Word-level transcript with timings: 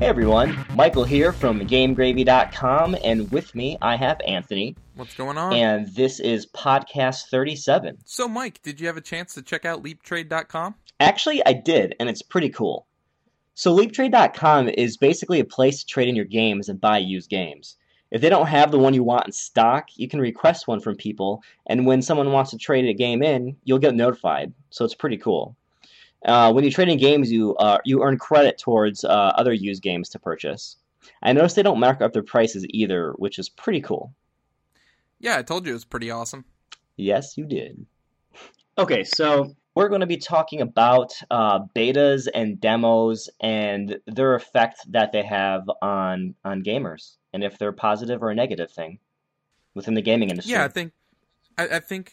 Hey 0.00 0.06
everyone, 0.06 0.56
Michael 0.74 1.04
here 1.04 1.30
from 1.30 1.60
GameGravy.com, 1.60 2.96
and 3.04 3.30
with 3.30 3.54
me 3.54 3.76
I 3.82 3.96
have 3.96 4.18
Anthony. 4.26 4.74
What's 4.94 5.14
going 5.14 5.36
on? 5.36 5.52
And 5.52 5.88
this 5.88 6.20
is 6.20 6.46
podcast 6.46 7.24
37. 7.30 7.98
So, 8.06 8.26
Mike, 8.26 8.62
did 8.62 8.80
you 8.80 8.86
have 8.86 8.96
a 8.96 9.02
chance 9.02 9.34
to 9.34 9.42
check 9.42 9.66
out 9.66 9.82
LeapTrade.com? 9.82 10.74
Actually, 11.00 11.44
I 11.44 11.52
did, 11.52 11.96
and 12.00 12.08
it's 12.08 12.22
pretty 12.22 12.48
cool. 12.48 12.86
So, 13.52 13.76
LeapTrade.com 13.76 14.70
is 14.70 14.96
basically 14.96 15.38
a 15.38 15.44
place 15.44 15.80
to 15.80 15.86
trade 15.86 16.08
in 16.08 16.16
your 16.16 16.24
games 16.24 16.70
and 16.70 16.80
buy 16.80 16.96
used 16.96 17.28
games. 17.28 17.76
If 18.10 18.22
they 18.22 18.30
don't 18.30 18.46
have 18.46 18.70
the 18.70 18.78
one 18.78 18.94
you 18.94 19.04
want 19.04 19.26
in 19.26 19.32
stock, 19.32 19.88
you 19.96 20.08
can 20.08 20.18
request 20.18 20.66
one 20.66 20.80
from 20.80 20.96
people, 20.96 21.42
and 21.66 21.84
when 21.84 22.00
someone 22.00 22.32
wants 22.32 22.52
to 22.52 22.56
trade 22.56 22.86
a 22.86 22.94
game 22.94 23.22
in, 23.22 23.54
you'll 23.64 23.78
get 23.78 23.94
notified. 23.94 24.54
So, 24.70 24.82
it's 24.82 24.94
pretty 24.94 25.18
cool. 25.18 25.58
Uh, 26.24 26.52
when 26.52 26.64
you 26.64 26.70
trade 26.70 26.88
in 26.88 26.98
games, 26.98 27.30
you 27.32 27.56
uh, 27.56 27.78
you 27.84 28.02
earn 28.02 28.18
credit 28.18 28.58
towards 28.58 29.04
uh, 29.04 29.32
other 29.36 29.52
used 29.52 29.82
games 29.82 30.08
to 30.10 30.18
purchase. 30.18 30.76
I 31.22 31.32
noticed 31.32 31.56
they 31.56 31.62
don't 31.62 31.80
mark 31.80 32.02
up 32.02 32.12
their 32.12 32.22
prices 32.22 32.66
either, 32.70 33.12
which 33.16 33.38
is 33.38 33.48
pretty 33.48 33.80
cool. 33.80 34.12
Yeah, 35.18 35.38
I 35.38 35.42
told 35.42 35.66
you 35.66 35.72
it 35.72 35.74
was 35.74 35.84
pretty 35.84 36.10
awesome. 36.10 36.44
Yes, 36.96 37.36
you 37.36 37.44
did. 37.44 37.84
Okay, 38.78 39.04
so 39.04 39.54
we're 39.74 39.88
going 39.88 40.00
to 40.00 40.06
be 40.06 40.16
talking 40.16 40.60
about 40.60 41.12
uh, 41.30 41.60
betas 41.74 42.28
and 42.34 42.60
demos 42.60 43.28
and 43.40 43.98
their 44.06 44.34
effect 44.34 44.80
that 44.92 45.12
they 45.12 45.22
have 45.22 45.70
on 45.82 46.34
on 46.44 46.62
gamers, 46.62 47.16
and 47.32 47.42
if 47.42 47.58
they're 47.58 47.70
a 47.70 47.74
positive 47.74 48.22
or 48.22 48.30
a 48.30 48.34
negative 48.34 48.70
thing 48.70 48.98
within 49.74 49.94
the 49.94 50.02
gaming 50.02 50.30
industry. 50.30 50.52
Yeah, 50.52 50.64
I 50.64 50.68
think 50.68 50.92
I, 51.56 51.68
I 51.68 51.80
think 51.80 52.12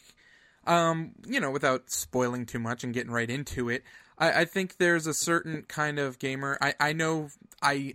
um, 0.67 1.13
you 1.25 1.39
know, 1.39 1.49
without 1.49 1.89
spoiling 1.89 2.45
too 2.45 2.59
much 2.59 2.83
and 2.83 2.93
getting 2.93 3.11
right 3.11 3.29
into 3.29 3.69
it, 3.69 3.83
I, 4.17 4.41
I 4.41 4.45
think 4.45 4.77
there's 4.77 5.07
a 5.07 5.13
certain 5.13 5.63
kind 5.67 5.97
of 5.97 6.19
gamer. 6.19 6.57
I, 6.61 6.75
I 6.79 6.93
know 6.93 7.29
I, 7.61 7.93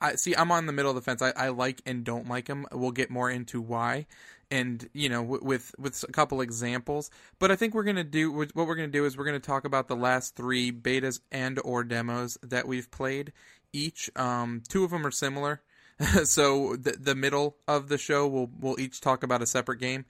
I 0.00 0.14
see. 0.14 0.34
I'm 0.34 0.52
on 0.52 0.66
the 0.66 0.72
middle 0.72 0.90
of 0.90 0.94
the 0.94 1.02
fence. 1.02 1.20
I, 1.20 1.32
I 1.36 1.48
like 1.48 1.82
and 1.84 2.04
don't 2.04 2.28
like 2.28 2.46
them. 2.46 2.66
We'll 2.72 2.92
get 2.92 3.10
more 3.10 3.30
into 3.30 3.60
why, 3.60 4.06
and 4.50 4.88
you 4.92 5.08
know, 5.08 5.22
with 5.22 5.74
with 5.76 6.04
a 6.08 6.12
couple 6.12 6.40
examples. 6.40 7.10
But 7.38 7.50
I 7.50 7.56
think 7.56 7.74
we're 7.74 7.84
gonna 7.84 8.04
do 8.04 8.30
what 8.30 8.54
we're 8.54 8.76
gonna 8.76 8.88
do 8.88 9.04
is 9.04 9.16
we're 9.16 9.24
gonna 9.24 9.40
talk 9.40 9.64
about 9.64 9.88
the 9.88 9.96
last 9.96 10.36
three 10.36 10.70
betas 10.70 11.20
and 11.32 11.58
or 11.64 11.82
demos 11.82 12.38
that 12.42 12.68
we've 12.68 12.90
played. 12.90 13.32
Each, 13.72 14.08
um, 14.14 14.62
two 14.68 14.84
of 14.84 14.90
them 14.90 15.04
are 15.04 15.10
similar. 15.10 15.62
so 16.24 16.76
the 16.76 16.92
the 16.92 17.14
middle 17.14 17.56
of 17.66 17.88
the 17.88 17.98
show, 17.98 18.26
we'll 18.26 18.50
we'll 18.60 18.78
each 18.78 19.00
talk 19.00 19.22
about 19.24 19.42
a 19.42 19.46
separate 19.46 19.80
game. 19.80 20.04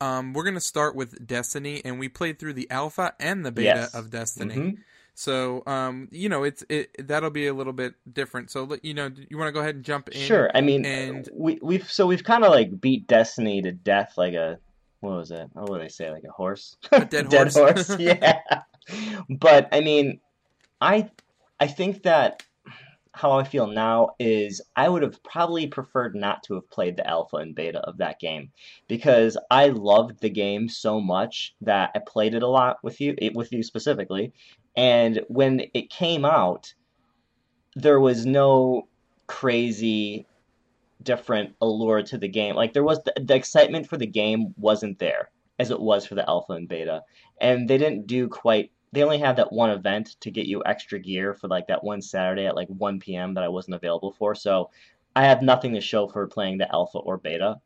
Um, 0.00 0.32
we're 0.34 0.44
gonna 0.44 0.60
start 0.60 0.94
with 0.94 1.26
Destiny, 1.26 1.80
and 1.84 1.98
we 1.98 2.08
played 2.08 2.38
through 2.38 2.52
the 2.54 2.70
alpha 2.70 3.14
and 3.18 3.44
the 3.46 3.52
beta 3.52 3.66
Yes. 3.80 3.94
of 3.94 4.10
Destiny. 4.10 4.54
Mhm. 4.54 4.76
So, 5.14 5.62
um, 5.66 6.08
you 6.12 6.28
know, 6.28 6.42
it's 6.44 6.62
it 6.68 7.06
that'll 7.08 7.30
be 7.30 7.46
a 7.46 7.54
little 7.54 7.72
bit 7.72 7.94
different. 8.12 8.50
So, 8.50 8.76
you 8.82 8.92
know, 8.92 9.10
you 9.30 9.38
want 9.38 9.48
to 9.48 9.52
go 9.52 9.60
ahead 9.60 9.76
and 9.76 9.84
jump 9.84 10.10
in? 10.10 10.20
Sure. 10.20 10.50
I 10.54 10.60
mean, 10.60 10.84
and- 10.84 11.26
we 11.32 11.58
we've 11.62 11.90
so 11.90 12.06
we've 12.06 12.22
kind 12.24 12.44
of 12.44 12.50
like 12.50 12.78
beat 12.80 13.06
Destiny 13.06 13.62
to 13.62 13.72
death, 13.72 14.14
like 14.18 14.34
a 14.34 14.58
what 15.00 15.12
was 15.16 15.30
it? 15.30 15.48
Oh, 15.56 15.62
what 15.62 15.78
do 15.78 15.82
they 15.84 15.88
say? 15.88 16.10
Like 16.10 16.24
a 16.24 16.32
horse? 16.32 16.76
A 16.92 17.04
dead 17.04 17.32
horse. 17.52 17.88
yeah. 17.98 18.40
But 19.30 19.68
I 19.72 19.80
mean, 19.80 20.20
I 20.82 21.10
I 21.58 21.66
think 21.68 22.02
that 22.02 22.42
how 23.16 23.32
I 23.32 23.44
feel 23.44 23.66
now 23.66 24.10
is 24.18 24.60
I 24.76 24.90
would 24.90 25.02
have 25.02 25.22
probably 25.22 25.66
preferred 25.66 26.14
not 26.14 26.42
to 26.44 26.54
have 26.54 26.68
played 26.68 26.96
the 26.96 27.06
alpha 27.06 27.36
and 27.36 27.54
beta 27.54 27.78
of 27.80 27.96
that 27.96 28.20
game 28.20 28.52
because 28.88 29.38
I 29.50 29.68
loved 29.68 30.20
the 30.20 30.28
game 30.28 30.68
so 30.68 31.00
much 31.00 31.54
that 31.62 31.92
I 31.94 32.00
played 32.00 32.34
it 32.34 32.42
a 32.42 32.46
lot 32.46 32.76
with 32.82 33.00
you, 33.00 33.14
it, 33.16 33.34
with 33.34 33.52
you 33.52 33.62
specifically, 33.62 34.34
and 34.76 35.22
when 35.28 35.62
it 35.72 35.88
came 35.88 36.26
out, 36.26 36.74
there 37.74 38.00
was 38.00 38.26
no 38.26 38.86
crazy 39.26 40.26
different 41.02 41.54
allure 41.62 42.02
to 42.02 42.18
the 42.18 42.28
game. 42.28 42.54
Like 42.54 42.74
there 42.74 42.84
was 42.84 43.02
the, 43.04 43.14
the 43.18 43.34
excitement 43.34 43.88
for 43.88 43.96
the 43.96 44.06
game 44.06 44.54
wasn't 44.58 44.98
there 44.98 45.30
as 45.58 45.70
it 45.70 45.80
was 45.80 46.04
for 46.04 46.16
the 46.16 46.28
alpha 46.28 46.52
and 46.52 46.68
beta, 46.68 47.02
and 47.40 47.66
they 47.66 47.78
didn't 47.78 48.06
do 48.06 48.28
quite. 48.28 48.72
They 48.92 49.02
only 49.02 49.18
had 49.18 49.36
that 49.36 49.52
one 49.52 49.70
event 49.70 50.16
to 50.20 50.30
get 50.30 50.46
you 50.46 50.62
extra 50.64 50.98
gear 50.98 51.34
for 51.34 51.48
like 51.48 51.66
that 51.68 51.84
one 51.84 52.00
Saturday 52.02 52.46
at 52.46 52.56
like 52.56 52.68
1 52.68 53.00
p.m. 53.00 53.34
that 53.34 53.44
I 53.44 53.48
wasn't 53.48 53.74
available 53.76 54.12
for. 54.12 54.34
So 54.34 54.70
I 55.14 55.24
have 55.24 55.42
nothing 55.42 55.74
to 55.74 55.80
show 55.80 56.08
for 56.08 56.26
playing 56.28 56.58
the 56.58 56.72
alpha 56.72 56.98
or 56.98 57.18
beta 57.18 57.60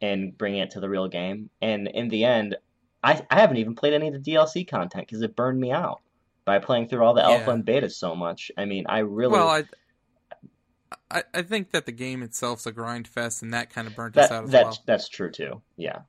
and 0.00 0.36
bringing 0.36 0.60
it 0.60 0.70
to 0.72 0.80
the 0.80 0.88
real 0.88 1.08
game. 1.08 1.50
And 1.60 1.88
in 1.88 2.08
the 2.08 2.24
end, 2.24 2.56
I, 3.02 3.24
I 3.30 3.40
haven't 3.40 3.58
even 3.58 3.74
played 3.74 3.92
any 3.94 4.08
of 4.08 4.14
the 4.14 4.20
DLC 4.20 4.66
content 4.66 5.06
because 5.06 5.22
it 5.22 5.36
burned 5.36 5.60
me 5.60 5.72
out 5.72 6.00
by 6.44 6.58
playing 6.58 6.88
through 6.88 7.04
all 7.04 7.14
the 7.14 7.22
alpha 7.22 7.44
Yeah. 7.48 7.54
and 7.54 7.64
beta 7.64 7.90
so 7.90 8.14
much. 8.16 8.50
I 8.56 8.64
mean, 8.64 8.86
I 8.88 8.98
really 9.00 9.32
Well, 9.32 9.48
I, 9.48 9.64
I 11.10 11.24
I 11.34 11.42
think 11.42 11.70
that 11.70 11.86
the 11.86 11.92
game 11.92 12.22
itself's 12.22 12.66
a 12.66 12.72
grind 12.72 13.06
fest, 13.08 13.42
and 13.42 13.52
that 13.54 13.70
kind 13.70 13.86
of 13.86 13.94
burnt 13.94 14.16
us 14.16 14.30
out 14.30 14.44
that 14.44 14.44
as 14.44 14.50
that's 14.50 14.64
well. 14.78 14.82
that's 14.86 15.08
true 15.08 15.30
too. 15.30 15.62
Yeah. 15.76 16.00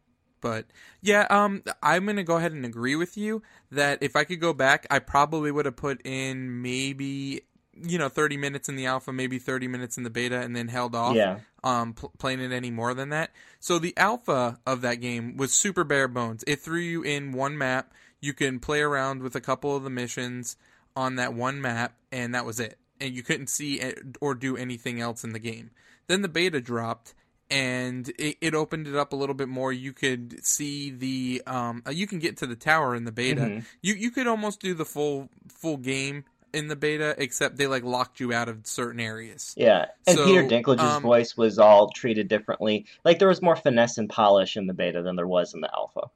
But 0.43 0.65
yeah, 1.01 1.25
um, 1.29 1.63
I'm 1.81 2.05
gonna 2.05 2.23
go 2.23 2.35
ahead 2.35 2.51
and 2.51 2.65
agree 2.65 2.97
with 2.97 3.17
you 3.17 3.41
that 3.71 4.03
if 4.03 4.17
I 4.17 4.25
could 4.25 4.41
go 4.41 4.51
back, 4.53 4.85
I 4.91 4.99
probably 4.99 5.51
would 5.51 5.65
have 5.65 5.77
put 5.77 6.05
in 6.05 6.61
maybe 6.61 7.43
you 7.81 7.97
know 7.97 8.09
30 8.09 8.35
minutes 8.35 8.67
in 8.67 8.75
the 8.75 8.85
alpha, 8.85 9.13
maybe 9.13 9.39
30 9.39 9.69
minutes 9.69 9.97
in 9.97 10.03
the 10.03 10.09
beta, 10.09 10.41
and 10.41 10.53
then 10.53 10.67
held 10.67 10.95
off. 10.95 11.15
Yeah. 11.15 11.39
um, 11.63 11.93
pl- 11.93 12.11
playing 12.19 12.41
it 12.41 12.51
any 12.51 12.69
more 12.71 12.93
than 12.93 13.09
that. 13.09 13.31
So 13.61 13.79
the 13.79 13.95
alpha 13.95 14.59
of 14.67 14.81
that 14.81 14.95
game 14.95 15.37
was 15.37 15.53
super 15.53 15.85
bare 15.85 16.09
bones. 16.09 16.43
It 16.45 16.59
threw 16.59 16.79
you 16.81 17.03
in 17.03 17.31
one 17.31 17.57
map. 17.57 17.93
You 18.19 18.33
can 18.33 18.59
play 18.59 18.81
around 18.81 19.23
with 19.23 19.35
a 19.35 19.41
couple 19.41 19.73
of 19.75 19.83
the 19.83 19.89
missions 19.89 20.57
on 20.95 21.15
that 21.15 21.33
one 21.33 21.61
map, 21.61 21.93
and 22.11 22.35
that 22.35 22.45
was 22.45 22.59
it. 22.59 22.77
And 22.99 23.15
you 23.15 23.23
couldn't 23.23 23.47
see 23.47 23.79
it 23.79 24.17
or 24.19 24.35
do 24.35 24.57
anything 24.57 24.99
else 24.99 25.23
in 25.23 25.31
the 25.31 25.39
game. 25.39 25.71
Then 26.07 26.21
the 26.21 26.27
beta 26.27 26.59
dropped, 26.59 27.13
and 27.49 28.09
it, 28.17 28.37
it 28.41 28.55
opened 28.55 28.87
it 28.87 28.95
up 28.95 29.13
a 29.13 29.15
little 29.15 29.35
bit 29.35 29.47
more. 29.49 29.71
You 29.71 29.93
could 29.93 30.45
see 30.45 30.91
the 30.91 31.43
um, 31.45 31.83
uh, 31.87 31.91
you 31.91 32.07
can 32.07 32.19
get 32.19 32.37
to 32.37 32.47
the 32.47 32.55
tower 32.55 32.95
in 32.95 33.05
the 33.05 33.11
beta. 33.11 33.41
Mhm. 33.41 33.65
You 33.81 33.93
you 33.93 34.11
could 34.11 34.27
almost 34.27 34.59
do 34.59 34.73
the 34.73 34.85
full 34.85 35.29
full 35.47 35.77
game 35.77 36.25
in 36.53 36.67
the 36.67 36.75
beta, 36.75 37.15
except 37.17 37.57
they 37.57 37.67
like 37.67 37.83
locked 37.83 38.19
you 38.19 38.31
out 38.31 38.47
of 38.47 38.65
certain 38.67 38.99
areas. 38.99 39.53
Yeah, 39.57 39.87
and 40.05 40.17
So, 40.17 40.25
Peter 40.25 40.43
Dinklage's 40.43 40.81
um, 40.81 41.01
voice 41.01 41.35
was 41.35 41.57
all 41.57 41.89
treated 41.89 42.27
differently. 42.27 42.85
Like 43.03 43.19
there 43.19 43.27
was 43.27 43.41
more 43.41 43.55
finesse 43.55 43.97
and 43.97 44.09
polish 44.09 44.55
in 44.55 44.67
the 44.67 44.73
beta 44.73 45.01
than 45.01 45.15
there 45.15 45.27
was 45.27 45.53
in 45.53 45.61
the 45.61 45.73
alpha. 45.73 46.11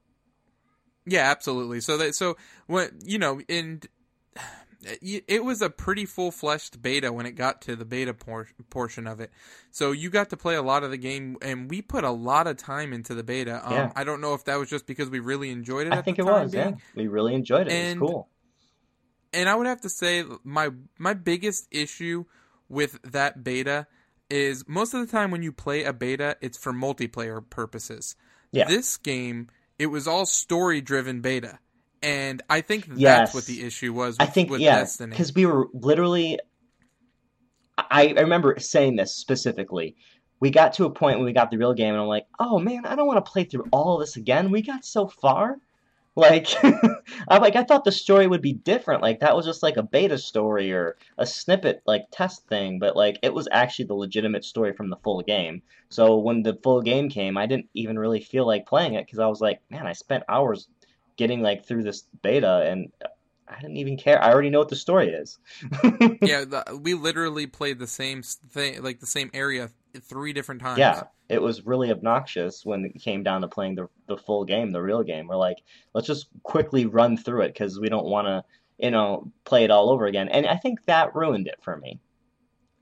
Yeah, 1.06 1.32
absolutely. 1.32 1.82
So 1.82 1.98
that 1.98 2.16
so 2.16 2.38
what 2.68 2.92
you 3.06 3.18
know, 3.18 3.42
and 3.50 3.86
it 5.02 5.44
was 5.44 5.62
a 5.62 5.70
pretty 5.70 6.06
full 6.06 6.32
fleshed 6.32 6.82
beta 6.82 7.12
when 7.12 7.26
it 7.26 7.32
got 7.32 7.62
to 7.64 7.76
the 7.76 7.86
beta 7.86 8.14
por- 8.14 8.48
portion 8.70 9.08
of 9.08 9.20
it. 9.20 9.32
So 9.72 9.92
you 9.92 10.10
got 10.10 10.30
to 10.32 10.38
play 10.38 10.56
a 10.56 10.62
lot 10.62 10.84
of 10.84 10.92
the 10.92 10.98
game, 10.98 11.38
and 11.42 11.70
we 11.70 11.82
put 11.82 12.04
a 12.04 12.12
lot 12.12 12.48
of 12.48 12.58
time 12.58 12.94
into 12.94 13.14
the 13.14 13.24
beta. 13.24 13.62
Um, 13.66 13.74
Yeah. 13.74 13.92
I 13.96 14.04
don't 14.04 14.22
know 14.22 14.34
if 14.34 14.46
that 14.46 14.58
was 14.58 14.70
just 14.70 14.86
because 14.88 15.10
we 15.10 15.20
really 15.20 15.50
enjoyed 15.52 15.88
it. 15.88 15.94
I 15.94 15.98
at 15.98 16.06
think 16.06 16.18
the 16.18 16.24
it 16.24 16.26
was. 16.32 16.52
being. 16.52 16.64
Yeah, 16.70 16.76
we 16.96 17.08
really 17.08 17.34
enjoyed 17.36 17.68
it. 17.68 17.74
And- 17.74 17.98
it 17.98 18.02
was 18.02 18.12
cool. 18.12 18.30
and 19.34 19.50
I 19.50 19.56
would 19.56 19.68
have 19.68 19.82
to 19.82 19.90
say 19.90 20.24
my 20.44 20.70
my 20.98 21.14
biggest 21.14 21.68
issue 21.72 22.26
with 22.70 23.00
that 23.04 23.44
beta 23.44 23.88
is 24.30 24.68
most 24.68 24.94
of 24.94 25.00
the 25.00 25.08
time 25.08 25.32
when 25.32 25.42
you 25.44 25.52
play 25.52 25.84
a 25.84 25.94
beta, 25.94 26.38
it's 26.42 26.58
for 26.58 26.74
multiplayer 26.74 27.48
purposes. 27.50 28.16
Yeah. 28.52 28.68
This 28.68 28.98
game, 28.98 29.50
it 29.80 29.88
was 29.88 30.08
all 30.08 30.26
story 30.26 30.82
driven 30.82 31.22
beta, 31.22 31.60
and 32.02 32.42
I 32.50 32.62
think 32.62 32.86
that's 32.88 33.00
Yes. 33.00 33.34
what 33.34 33.46
the 33.46 33.64
issue 33.64 33.94
was. 33.94 34.18
I 34.20 34.26
think 34.26 34.50
with 34.50 34.62
yeah, 34.62 34.86
because 35.10 35.34
we 35.34 35.46
were 35.46 35.68
literally. 35.74 36.40
I, 37.78 38.14
I 38.18 38.22
remember 38.22 38.56
saying 38.60 38.96
this 38.96 39.16
specifically. 39.16 39.96
We 40.40 40.52
got 40.52 40.74
to 40.74 40.86
a 40.86 40.92
point 40.92 41.18
when 41.18 41.26
we 41.26 41.34
got 41.34 41.50
the 41.50 41.58
real 41.58 41.74
game, 41.74 41.94
and 41.94 42.02
I'm 42.02 42.08
like, 42.08 42.28
"Oh 42.40 42.60
man, 42.60 42.86
I 42.86 42.96
don't 42.96 43.08
want 43.08 43.24
to 43.24 43.32
play 43.32 43.44
through 43.44 43.68
all 43.72 43.96
of 43.96 44.02
this 44.02 44.16
again. 44.18 44.52
We 44.52 44.62
got 44.62 44.86
so 44.86 45.08
far." 45.08 45.58
Like, 46.18 46.48
I'm 47.30 47.42
like, 47.42 47.56
I 47.56 47.64
thought 47.64 47.86
the 47.86 47.92
story 47.92 48.28
would 48.28 48.42
be 48.42 48.54
different. 48.54 49.04
Like 49.04 49.20
that 49.20 49.36
was 49.36 49.46
just 49.46 49.64
like 49.64 49.78
a 49.78 49.84
beta 49.84 50.18
story 50.18 50.72
or 50.74 50.98
a 51.18 51.26
snippet 51.28 51.82
like 51.86 52.08
test 52.12 52.48
thing, 52.50 52.80
but 52.80 52.96
like 52.98 53.20
it 53.24 53.34
was 53.34 53.48
actually 53.52 53.86
the 53.86 53.94
legitimate 53.96 54.44
story 54.44 54.74
from 54.74 54.90
the 54.90 54.98
full 55.04 55.22
game. 55.22 55.62
So 55.90 56.18
when 56.18 56.42
the 56.44 56.60
full 56.64 56.82
game 56.82 57.10
came, 57.10 57.38
I 57.38 57.46
didn't 57.46 57.70
even 57.76 58.00
really 58.00 58.20
feel 58.22 58.48
like 58.48 58.66
playing 58.66 58.96
it 58.96 59.06
because 59.06 59.20
I 59.20 59.28
was 59.28 59.42
like, 59.42 59.62
man, 59.70 59.88
I 59.88 59.94
spent 59.94 60.24
hours 60.28 60.68
getting 61.18 61.42
like 61.42 61.66
through 61.66 61.84
this 61.84 62.04
beta 62.22 62.62
and 62.68 62.92
I 63.48 63.60
didn't 63.60 63.78
even 63.78 63.98
care. 63.98 64.22
I 64.22 64.32
already 64.32 64.50
know 64.50 64.60
what 64.60 64.70
the 64.70 64.76
story 64.76 65.10
is. 65.10 65.40
yeah, 66.22 66.44
the, 66.44 66.80
we 66.82 66.94
literally 66.94 67.48
played 67.48 67.80
the 67.80 67.88
same 67.88 68.22
thing, 68.22 68.84
like 68.84 69.00
the 69.00 69.06
same 69.06 69.32
area, 69.34 69.70
three 70.02 70.34
different 70.34 70.62
times. 70.62 70.80
Yeah, 70.80 71.04
it 71.30 71.42
was 71.42 71.66
really 71.66 71.92
obnoxious 71.92 72.66
when 72.66 72.86
it 72.86 73.02
came 73.02 73.24
down 73.24 73.42
to 73.42 73.48
playing 73.48 73.76
the 73.76 73.88
the 74.08 74.18
full 74.18 74.44
game, 74.44 74.72
the 74.72 74.82
real 74.82 75.04
game. 75.04 75.28
We're 75.28 75.38
like, 75.38 75.58
let's 75.94 76.08
just 76.08 76.28
quickly 76.44 76.86
run 76.86 77.18
through 77.18 77.44
it 77.44 77.54
because 77.54 77.80
we 77.80 77.90
don't 77.90 78.06
want 78.06 78.28
to, 78.28 78.44
you 78.78 78.92
know, 78.92 79.32
play 79.46 79.64
it 79.64 79.72
all 79.72 79.90
over 79.90 80.06
again. 80.08 80.28
And 80.30 80.46
I 80.46 80.58
think 80.58 80.86
that 80.86 81.16
ruined 81.16 81.48
it 81.48 81.60
for 81.62 81.78
me. 81.78 82.00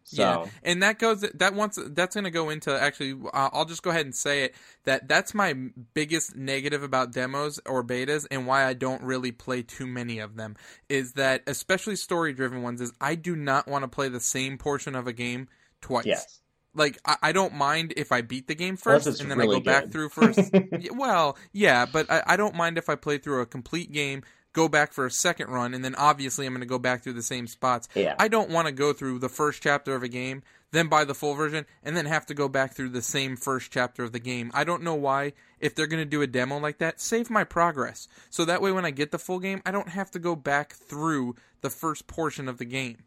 So 0.07 0.21
Yeah, 0.21 0.45
and 0.63 0.83
that 0.83 0.99
goes 0.99 1.21
that 1.21 1.53
wants 1.55 1.79
that's 1.91 2.15
going 2.15 2.25
to 2.25 2.31
go 2.31 2.49
into 2.49 2.71
actually. 2.79 3.13
Uh, 3.33 3.49
I'll 3.51 3.65
just 3.65 3.81
go 3.83 3.89
ahead 3.89 4.05
and 4.05 4.13
say 4.13 4.43
it 4.45 4.55
that 4.83 5.07
that's 5.07 5.33
my 5.33 5.55
biggest 5.93 6.35
negative 6.35 6.83
about 6.83 7.11
demos 7.11 7.59
or 7.65 7.83
betas, 7.83 8.25
and 8.29 8.45
why 8.45 8.65
I 8.65 8.73
don't 8.73 9.01
really 9.01 9.31
play 9.31 9.63
too 9.63 9.87
many 9.87 10.19
of 10.19 10.35
them 10.35 10.55
is 10.89 11.13
that 11.13 11.41
especially 11.47 11.95
story 11.95 12.33
driven 12.33 12.61
ones 12.61 12.81
is 12.81 12.93
I 13.01 13.15
do 13.15 13.35
not 13.35 13.67
want 13.67 13.83
to 13.83 13.87
play 13.87 14.09
the 14.09 14.19
same 14.19 14.57
portion 14.57 14.95
of 14.95 15.07
a 15.07 15.13
game 15.13 15.47
twice. 15.81 16.05
yes, 16.05 16.41
Like 16.75 16.99
I, 17.05 17.17
I 17.23 17.31
don't 17.31 17.55
mind 17.55 17.93
if 17.97 18.11
I 18.11 18.21
beat 18.21 18.47
the 18.47 18.55
game 18.55 18.77
first 18.77 19.19
and 19.19 19.31
then 19.31 19.37
really 19.39 19.57
I 19.57 19.59
go 19.59 19.63
back 19.63 19.91
through 19.91 20.09
first. 20.09 20.53
Well, 20.93 21.37
yeah, 21.51 21.85
but 21.85 22.11
I, 22.11 22.23
I 22.27 22.37
don't 22.37 22.55
mind 22.55 22.77
if 22.77 22.89
I 22.89 22.95
play 22.95 23.17
through 23.17 23.41
a 23.41 23.45
complete 23.45 23.91
game, 23.91 24.23
go 24.55 24.67
back 24.67 24.93
for 24.93 25.05
a 25.05 25.11
second 25.11 25.49
run, 25.49 25.73
and 25.75 25.85
then 25.85 25.93
obviously 25.95 26.45
I'm 26.47 26.53
going 26.53 26.61
to 26.61 26.65
go 26.65 26.79
back 26.79 27.03
through 27.03 27.13
the 27.13 27.21
same 27.21 27.45
spots. 27.45 27.87
Yeah. 27.93 28.15
I 28.17 28.27
don't 28.29 28.49
want 28.49 28.67
to 28.67 28.71
go 28.71 28.93
through 28.93 29.19
the 29.19 29.29
first 29.29 29.61
chapter 29.61 29.93
of 29.93 30.01
a 30.01 30.07
game, 30.07 30.41
then 30.71 30.87
buy 30.87 31.03
the 31.03 31.13
full 31.13 31.35
version, 31.35 31.65
and 31.83 31.95
then 31.95 32.05
have 32.05 32.25
to 32.27 32.33
go 32.33 32.47
back 32.47 32.73
through 32.73 32.89
the 32.89 33.01
same 33.01 33.35
first 33.35 33.71
chapter 33.71 34.03
of 34.03 34.13
the 34.13 34.19
game. 34.19 34.49
I 34.53 34.63
don't 34.63 34.81
know 34.81 34.95
why. 34.95 35.33
If 35.59 35.75
they're 35.75 35.87
going 35.87 36.03
to 36.03 36.09
do 36.09 36.21
a 36.21 36.27
demo 36.27 36.57
like 36.57 36.79
that, 36.79 36.99
save 36.99 37.29
my 37.29 37.43
progress. 37.43 38.07
So 38.29 38.45
that 38.45 38.61
way 38.61 38.71
when 38.71 38.85
I 38.85 38.91
get 38.91 39.11
the 39.11 39.19
full 39.19 39.39
game, 39.39 39.61
I 39.65 39.71
don't 39.71 39.89
have 39.89 40.09
to 40.11 40.19
go 40.19 40.35
back 40.35 40.73
through 40.73 41.35
the 41.61 41.69
first 41.69 42.07
portion 42.07 42.47
of 42.47 42.57
the 42.57 42.65
game. 42.65 42.97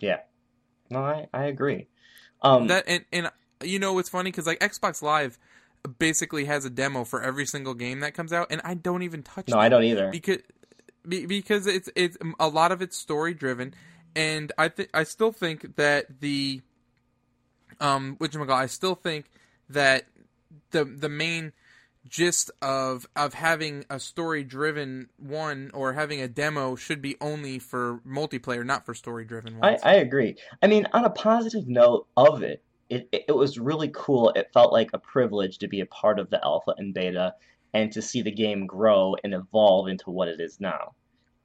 yeah. 0.00 0.20
No, 0.90 1.00
I 1.00 1.28
I 1.32 1.44
agree. 1.46 1.88
Um, 2.42 2.66
That 2.66 2.84
and 2.86 3.04
and 3.10 3.30
you 3.62 3.78
know 3.78 3.98
it's 3.98 4.10
funny 4.10 4.30
because 4.30 4.46
like 4.46 4.60
Xbox 4.60 5.00
Live 5.00 5.38
basically 5.98 6.44
has 6.44 6.64
a 6.66 6.70
demo 6.70 7.04
for 7.04 7.22
every 7.22 7.46
single 7.46 7.72
game 7.72 8.00
that 8.00 8.12
comes 8.14 8.32
out, 8.32 8.48
and 8.50 8.60
I 8.64 8.74
don't 8.74 9.02
even 9.02 9.22
touch. 9.22 9.48
It. 9.48 9.52
No, 9.52 9.58
I 9.58 9.70
don't 9.70 9.84
either. 9.84 10.10
because 10.10 10.38
be- 11.08 11.26
because 11.26 11.66
it's 11.66 11.88
it's 11.94 12.16
a 12.38 12.48
lot 12.48 12.72
of 12.72 12.82
it's 12.82 12.96
story 12.96 13.34
driven, 13.34 13.74
and 14.14 14.52
I 14.58 14.68
think 14.68 14.90
I 14.94 15.04
still 15.04 15.32
think 15.32 15.76
that 15.76 16.20
the 16.20 16.62
um 17.80 18.16
which 18.18 18.36
I 18.36 18.66
still 18.66 18.94
think 18.94 19.26
that 19.68 20.04
the 20.70 20.84
the 20.84 21.08
main 21.08 21.52
gist 22.08 22.50
of 22.60 23.06
of 23.16 23.34
having 23.34 23.84
a 23.88 23.98
story 23.98 24.44
driven 24.44 25.08
one 25.16 25.70
or 25.72 25.94
having 25.94 26.20
a 26.20 26.28
demo 26.28 26.76
should 26.76 27.00
be 27.00 27.16
only 27.20 27.58
for 27.58 28.00
multiplayer, 28.06 28.64
not 28.64 28.84
for 28.84 28.94
story 28.94 29.24
driven 29.24 29.58
I, 29.62 29.70
ones. 29.70 29.80
I 29.82 29.94
agree. 29.96 30.36
I 30.62 30.66
mean, 30.66 30.86
on 30.92 31.04
a 31.04 31.10
positive 31.10 31.66
note 31.66 32.06
of 32.16 32.42
it, 32.42 32.62
it, 32.90 33.08
it 33.28 33.34
was 33.34 33.58
really 33.58 33.90
cool. 33.94 34.30
It 34.30 34.50
felt 34.52 34.72
like 34.72 34.90
a 34.92 34.98
privilege 34.98 35.58
to 35.58 35.68
be 35.68 35.80
a 35.80 35.86
part 35.86 36.18
of 36.18 36.30
the 36.30 36.44
alpha 36.44 36.74
and 36.76 36.92
beta 36.92 37.34
and 37.74 37.92
to 37.92 38.00
see 38.00 38.22
the 38.22 38.30
game 38.30 38.66
grow 38.66 39.16
and 39.24 39.34
evolve 39.34 39.88
into 39.88 40.10
what 40.10 40.28
it 40.28 40.40
is 40.40 40.60
now. 40.60 40.94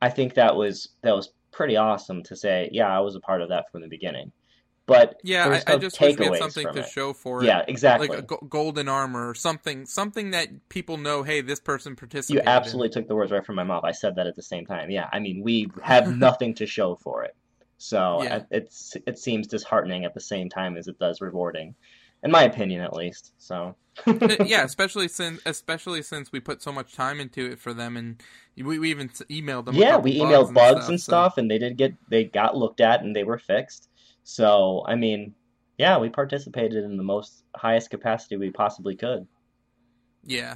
I 0.01 0.09
think 0.09 0.35
that 0.35 0.55
was 0.55 0.89
that 1.01 1.15
was 1.15 1.33
pretty 1.51 1.75
awesome 1.75 2.23
to 2.23 2.35
say, 2.35 2.69
yeah, 2.71 2.87
I 2.87 2.99
was 3.01 3.15
a 3.15 3.19
part 3.19 3.41
of 3.41 3.49
that 3.49 3.71
from 3.71 3.81
the 3.81 3.87
beginning. 3.87 4.31
But 4.85 5.19
yeah, 5.23 5.61
I, 5.67 5.73
I 5.73 5.77
just 5.77 5.99
wish 6.01 6.17
we 6.17 6.25
had 6.25 6.37
something 6.37 6.71
to 6.73 6.79
it. 6.79 6.89
show 6.89 7.13
for 7.13 7.43
it. 7.43 7.45
Yeah, 7.47 7.63
exactly. 7.67 8.07
like 8.07 8.19
a 8.19 8.21
go- 8.23 8.47
golden 8.49 8.87
armor 8.89 9.29
or 9.29 9.35
something 9.35 9.85
something 9.85 10.31
that 10.31 10.69
people 10.69 10.97
know 10.97 11.21
hey 11.21 11.41
this 11.41 11.59
person 11.59 11.95
participated. 11.95 12.43
You 12.43 12.49
absolutely 12.51 12.89
took 12.89 13.07
the 13.07 13.15
words 13.15 13.31
right 13.31 13.45
from 13.45 13.55
my 13.55 13.63
mouth. 13.63 13.83
I 13.83 13.91
said 13.91 14.15
that 14.15 14.25
at 14.25 14.35
the 14.35 14.41
same 14.41 14.65
time. 14.65 14.89
Yeah, 14.89 15.07
I 15.11 15.19
mean, 15.19 15.43
we 15.43 15.69
have 15.83 16.15
nothing 16.27 16.55
to 16.55 16.65
show 16.65 16.95
for 16.95 17.23
it. 17.23 17.35
So 17.77 18.23
Yeah. 18.23 18.37
it- 18.37 18.45
it's 18.51 18.97
it 19.05 19.19
seems 19.19 19.47
disheartening 19.47 20.05
at 20.05 20.13
the 20.13 20.21
same 20.21 20.49
time 20.49 20.75
as 20.77 20.87
it 20.87 20.97
does 20.97 21.21
rewarding, 21.21 21.75
in 22.23 22.31
my 22.31 22.43
opinion, 22.43 22.81
at 22.81 22.93
least. 22.93 23.33
So 23.37 23.75
Uh, 24.07 24.13
yeah 24.45 24.63
especially 24.63 25.07
since 25.09 25.41
especially 25.45 26.01
since 26.01 26.31
we 26.31 26.39
put 26.39 26.61
so 26.61 26.71
much 26.71 26.93
time 26.93 27.19
into 27.19 27.45
it 27.51 27.59
for 27.59 27.73
them 27.73 27.97
and 27.97 28.23
we, 28.55 28.79
we 28.79 28.89
even 28.89 29.09
emailed 29.09 29.65
them 29.65 29.75
yeah, 29.75 29.97
we 29.97 30.17
emailed 30.19 30.53
bugs 30.53 30.87
and 30.87 30.99
so- 30.99 31.09
stuff, 31.11 31.37
and 31.37 31.49
they 31.51 31.57
did 31.57 31.75
get 31.77 31.93
they 32.09 32.23
got 32.23 32.55
looked 32.55 32.79
at 32.81 33.01
and 33.03 33.13
they 33.15 33.23
were 33.25 33.37
fixed. 33.37 33.89
So 34.23 34.83
I 34.87 34.95
mean, 34.95 35.33
yeah, 35.77 35.97
we 35.97 36.09
participated 36.09 36.83
in 36.83 36.95
the 36.97 37.03
most 37.03 37.43
highest 37.55 37.89
capacity 37.89 38.37
we 38.37 38.51
possibly 38.51 38.95
could. 38.95 39.27
yeah 40.23 40.55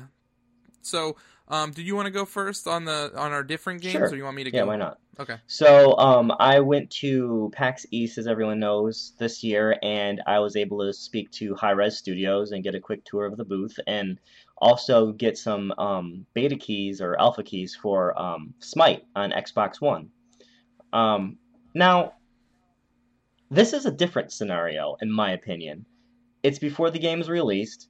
so 0.81 1.15
um 1.47 1.71
do 1.71 1.81
you 1.83 1.95
want 1.95 2.05
to 2.05 2.11
go 2.11 2.25
first 2.25 2.67
on 2.67 2.85
the 2.85 3.11
on 3.15 3.31
our 3.31 3.43
different 3.43 3.81
games 3.81 3.93
Sure. 3.93 4.09
or 4.09 4.15
you 4.15 4.23
want 4.23 4.35
me 4.35 4.43
to 4.43 4.51
go? 4.51 4.57
Yeah, 4.57 4.63
go 4.63 4.67
why 4.69 4.75
not? 4.77 4.99
okay 5.19 5.37
So, 5.47 5.95
um, 5.97 6.33
I 6.39 6.59
went 6.59 6.89
to 7.01 7.51
PAX 7.53 7.85
East, 7.91 8.17
as 8.17 8.25
everyone 8.27 8.59
knows, 8.59 9.13
this 9.19 9.43
year, 9.43 9.77
and 9.83 10.21
I 10.25 10.39
was 10.39 10.55
able 10.55 10.79
to 10.79 10.93
speak 10.93 11.29
to 11.33 11.53
Hi-Rez 11.55 11.97
Studios 11.97 12.51
and 12.51 12.63
get 12.63 12.73
a 12.75 12.79
quick 12.79 13.03
tour 13.05 13.25
of 13.25 13.37
the 13.37 13.45
booth, 13.45 13.77
and 13.85 14.19
also 14.57 15.11
get 15.11 15.37
some 15.37 15.71
um, 15.77 16.25
beta 16.33 16.55
keys 16.55 16.99
or 17.01 17.19
alpha 17.19 17.43
keys 17.43 17.75
for 17.75 18.19
um, 18.19 18.53
Smite 18.59 19.03
on 19.15 19.31
Xbox 19.31 19.79
One. 19.81 20.09
Um, 20.93 21.37
now, 21.75 22.13
this 23.51 23.73
is 23.73 23.85
a 23.85 23.91
different 23.91 24.31
scenario, 24.31 24.95
in 25.01 25.11
my 25.11 25.31
opinion. 25.33 25.85
It's 26.41 26.59
before 26.59 26.89
the 26.89 26.99
game's 26.99 27.29
released. 27.29 27.87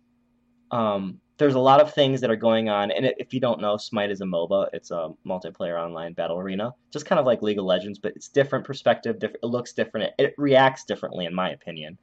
Um, 0.71 1.19
there's 1.37 1.55
a 1.55 1.59
lot 1.59 1.81
of 1.81 1.93
things 1.93 2.21
that 2.21 2.29
are 2.29 2.35
going 2.35 2.69
on, 2.69 2.91
and 2.91 3.11
if 3.17 3.33
you 3.33 3.39
don't 3.39 3.59
know, 3.59 3.75
Smite 3.77 4.11
is 4.11 4.21
a 4.21 4.25
MOBA. 4.25 4.67
It's 4.71 4.91
a 4.91 5.09
multiplayer 5.25 5.79
online 5.79 6.13
battle 6.13 6.37
arena, 6.37 6.71
just 6.91 7.05
kind 7.05 7.19
of 7.19 7.25
like 7.25 7.41
League 7.41 7.57
of 7.57 7.65
Legends, 7.65 7.99
but 7.99 8.13
it's 8.15 8.27
different 8.27 8.65
perspective. 8.65 9.19
Different, 9.19 9.43
it 9.43 9.47
looks 9.47 9.73
different. 9.73 10.13
It, 10.17 10.25
it 10.25 10.33
reacts 10.37 10.85
differently, 10.85 11.25
in 11.25 11.33
my 11.33 11.49
opinion, 11.51 11.97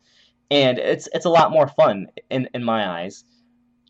and 0.50 0.78
it's 0.78 1.08
it's 1.14 1.26
a 1.26 1.30
lot 1.30 1.52
more 1.52 1.68
fun 1.68 2.08
in 2.28 2.48
in 2.54 2.64
my 2.64 2.88
eyes. 2.88 3.24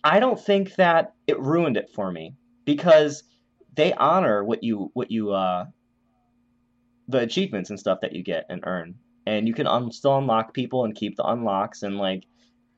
I 0.04 0.20
don't 0.20 0.38
think 0.38 0.74
that 0.76 1.14
it 1.26 1.40
ruined 1.40 1.76
it 1.76 1.90
for 1.94 2.12
me 2.12 2.34
because 2.64 3.22
they 3.74 3.92
honor 3.94 4.44
what 4.44 4.62
you 4.62 4.90
what 4.94 5.10
you 5.10 5.32
uh 5.32 5.66
the 7.08 7.18
achievements 7.18 7.70
and 7.70 7.80
stuff 7.80 7.98
that 8.02 8.12
you 8.12 8.22
get 8.22 8.44
and 8.50 8.60
earn, 8.64 8.94
and 9.26 9.48
you 9.48 9.54
can 9.54 9.66
un- 9.66 9.90
still 9.90 10.18
unlock 10.18 10.54
people 10.54 10.84
and 10.84 10.94
keep 10.94 11.16
the 11.16 11.24
unlocks 11.24 11.82
and 11.82 11.96
like 11.96 12.24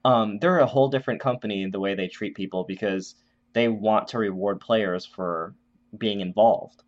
um, 0.05 0.39
they're 0.39 0.59
a 0.59 0.67
whole 0.67 0.89
different 0.89 1.21
company 1.21 1.63
in 1.63 1.71
the 1.71 1.81
way 1.81 1.95
they 1.95 2.09
treat 2.09 2.35
people 2.35 2.65
because 2.65 3.15
they 3.53 3.69
want 3.69 4.09
to 4.09 4.19
reward 4.19 4.61
players 4.61 5.07
for 5.07 5.55
being 5.99 6.21
involved. 6.21 6.83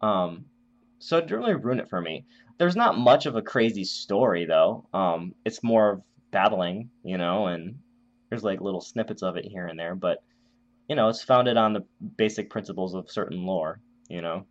Um, 0.00 0.44
so 0.98 1.18
it 1.18 1.22
didn't 1.22 1.40
really 1.40 1.54
ruin 1.54 1.80
it 1.80 1.88
for 1.88 2.00
me. 2.00 2.24
There's 2.58 2.76
not 2.76 2.98
much 2.98 3.26
of 3.26 3.36
a 3.36 3.42
crazy 3.42 3.84
story 3.84 4.44
though. 4.44 4.86
Um, 4.92 5.34
it's 5.44 5.62
more 5.62 5.90
of 5.90 6.02
battling, 6.30 6.90
you 7.02 7.16
know, 7.16 7.46
and 7.46 7.78
there's 8.28 8.44
like 8.44 8.60
little 8.60 8.80
snippets 8.80 9.22
of 9.22 9.36
it 9.36 9.44
here 9.44 9.66
and 9.66 9.78
there, 9.78 9.94
but 9.94 10.22
you 10.88 10.96
know, 10.96 11.08
it's 11.08 11.22
founded 11.22 11.56
on 11.56 11.72
the 11.72 11.84
basic 12.16 12.50
principles 12.50 12.94
of 12.94 13.10
certain 13.10 13.46
lore, 13.46 13.80
you 14.08 14.20
know, 14.20 14.44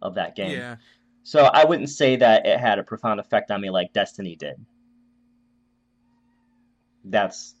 of 0.00 0.14
that 0.14 0.36
game. 0.36 0.52
yeah 0.52 0.76
So 1.22 1.44
I 1.44 1.64
wouldn't 1.64 1.90
say 1.90 2.16
that 2.16 2.46
it 2.46 2.58
had 2.58 2.78
a 2.78 2.82
profound 2.82 3.20
effect 3.20 3.50
on 3.50 3.60
me 3.60 3.68
like 3.68 3.92
Destiny 3.92 4.36
did. 4.36 4.64
That's 7.10 7.54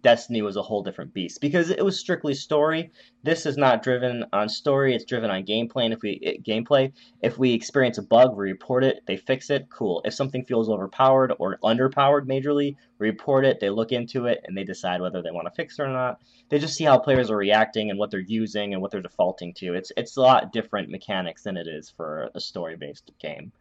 Destiny 0.00 0.40
was 0.40 0.56
a 0.56 0.62
whole 0.62 0.82
different 0.82 1.12
beast 1.12 1.40
because 1.42 1.68
it 1.68 1.84
was 1.84 2.00
strictly 2.00 2.32
story. 2.32 2.90
This 3.24 3.44
is 3.44 3.58
not 3.58 3.82
driven 3.82 4.24
on 4.32 4.48
story; 4.48 4.94
it's 4.94 5.04
driven 5.04 5.30
on 5.30 5.44
gameplay. 5.44 5.84
And 5.84 5.92
if 5.92 6.00
we 6.00 6.12
it, 6.12 6.42
gameplay, 6.42 6.92
if 7.20 7.36
we 7.36 7.52
experience 7.52 7.98
a 7.98 8.02
bug, 8.02 8.34
we 8.34 8.44
report 8.50 8.84
it. 8.84 9.02
They 9.06 9.18
fix 9.18 9.50
it. 9.50 9.68
Cool. 9.68 10.00
If 10.06 10.14
something 10.14 10.46
feels 10.46 10.70
overpowered 10.70 11.34
or 11.38 11.58
underpowered 11.62 12.26
majorly, 12.26 12.76
report 12.98 13.44
it. 13.44 13.60
They 13.60 13.68
look 13.68 13.92
into 13.92 14.26
it 14.26 14.42
and 14.44 14.56
they 14.56 14.64
decide 14.64 15.02
whether 15.02 15.20
they 15.20 15.30
want 15.30 15.46
to 15.46 15.54
fix 15.54 15.78
it 15.78 15.82
or 15.82 15.88
not. 15.88 16.22
They 16.48 16.58
just 16.58 16.74
see 16.74 16.84
how 16.84 16.98
players 16.98 17.30
are 17.30 17.36
reacting 17.36 17.90
and 17.90 17.98
what 17.98 18.10
they're 18.10 18.20
using 18.20 18.72
and 18.72 18.80
what 18.80 18.92
they're 18.92 19.02
defaulting 19.02 19.52
to. 19.54 19.74
It's 19.74 19.92
it's 19.98 20.16
a 20.16 20.22
lot 20.22 20.52
different 20.52 20.88
mechanics 20.88 21.42
than 21.42 21.58
it 21.58 21.66
is 21.66 21.90
for 21.90 22.30
a 22.34 22.40
story 22.40 22.76
based 22.76 23.10
game. 23.20 23.52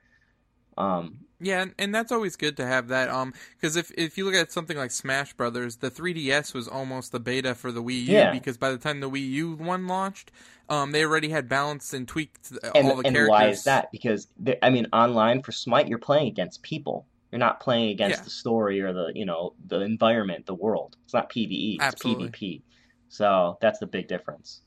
Um, 0.77 1.25
Yeah, 1.43 1.63
and, 1.63 1.73
and 1.79 1.95
that's 1.95 2.11
always 2.11 2.35
good 2.35 2.55
to 2.57 2.65
have 2.67 2.89
that. 2.89 3.09
Um, 3.09 3.33
because 3.59 3.75
if 3.75 3.91
if 3.97 4.17
you 4.17 4.25
look 4.25 4.35
at 4.35 4.51
something 4.51 4.77
like 4.77 4.91
Smash 4.91 5.33
Brothers, 5.33 5.77
the 5.77 5.89
3DS 5.89 6.53
was 6.53 6.67
almost 6.67 7.11
the 7.11 7.19
beta 7.19 7.55
for 7.55 7.71
the 7.71 7.81
Wii 7.81 8.05
U 8.05 8.13
Yeah. 8.13 8.31
because 8.31 8.57
by 8.57 8.69
the 8.71 8.77
time 8.77 8.99
the 8.99 9.09
Wii 9.09 9.27
U 9.31 9.53
one 9.55 9.87
launched, 9.87 10.31
um, 10.69 10.91
they 10.91 11.03
already 11.03 11.29
had 11.29 11.49
balanced 11.49 11.93
and 11.93 12.07
tweaked 12.07 12.51
and 12.75 12.87
all 12.87 12.97
the 12.97 13.07
and 13.07 13.15
characters. 13.15 13.29
why 13.29 13.47
is 13.47 13.63
that? 13.63 13.91
Because 13.91 14.27
I 14.61 14.69
mean, 14.69 14.87
online 14.93 15.41
for 15.41 15.51
Smite, 15.51 15.87
you're 15.87 15.97
playing 15.97 16.27
against 16.27 16.61
people. 16.61 17.07
You're 17.31 17.39
not 17.39 17.59
playing 17.59 17.89
against 17.91 18.19
Yeah. 18.19 18.23
the 18.25 18.29
story 18.29 18.81
or 18.81 18.93
the 18.93 19.11
you 19.15 19.25
know 19.25 19.53
the 19.67 19.79
environment, 19.81 20.45
the 20.45 20.53
world. 20.53 20.97
It's 21.05 21.13
not 21.13 21.29
PVE. 21.31 21.75
It's 21.75 21.83
Absolutely. 21.83 22.29
PvP. 22.29 22.61
So 23.09 23.57
that's 23.61 23.79
the 23.79 23.87
big 23.87 24.07
difference. 24.07 24.61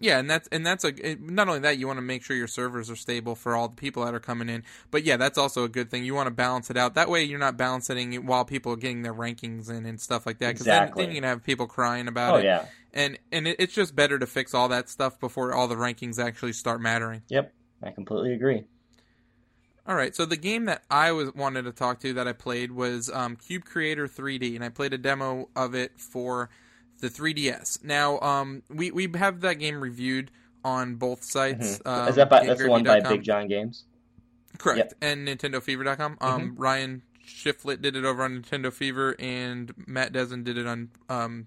Yeah, 0.00 0.18
and 0.20 0.30
that's 0.30 0.48
and 0.52 0.64
that's 0.64 0.84
a 0.84 1.16
not 1.20 1.48
only 1.48 1.60
that 1.60 1.76
you 1.78 1.88
want 1.88 1.96
to 1.96 2.02
make 2.02 2.22
sure 2.22 2.36
your 2.36 2.46
servers 2.46 2.88
are 2.88 2.94
stable 2.96 3.34
for 3.34 3.56
all 3.56 3.68
the 3.68 3.74
people 3.74 4.04
that 4.04 4.14
are 4.14 4.20
coming 4.20 4.48
in, 4.48 4.62
but 4.92 5.02
yeah, 5.02 5.16
that's 5.16 5.36
also 5.36 5.64
a 5.64 5.68
good 5.68 5.90
thing. 5.90 6.04
You 6.04 6.14
want 6.14 6.28
to 6.28 6.30
balance 6.34 6.70
it 6.70 6.76
out. 6.76 6.94
That 6.94 7.08
way, 7.08 7.24
you're 7.24 7.38
not 7.40 7.56
balancing 7.56 8.12
it 8.12 8.24
while 8.24 8.44
people 8.44 8.72
are 8.72 8.76
getting 8.76 9.02
their 9.02 9.14
rankings 9.14 9.68
in 9.68 9.86
and 9.86 10.00
stuff 10.00 10.24
like 10.24 10.38
that. 10.38 10.50
Because 10.54 10.66
Exactly. 10.68 11.02
then, 11.02 11.08
then 11.08 11.16
you 11.16 11.20
can 11.22 11.28
have 11.28 11.42
people 11.42 11.66
crying 11.66 12.06
about 12.06 12.34
Oh 12.34 12.36
it, 12.36 12.44
yeah. 12.44 12.66
and 12.94 13.18
and 13.32 13.48
it, 13.48 13.56
it's 13.58 13.74
just 13.74 13.96
better 13.96 14.18
to 14.20 14.26
fix 14.26 14.54
all 14.54 14.68
that 14.68 14.88
stuff 14.88 15.18
before 15.18 15.52
all 15.52 15.66
the 15.66 15.74
rankings 15.74 16.24
actually 16.24 16.52
start 16.52 16.80
mattering. 16.80 17.22
Yep. 17.28 17.52
I 17.82 17.90
completely 17.90 18.34
agree. 18.34 18.64
All 19.86 19.94
right, 19.94 20.14
so 20.14 20.26
the 20.26 20.36
game 20.36 20.66
that 20.66 20.82
I 20.90 21.12
was 21.12 21.34
wanted 21.34 21.62
to 21.62 21.72
talk 21.72 21.98
to 22.00 22.12
that 22.12 22.28
I 22.28 22.34
played 22.34 22.72
was 22.72 23.08
um, 23.10 23.36
Cube 23.36 23.64
Creator 23.64 24.06
3D, 24.08 24.54
and 24.54 24.62
I 24.62 24.68
played 24.68 24.92
a 24.92 24.98
demo 24.98 25.48
of 25.56 25.74
it 25.74 25.98
for 25.98 26.50
the 27.00 27.08
3DS. 27.08 27.84
Now, 27.84 28.18
um, 28.20 28.62
we 28.68 28.90
we 28.90 29.10
have 29.16 29.40
that 29.40 29.54
game 29.54 29.80
reviewed 29.80 30.30
on 30.64 30.96
both 30.96 31.24
sites. 31.24 31.78
Mhm. 31.78 31.86
Um, 31.86 32.08
Is 32.08 32.16
that 32.16 32.28
by, 32.28 32.44
that's 32.46 32.60
the 32.60 32.68
one 32.68 32.82
by 32.82 33.00
Big 33.00 33.22
John 33.22 33.48
Games? 33.48 33.84
Correct. 34.58 34.78
Yep. 34.78 34.94
And 35.00 35.28
NintendoFever.com. 35.28 36.18
Um, 36.20 36.54
Ryan 36.56 37.02
Shiflett 37.24 37.80
did 37.80 37.94
it 37.96 38.04
over 38.04 38.22
on 38.22 38.42
Nintendo 38.42 38.72
Fever, 38.72 39.14
and 39.18 39.72
Matt 39.86 40.12
Dezen 40.12 40.44
did 40.44 40.58
it 40.58 40.66
on 40.66 40.90
um, 41.08 41.46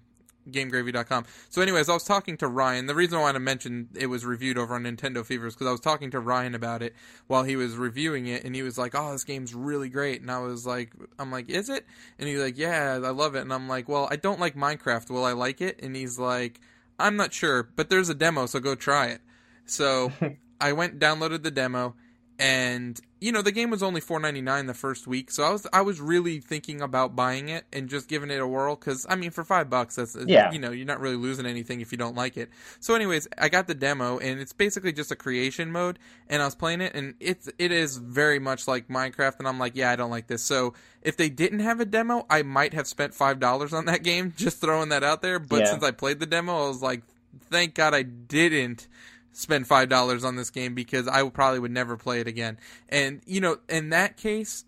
GameGravy.com. 0.50 1.24
So, 1.48 1.62
anyways, 1.62 1.88
I 1.88 1.94
was 1.94 2.04
talking 2.04 2.36
to 2.38 2.48
Ryan. 2.48 2.86
The 2.86 2.94
reason 2.94 3.18
I 3.18 3.20
wanted 3.20 3.34
to 3.34 3.40
mention 3.40 3.88
it 3.94 4.06
was 4.06 4.24
reviewed 4.24 4.58
over 4.58 4.74
on 4.74 4.84
Nintendo 4.84 5.24
Fever 5.24 5.46
is 5.46 5.54
because 5.54 5.66
I 5.66 5.72
was 5.72 5.80
talking 5.80 6.10
to 6.12 6.20
Ryan 6.20 6.54
about 6.54 6.82
it 6.82 6.94
while 7.26 7.42
he 7.44 7.56
was 7.56 7.76
reviewing 7.76 8.26
it, 8.26 8.44
and 8.44 8.54
he 8.54 8.62
was 8.62 8.78
like, 8.78 8.94
"Oh, 8.94 9.12
this 9.12 9.24
game's 9.24 9.54
really 9.54 9.88
great." 9.88 10.20
And 10.20 10.30
I 10.30 10.38
was 10.38 10.66
like, 10.66 10.92
"I'm 11.18 11.30
like, 11.30 11.48
is 11.48 11.68
it?" 11.68 11.86
And 12.18 12.28
he's 12.28 12.40
like, 12.40 12.58
"Yeah, 12.58 13.00
I 13.02 13.10
love 13.10 13.34
it." 13.34 13.40
And 13.40 13.52
I'm 13.52 13.68
like, 13.68 13.88
"Well, 13.88 14.08
I 14.10 14.16
don't 14.16 14.40
like 14.40 14.54
Minecraft. 14.54 15.10
Will 15.10 15.24
I 15.24 15.32
like 15.32 15.60
it?" 15.60 15.80
And 15.82 15.94
he's 15.94 16.18
like, 16.18 16.60
"I'm 16.98 17.16
not 17.16 17.32
sure, 17.32 17.62
but 17.62 17.90
there's 17.90 18.08
a 18.08 18.14
demo, 18.14 18.46
so 18.46 18.60
go 18.60 18.74
try 18.74 19.06
it." 19.06 19.20
So 19.64 20.12
I 20.60 20.72
went 20.72 20.98
downloaded 20.98 21.42
the 21.42 21.50
demo 21.50 21.94
and 22.38 23.00
you 23.22 23.30
know 23.30 23.40
the 23.40 23.52
game 23.52 23.70
was 23.70 23.82
only 23.82 24.00
4.99 24.00 24.66
the 24.66 24.74
first 24.74 25.06
week 25.06 25.30
so 25.30 25.44
i 25.44 25.50
was 25.50 25.66
i 25.72 25.80
was 25.80 26.00
really 26.00 26.40
thinking 26.40 26.80
about 26.82 27.14
buying 27.14 27.48
it 27.48 27.64
and 27.72 27.88
just 27.88 28.08
giving 28.08 28.30
it 28.30 28.40
a 28.40 28.46
whirl 28.46 28.74
because 28.74 29.06
i 29.08 29.14
mean 29.14 29.30
for 29.30 29.44
five 29.44 29.70
bucks 29.70 29.94
that's 29.94 30.16
uh, 30.16 30.24
Yeah. 30.26 30.50
you 30.50 30.58
know 30.58 30.72
you're 30.72 30.86
not 30.86 31.00
really 31.00 31.16
losing 31.16 31.46
anything 31.46 31.80
if 31.80 31.92
you 31.92 31.98
don't 31.98 32.16
like 32.16 32.36
it 32.36 32.50
so 32.80 32.94
anyways 32.94 33.28
i 33.38 33.48
got 33.48 33.66
the 33.68 33.74
demo 33.74 34.18
and 34.18 34.40
it's 34.40 34.52
basically 34.52 34.92
just 34.92 35.10
a 35.12 35.16
creation 35.16 35.70
mode 35.70 35.98
and 36.28 36.42
i 36.42 36.44
was 36.44 36.56
playing 36.56 36.80
it 36.80 36.94
and 36.94 37.14
it's 37.20 37.48
it 37.58 37.70
is 37.70 37.96
very 37.98 38.38
much 38.40 38.66
like 38.66 38.88
minecraft 38.88 39.38
and 39.38 39.46
i'm 39.46 39.58
like 39.58 39.76
yeah 39.76 39.90
i 39.92 39.96
don't 39.96 40.10
like 40.10 40.26
this 40.26 40.42
so 40.42 40.74
if 41.02 41.16
they 41.16 41.28
didn't 41.30 41.60
have 41.60 41.78
a 41.80 41.84
demo 41.84 42.26
i 42.28 42.42
might 42.42 42.74
have 42.74 42.86
spent 42.88 43.14
five 43.14 43.38
dollars 43.38 43.72
on 43.72 43.84
that 43.84 44.02
game 44.10 44.34
just 44.36 44.60
throwing 44.60 44.88
that 44.88 45.04
out 45.04 45.22
there 45.22 45.38
but 45.38 45.60
Yeah. 45.60 45.66
since 45.70 45.84
i 45.84 45.92
played 45.92 46.18
the 46.18 46.26
demo 46.26 46.64
i 46.64 46.68
was 46.68 46.82
like 46.82 47.02
thank 47.50 47.74
god 47.74 47.94
i 47.94 48.02
didn't 48.02 48.88
spend 49.32 49.66
five 49.66 49.88
dollars 49.88 50.24
on 50.24 50.36
this 50.36 50.50
game 50.50 50.74
because 50.74 51.08
I 51.08 51.28
probably 51.28 51.58
would 51.58 51.70
never 51.70 51.96
play 51.96 52.20
it 52.20 52.26
again. 52.26 52.58
And 52.88 53.22
you 53.26 53.40
know, 53.40 53.58
in 53.68 53.90
that 53.90 54.16
case, 54.16 54.64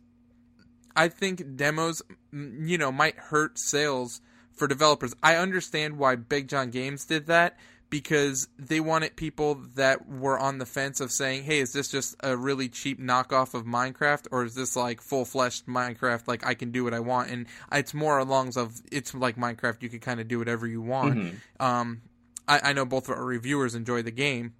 I 0.96 1.08
think 1.08 1.56
demos, 1.56 2.02
you 2.32 2.78
know, 2.78 2.92
might 2.92 3.16
hurt 3.16 3.58
sales 3.58 4.20
for 4.52 4.66
developers. 4.66 5.14
I 5.22 5.36
understand 5.36 5.98
why 5.98 6.16
Big 6.16 6.48
John 6.48 6.70
Games 6.70 7.04
did 7.04 7.26
that 7.26 7.58
because 7.90 8.48
they 8.58 8.80
wanted 8.80 9.14
people 9.14 9.56
that 9.76 10.08
were 10.08 10.38
on 10.38 10.58
the 10.58 10.66
fence 10.66 11.00
of 11.00 11.12
saying, 11.12 11.44
"Hey, 11.44 11.60
is 11.60 11.72
this 11.72 11.88
just 11.88 12.16
a 12.20 12.36
really 12.36 12.68
cheap 12.68 13.00
knockoff 13.00 13.54
of 13.54 13.64
Minecraft, 13.64 14.26
or 14.32 14.44
is 14.44 14.54
this 14.54 14.74
like 14.74 15.00
full-fleshed 15.00 15.66
Minecraft? 15.66 16.26
Like 16.26 16.46
I 16.46 16.54
can 16.54 16.70
do 16.70 16.84
what 16.84 16.94
I 16.94 17.00
want?" 17.00 17.30
And 17.30 17.46
it's 17.70 17.94
more 17.94 18.18
along 18.18 18.56
of 18.56 18.80
it's 18.90 19.14
like 19.14 19.36
Minecraft, 19.36 19.82
you 19.82 19.88
can 19.88 20.00
kind 20.00 20.20
of 20.20 20.28
do 20.28 20.38
whatever 20.38 20.66
you 20.66 20.80
want. 20.80 21.14
Mhm. 21.14 21.34
Um, 21.60 22.02
I, 22.46 22.70
I 22.70 22.72
know 22.72 22.84
both 22.84 23.08
of 23.08 23.16
our 23.16 23.24
reviewers 23.24 23.74
enjoy 23.74 24.02
the 24.02 24.10
game, 24.10 24.54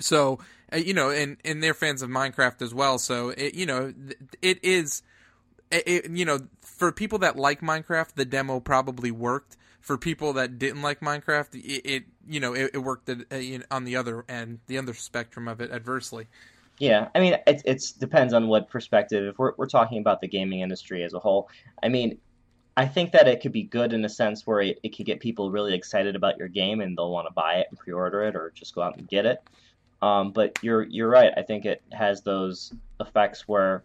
so 0.00 0.38
uh, 0.72 0.76
you 0.76 0.94
know, 0.94 1.10
and 1.10 1.36
and 1.44 1.62
they're 1.62 1.74
fans 1.74 2.02
of 2.02 2.10
Minecraft 2.10 2.62
as 2.62 2.74
well. 2.74 2.98
So 2.98 3.30
it, 3.30 3.54
you 3.54 3.66
know, 3.66 3.92
it 4.42 4.62
is, 4.62 5.02
it, 5.70 6.10
you 6.10 6.24
know, 6.24 6.40
for 6.60 6.92
people 6.92 7.18
that 7.20 7.36
like 7.36 7.60
Minecraft, 7.60 8.14
the 8.14 8.24
demo 8.24 8.60
probably 8.60 9.10
worked. 9.10 9.56
For 9.80 9.96
people 9.96 10.34
that 10.34 10.58
didn't 10.58 10.82
like 10.82 11.00
Minecraft, 11.00 11.54
it, 11.54 11.88
it 11.88 12.04
you 12.28 12.40
know 12.40 12.52
it, 12.52 12.72
it 12.74 12.78
worked 12.78 13.08
at, 13.08 13.20
uh, 13.32 13.64
on 13.70 13.84
the 13.84 13.96
other 13.96 14.24
end, 14.28 14.58
the 14.66 14.76
other 14.76 14.92
spectrum 14.92 15.48
of 15.48 15.60
it 15.60 15.70
adversely. 15.70 16.26
Yeah, 16.78 17.08
I 17.14 17.20
mean, 17.20 17.36
it 17.46 17.62
it's 17.64 17.92
depends 17.92 18.34
on 18.34 18.48
what 18.48 18.68
perspective. 18.68 19.24
If 19.28 19.38
we're 19.38 19.52
we're 19.56 19.66
talking 19.66 19.98
about 19.98 20.20
the 20.20 20.28
gaming 20.28 20.60
industry 20.60 21.04
as 21.04 21.14
a 21.14 21.18
whole, 21.18 21.48
I 21.82 21.88
mean, 21.88 22.18
I 22.78 22.86
think 22.86 23.10
that 23.10 23.26
it 23.26 23.40
could 23.40 23.50
be 23.50 23.64
good 23.64 23.92
in 23.92 24.04
a 24.04 24.08
sense 24.08 24.46
where 24.46 24.60
it, 24.60 24.78
it 24.84 24.96
could 24.96 25.04
get 25.04 25.18
people 25.18 25.50
really 25.50 25.74
excited 25.74 26.14
about 26.14 26.38
your 26.38 26.46
game 26.46 26.80
and 26.80 26.96
they'll 26.96 27.10
want 27.10 27.26
to 27.26 27.32
buy 27.32 27.54
it 27.54 27.66
and 27.70 27.76
pre-order 27.76 28.22
it 28.22 28.36
or 28.36 28.52
just 28.54 28.72
go 28.72 28.82
out 28.82 28.96
and 28.96 29.08
get 29.08 29.26
it. 29.26 29.42
Um, 30.00 30.30
but 30.30 30.60
you're 30.62 30.84
you're 30.84 31.08
right. 31.08 31.32
I 31.36 31.42
think 31.42 31.64
it 31.64 31.82
has 31.90 32.22
those 32.22 32.72
effects 33.00 33.48
where 33.48 33.82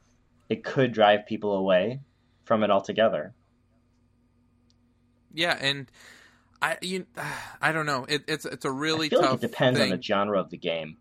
it 0.48 0.64
could 0.64 0.92
drive 0.92 1.26
people 1.26 1.56
away 1.56 2.02
from 2.46 2.64
it 2.64 2.70
altogether. 2.70 3.34
Yeah, 5.34 5.58
and 5.60 5.90
I 6.62 6.78
you 6.84 7.08
I 7.60 7.72
don't 7.72 7.88
know. 7.88 8.06
It, 8.08 8.26
it's 8.28 8.46
it's 8.46 8.64
a 8.64 8.72
really 8.72 9.08
I 9.08 9.10
feel 9.10 9.22
tough. 9.22 9.32
like 9.32 9.44
it 9.44 9.48
depends 9.48 9.80
thing. 9.80 9.92
on 9.92 9.98
the 9.98 10.04
genre 10.04 10.40
of 10.40 10.52
the 10.52 10.58
game 10.58 10.98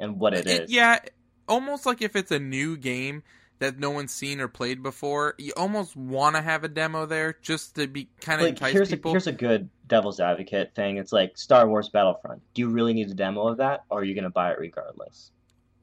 and 0.00 0.18
what 0.18 0.34
it 0.34 0.48
is. 0.48 0.72
yeah, 0.72 0.98
almost 1.48 1.86
like 1.86 2.02
if 2.02 2.16
it's 2.16 2.32
a 2.32 2.40
new 2.40 2.76
game 2.76 3.22
that 3.60 3.78
no 3.78 3.90
one's 3.90 4.12
seen 4.12 4.40
or 4.40 4.48
played 4.48 4.82
before, 4.82 5.34
you 5.38 5.52
almost 5.56 5.96
want 5.96 6.36
to 6.36 6.42
have 6.42 6.64
a 6.64 6.68
demo 6.68 7.06
there 7.06 7.36
just 7.40 7.76
to 7.76 7.86
be 7.86 8.08
kind 8.20 8.40
of 8.40 8.46
like 8.46 8.54
entice 8.54 8.72
here's 8.72 8.90
people. 8.90 9.10
a 9.10 9.14
here's 9.14 9.26
a 9.26 9.32
good 9.32 9.70
devil's 9.86 10.18
advocate 10.20 10.74
thing. 10.74 10.96
It's 10.96 11.12
like 11.12 11.38
Star 11.38 11.68
Wars 11.68 11.88
Battlefront. 11.88 12.42
Do 12.54 12.62
you 12.62 12.68
really 12.68 12.92
need 12.92 13.10
a 13.10 13.14
demo 13.14 13.48
of 13.48 13.58
that, 13.58 13.84
or 13.88 14.00
are 14.00 14.04
you 14.04 14.14
going 14.14 14.24
to 14.24 14.30
buy 14.30 14.50
it 14.50 14.58
regardless? 14.58 15.30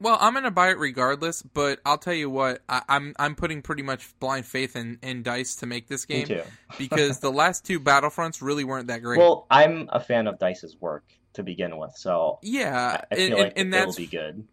Well, 0.00 0.16
I'm 0.20 0.32
gonna 0.34 0.52
buy 0.52 0.70
it 0.70 0.78
regardless, 0.78 1.42
but 1.42 1.80
I'll 1.84 1.98
tell 1.98 2.14
you 2.14 2.30
what, 2.30 2.62
I, 2.68 2.82
I'm 2.88 3.14
I'm 3.18 3.34
putting 3.34 3.62
pretty 3.62 3.82
much 3.82 4.16
blind 4.20 4.46
faith 4.46 4.76
in, 4.76 4.98
in 5.02 5.24
Dice 5.24 5.56
to 5.56 5.66
make 5.66 5.88
this 5.88 6.08
Me 6.08 6.22
game 6.22 6.26
too. 6.26 6.42
because 6.78 7.18
the 7.18 7.32
last 7.32 7.64
two 7.64 7.80
Battlefronts 7.80 8.40
really 8.40 8.62
weren't 8.62 8.86
that 8.88 9.02
great. 9.02 9.18
Well, 9.18 9.46
I'm 9.50 9.88
a 9.92 9.98
fan 9.98 10.28
of 10.28 10.38
Dice's 10.38 10.76
work 10.80 11.04
to 11.32 11.42
begin 11.42 11.76
with, 11.78 11.96
so 11.96 12.38
yeah, 12.42 13.00
I 13.00 13.06
and, 13.10 13.18
feel 13.18 13.26
and- 13.32 13.38
like 13.44 13.58
and 13.58 13.74
it 13.74 13.86
will 13.86 13.92
be 13.94 14.06
good. 14.06 14.46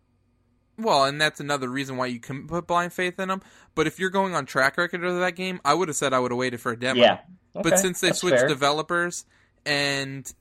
Well, 0.78 1.06
and 1.06 1.20
that's 1.20 1.40
another 1.40 1.70
reason 1.70 1.98
why 1.98 2.08
you 2.08 2.20
can 2.20 2.48
put 2.48 2.68
blind 2.68 2.94
faith 2.94 3.20
in 3.20 3.30
them. 3.30 3.42
But 3.76 3.88
if 3.88 4.00
you're 4.00 4.10
going 4.10 4.36
on 4.36 4.46
track 4.46 4.78
record 4.78 5.04
of 5.04 5.20
that 5.20 5.36
game, 5.36 5.60
I 5.64 5.74
would 5.74 5.88
have 5.88 5.98
said 5.98 6.14
I 6.14 6.20
would 6.20 6.32
have 6.32 6.38
waited 6.38 6.62
for 6.62 6.72
a 6.72 6.80
demo. 6.80 7.02
Yeah, 7.02 7.20
but 7.54 7.80
since 7.80 8.02
they 8.02 8.08
that's 8.08 8.20
switched 8.20 8.40
fair. 8.40 8.48
developers 8.48 9.26
and 9.66 10.32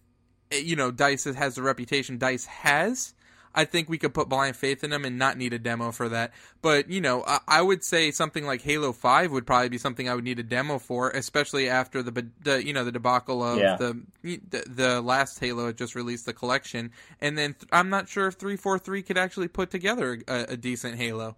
eh, 0.50 0.58
you 0.58 0.76
know 0.76 0.90
dice 0.90 1.24
has 1.24 1.54
the 1.54 1.62
reputation 1.62 2.18
dice 2.18 2.44
has 2.46 3.14
i 3.54 3.64
think 3.64 3.88
we 3.88 3.98
could 3.98 4.12
put 4.12 4.28
blind 4.28 4.56
faith 4.56 4.82
in 4.84 4.90
them 4.90 5.04
and 5.04 5.18
not 5.18 5.36
need 5.36 5.52
a 5.52 5.58
demo 5.58 5.90
for 5.92 6.08
that 6.08 6.32
but 6.62 6.90
you 6.90 7.00
know 7.00 7.22
i, 7.26 7.38
I 7.48 7.62
would 7.62 7.84
say 7.84 8.10
something 8.10 8.44
like 8.44 8.62
halo 8.62 8.92
5 8.92 9.30
would 9.32 9.46
probably 9.46 9.68
be 9.68 9.78
something 9.78 10.08
i 10.08 10.14
would 10.14 10.24
need 10.24 10.38
a 10.38 10.42
demo 10.42 10.78
for 10.78 11.10
especially 11.10 11.68
after 11.68 12.02
the, 12.02 12.26
the 12.42 12.64
you 12.64 12.72
know 12.72 12.84
the 12.84 12.92
debacle 12.92 13.42
of 13.42 13.58
Yeah. 13.58 13.76
the, 13.76 14.02
the 14.22 14.64
the 14.68 15.00
last 15.00 15.38
halo 15.38 15.72
just 15.72 15.94
released 15.94 16.26
the 16.26 16.32
collection 16.32 16.90
and 17.20 17.36
then 17.38 17.54
th- 17.54 17.68
i'm 17.72 17.90
not 17.90 18.08
sure 18.08 18.26
if 18.26 18.34
343 18.34 19.02
could 19.02 19.18
actually 19.18 19.48
put 19.48 19.70
together 19.70 20.20
a, 20.28 20.44
a 20.50 20.56
decent 20.56 20.96
halo 20.96 21.36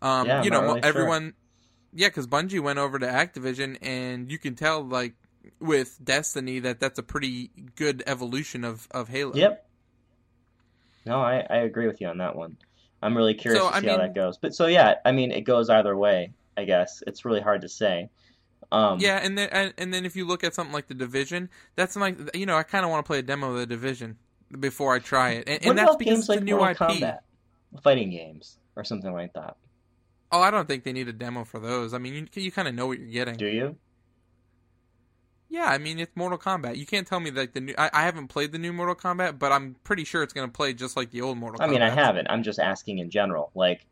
um, 0.00 0.26
Yeah, 0.26 0.42
you 0.42 0.50
know 0.50 0.62
really 0.62 0.80
sure. 0.80 0.88
everyone 0.88 1.34
yeah, 1.94 2.08
because 2.08 2.26
Bungie 2.26 2.60
went 2.60 2.78
over 2.78 2.98
to 2.98 3.06
Activision, 3.06 3.78
and 3.80 4.30
you 4.30 4.38
can 4.38 4.54
tell, 4.54 4.82
like, 4.84 5.14
with 5.58 5.98
Destiny, 6.04 6.58
that 6.60 6.80
that's 6.80 6.98
a 6.98 7.02
pretty 7.02 7.50
good 7.76 8.02
evolution 8.06 8.62
of, 8.62 8.86
of 8.90 9.08
Halo. 9.08 9.34
Yep. 9.34 9.66
No, 11.06 11.20
I, 11.20 11.46
I 11.48 11.56
agree 11.58 11.86
with 11.86 12.00
you 12.00 12.08
on 12.08 12.18
that 12.18 12.36
one. 12.36 12.56
I'm 13.02 13.16
really 13.16 13.34
curious 13.34 13.62
So, 13.62 13.70
to 13.70 13.76
I 13.76 13.80
see 13.80 13.86
how 13.88 13.98
that 13.98 14.14
goes. 14.14 14.38
But 14.38 14.54
so 14.54 14.66
yeah, 14.66 14.94
I 15.04 15.12
mean, 15.12 15.30
it 15.30 15.42
goes 15.42 15.70
either 15.70 15.96
way. 15.96 16.32
I 16.56 16.64
guess 16.64 17.02
it's 17.06 17.24
really 17.24 17.40
hard 17.40 17.60
to 17.62 17.68
say. 17.68 18.10
Um, 18.72 18.98
Yeah, 18.98 19.18
and 19.22 19.38
then 19.38 19.48
and, 19.50 19.74
and 19.78 19.94
then 19.94 20.04
if 20.04 20.16
you 20.16 20.26
look 20.26 20.44
at 20.44 20.54
something 20.54 20.72
like 20.72 20.88
the 20.88 20.94
Division, 20.94 21.48
that's 21.76 21.96
like 21.96 22.18
you 22.34 22.46
know 22.46 22.56
I 22.56 22.62
kind 22.64 22.84
of 22.84 22.90
want 22.90 23.04
to 23.04 23.06
play 23.06 23.20
a 23.20 23.22
demo 23.22 23.52
of 23.52 23.56
the 23.56 23.66
Division 23.66 24.16
before 24.58 24.94
I 24.94 24.98
try 24.98 25.30
it, 25.30 25.48
and, 25.48 25.60
What 25.62 25.70
and 25.70 25.78
that's 25.78 25.88
about 25.90 25.98
because 25.98 26.12
games 26.12 26.20
it's 26.20 26.28
like 26.28 26.40
a 26.40 26.44
new 26.44 26.64
IP. 26.64 26.76
Kombat, 26.76 27.18
fighting 27.82 28.10
games, 28.10 28.58
or 28.76 28.84
something 28.84 29.12
like 29.12 29.32
that? 29.34 29.56
Oh, 30.30 30.40
I 30.40 30.50
don't 30.50 30.68
think 30.68 30.84
they 30.84 30.92
need 30.92 31.08
a 31.08 31.12
demo 31.12 31.44
for 31.44 31.58
those. 31.60 31.94
I 31.94 31.98
mean, 31.98 32.14
you 32.14 32.42
you 32.42 32.52
kind 32.52 32.68
of 32.68 32.74
know 32.74 32.86
what 32.86 32.98
you're 32.98 33.08
getting. 33.08 33.36
Do 33.36 33.46
you? 33.46 33.76
Yeah, 35.50 35.64
I 35.64 35.78
mean 35.78 35.98
it's 35.98 36.14
Mortal 36.14 36.38
Kombat. 36.38 36.76
You 36.76 36.84
can't 36.86 37.06
tell 37.06 37.20
me 37.20 37.30
like 37.30 37.54
the 37.54 37.60
new. 37.60 37.74
I, 37.78 37.90
I 37.92 38.02
haven't 38.02 38.28
played 38.28 38.52
the 38.52 38.58
new 38.58 38.72
Mortal 38.72 38.94
Kombat, 38.94 39.38
but 39.38 39.50
I'm 39.50 39.76
pretty 39.82 40.04
sure 40.04 40.22
it's 40.22 40.32
going 40.34 40.46
to 40.46 40.52
play 40.52 40.74
just 40.74 40.96
like 40.96 41.10
the 41.10 41.22
old 41.22 41.38
Mortal. 41.38 41.58
Kombat. 41.60 41.64
I 41.64 41.66
mean, 41.68 41.82
I 41.82 41.90
haven't. 41.90 42.26
I'm 42.30 42.42
just 42.42 42.58
asking 42.58 42.98
in 42.98 43.08
general. 43.10 43.50
Like, 43.54 43.86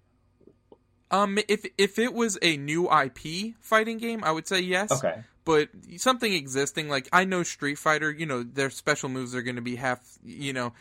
Um, 1.10 1.38
if 1.48 1.64
if 1.78 1.98
it 1.98 2.12
was 2.12 2.38
a 2.42 2.56
new 2.56 2.90
IP 2.92 3.54
fighting 3.60 3.98
game, 3.98 4.25
I 4.25 4.32
would 4.32 4.46
say 4.46 4.60
yes. 4.60 4.90
okay, 4.92 5.22
But 5.44 5.68
something 5.98 6.32
existing, 6.32 6.88
like 6.88 7.08
I 7.12 7.25
know 7.25 7.42
Street 7.42 7.78
Fighter, 7.78 8.10
you 8.10 8.26
know, 8.26 8.42
their 8.42 8.70
special 8.70 9.08
moves 9.08 9.34
are 9.34 9.42
going 9.42 9.56
to 9.56 9.62
be 9.62 9.76
half, 9.76 10.00
you 10.25 10.52
know, 10.52 10.72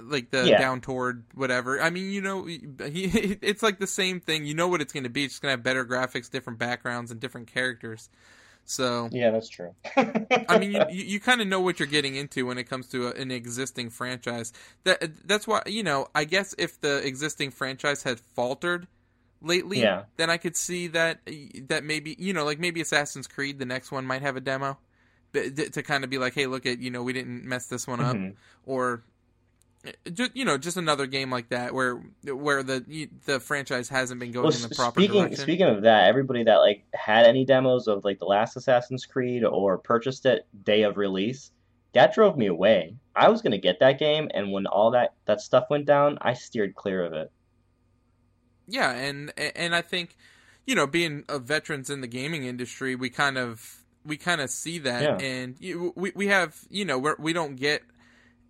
like 0.00 0.30
the 0.30 0.46
Yeah. 0.50 0.58
down 0.58 0.80
toward 0.82 1.24
whatever. 1.34 1.80
I 1.80 1.90
mean, 1.90 2.12
you 2.12 2.20
know, 2.20 2.44
he, 2.44 2.60
it's 3.42 3.62
like 3.62 3.78
the 3.78 3.86
same 3.86 4.20
thing. 4.20 4.44
You 4.44 4.54
know 4.54 4.68
what 4.68 4.80
it's 4.82 4.92
going 4.92 5.04
to 5.04 5.10
be. 5.10 5.24
It's 5.24 5.38
going 5.38 5.50
to 5.50 5.56
have 5.56 5.62
better 5.64 5.84
graphics, 5.84 6.30
different 6.30 6.58
backgrounds, 6.58 7.10
and 7.10 7.18
different 7.18 7.48
characters. 7.48 8.10
So 8.66 9.08
yeah, 9.12 9.30
that's 9.30 9.48
true. 9.48 9.74
I 9.96 10.58
mean, 10.58 10.72
you, 10.72 10.84
you, 10.90 11.20
kind 11.20 11.40
of 11.40 11.46
know 11.46 11.60
what 11.60 11.78
you're 11.78 11.88
getting 11.88 12.16
into 12.16 12.46
when 12.46 12.56
it 12.58 12.64
comes 12.64 12.88
to 12.88 13.08
a, 13.08 13.10
an 13.12 13.30
existing 13.30 13.90
franchise. 13.90 14.52
That 14.84 15.26
that's 15.26 15.46
why 15.46 15.62
you 15.66 15.82
know. 15.82 16.08
I 16.14 16.24
guess 16.24 16.54
if 16.56 16.80
the 16.80 17.06
existing 17.06 17.50
franchise 17.50 18.02
had 18.02 18.20
faltered 18.34 18.86
lately, 19.42 19.80
Yeah. 19.82 20.04
then 20.16 20.30
I 20.30 20.38
could 20.38 20.56
see 20.56 20.86
that 20.88 21.20
that 21.68 21.84
maybe 21.84 22.16
you 22.18 22.32
know, 22.32 22.44
like 22.44 22.58
maybe 22.58 22.80
Assassin's 22.80 23.26
Creed, 23.26 23.58
the 23.58 23.66
next 23.66 23.92
one 23.92 24.06
might 24.06 24.22
have 24.22 24.36
a 24.36 24.40
demo, 24.40 24.78
to 25.34 25.82
kind 25.82 26.02
of 26.04 26.08
be 26.10 26.18
like, 26.18 26.34
hey, 26.34 26.46
look 26.46 26.64
at 26.64 26.78
you 26.78 26.90
know, 26.90 27.02
we 27.02 27.12
didn't 27.12 27.44
mess 27.44 27.66
this 27.66 27.86
one 27.86 28.00
up, 28.00 28.16
Mhm. 28.16 28.34
or 28.64 29.02
Eh, 29.84 29.92
just 30.12 30.34
you 30.36 30.44
know, 30.44 30.56
just 30.58 30.76
another 30.76 31.06
game 31.06 31.30
like 31.30 31.48
that 31.50 31.74
where 31.74 31.96
where 32.24 32.62
the 32.62 33.08
the 33.26 33.38
franchise 33.40 33.88
hasn't 33.88 34.20
been 34.20 34.32
going 34.32 34.44
Well, 34.44 34.54
in 34.54 34.62
the 34.68 34.74
proper 34.74 35.00
speaking 35.00 35.22
direction. 35.22 35.42
speaking 35.42 35.66
of 35.66 35.82
that, 35.82 36.08
everybody 36.08 36.44
that 36.44 36.56
like 36.56 36.84
had 36.94 37.26
any 37.26 37.44
demos 37.44 37.86
of 37.88 38.04
like 38.04 38.18
the 38.18 38.24
last 38.24 38.56
Assassin's 38.56 39.04
Creed 39.06 39.44
or 39.44 39.78
purchased 39.78 40.26
it 40.26 40.46
day 40.64 40.82
of 40.82 40.96
release, 40.96 41.50
that 41.92 42.14
drove 42.14 42.36
me 42.36 42.46
away. 42.46 42.96
I 43.16 43.28
was 43.28 43.42
gonna 43.42 43.58
get 43.58 43.80
that 43.80 43.98
game, 43.98 44.28
and 44.34 44.52
when 44.52 44.66
all 44.66 44.90
that 44.92 45.14
that 45.26 45.40
stuff 45.40 45.66
went 45.70 45.86
down, 45.86 46.18
I 46.20 46.34
steered 46.34 46.74
clear 46.74 47.04
of 47.04 47.12
it. 47.12 47.30
Yeah, 48.66 48.92
and 48.92 49.32
and 49.38 49.74
I 49.74 49.82
think 49.82 50.16
you 50.66 50.74
know, 50.74 50.86
being 50.86 51.24
a 51.28 51.38
veterans 51.38 51.90
in 51.90 52.00
the 52.00 52.06
gaming 52.06 52.44
industry, 52.44 52.94
we 52.96 53.10
kind 53.10 53.36
of 53.36 53.84
we 54.04 54.16
kind 54.16 54.40
of 54.40 54.48
see 54.50 54.78
that, 54.78 55.02
Yeah. 55.02 55.26
and 55.26 55.56
you, 55.60 55.92
we 55.96 56.12
we 56.14 56.26
have 56.28 56.58
you 56.70 56.84
know 56.84 56.98
we're, 56.98 57.16
we 57.18 57.32
don't 57.34 57.56
get 57.56 57.82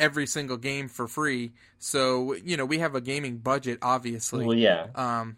every 0.00 0.26
single 0.26 0.56
game 0.56 0.88
for 0.88 1.06
free, 1.08 1.52
so 1.78 2.34
you 2.34 2.56
know 2.56 2.64
we 2.64 2.78
have 2.78 2.94
a 2.94 3.00
gaming 3.00 3.38
budget, 3.38 3.78
obviously. 3.82 4.46
Well, 4.46 4.56
yeah. 4.56 4.86
um, 4.94 5.36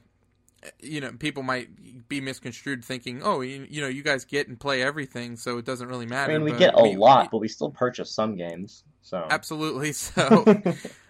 you 0.81 1.01
know, 1.01 1.13
people 1.13 1.43
might 1.45 2.09
be 2.09 2.21
misconstrued 2.21 2.85
thinking, 2.85 3.23
oh, 3.23 3.41
you, 3.41 3.67
you 3.71 3.81
know, 3.81 3.87
you 3.87 4.03
guys 4.03 4.25
get 4.25 4.49
and 4.49 4.59
play 4.59 4.83
everything, 4.83 5.37
so 5.37 5.59
it 5.59 5.65
doesn't 5.65 5.87
really 5.87 6.07
matter. 6.07 6.33
I 6.33 6.35
mean, 6.39 6.45
we 6.45 6.51
but 6.51 6.59
get 6.59 6.75
a 6.75 6.81
lot, 6.99 7.27
we- 7.27 7.29
but 7.31 7.39
we 7.39 7.49
still 7.49 7.71
purchase 7.71 8.11
some 8.11 8.35
games. 8.37 8.83
So 9.03 9.25
absolutely. 9.31 9.93
So, 9.93 10.45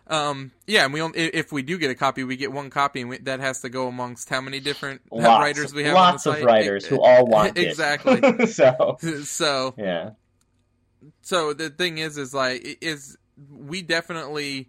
um, 0.09 0.53
yeah, 0.67 0.85
and 0.85 0.93
we 0.93 1.01
only, 1.01 1.19
if 1.19 1.51
we 1.53 1.63
do 1.63 1.79
get 1.79 1.91
a 1.91 1.95
copy, 1.95 2.23
we 2.23 2.37
get 2.37 2.53
one 2.53 2.69
copy, 2.69 3.01
and 3.01 3.09
we, 3.11 3.19
that 3.19 3.41
has 3.41 3.63
to 3.63 3.71
go 3.71 3.89
amongst 3.89 4.29
how 4.29 4.41
many 4.43 4.61
different 4.61 5.01
lots, 5.11 5.25
writers 5.43 5.73
we 5.73 5.85
have. 5.85 5.95
lots 5.95 6.27
of 6.27 6.43
writers 6.43 6.85
E- 6.85 6.89
who 6.91 7.01
all 7.03 7.27
want 7.27 7.57
it. 7.57 7.67
exactly. 7.67 8.47
so 8.47 8.99
so, 9.25 9.75
yeah, 9.79 10.11
so 11.23 11.53
the 11.55 11.71
thing 11.71 11.99
is, 11.99 12.19
is 12.19 12.35
like, 12.35 12.79
is 12.83 13.17
we 13.51 13.83
definitely. 13.83 14.69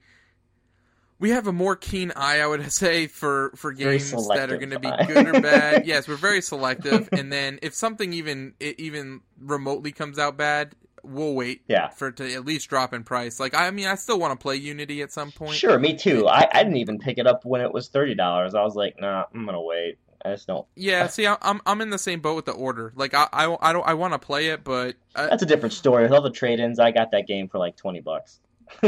We 1.19 1.31
have 1.31 1.47
a 1.47 1.51
more 1.51 1.75
keen 1.75 2.11
eye, 2.15 2.41
I 2.41 2.45
would 2.45 2.71
say, 2.71 3.07
for, 3.07 3.51
for 3.55 3.71
games 3.71 4.11
that 4.11 4.51
are 4.51 4.57
going 4.57 4.69
to 4.69 4.79
be 4.79 4.91
good 5.07 5.27
or 5.27 5.41
bad. 5.41 5.85
yes, 5.87 6.07
we're 6.07 6.15
very 6.15 6.43
selective, 6.43 7.09
and 7.11 7.33
then 7.33 7.57
if 7.63 7.73
something 7.73 8.13
even 8.13 8.53
it 8.59 8.79
even 8.79 9.21
remotely 9.39 9.91
comes 9.91 10.19
out 10.19 10.37
bad, 10.37 10.75
we'll 11.07 11.33
wait 11.33 11.61
yeah. 11.67 11.89
for 11.89 12.09
it 12.09 12.17
to 12.17 12.33
at 12.33 12.45
least 12.45 12.69
drop 12.69 12.93
in 12.93 13.03
price. 13.03 13.39
Like, 13.39 13.55
I 13.55 13.71
mean, 13.71 13.87
I 13.87 13.95
still 13.95 14.19
want 14.19 14.37
to 14.37 14.41
play 14.41 14.57
Unity 14.57 15.01
at 15.01 15.11
some 15.11 15.31
point. 15.31 15.55
Sure, 15.55 15.79
me 15.79 15.95
too. 15.95 16.27
I, 16.27 16.47
I 16.51 16.63
didn't 16.63 16.77
even 16.77 16.99
pick 16.99 17.17
it 17.17 17.27
up 17.27 17.45
when 17.45 17.61
it 17.61 17.73
was 17.73 17.87
thirty 17.87 18.15
dollars. 18.15 18.53
I 18.53 18.61
was 18.61 18.75
like, 18.75 18.99
nah, 18.99 19.25
I'm 19.33 19.45
gonna 19.45 19.61
wait. 19.61 19.97
I 20.23 20.31
just 20.31 20.47
don't. 20.47 20.65
Yeah, 20.75 21.07
see, 21.07 21.27
I'm 21.27 21.61
I'm 21.65 21.81
in 21.81 21.89
the 21.89 21.97
same 21.97 22.19
boat 22.19 22.35
with 22.35 22.45
the 22.45 22.51
order. 22.51 22.91
Like, 22.95 23.13
I 23.13 23.27
I, 23.31 23.57
I 23.61 23.73
don't 23.73 23.87
I 23.87 23.93
want 23.93 24.13
to 24.13 24.19
play 24.19 24.47
it, 24.47 24.63
but 24.63 24.95
I, 25.15 25.27
That's 25.27 25.43
a 25.43 25.47
different 25.47 25.73
story. 25.73 26.03
With 26.03 26.11
all 26.11 26.21
the 26.21 26.29
trade-ins, 26.29 26.79
I 26.79 26.91
got 26.91 27.11
that 27.11 27.27
game 27.27 27.47
for 27.47 27.57
like 27.57 27.75
twenty 27.75 28.01
bucks, 28.01 28.39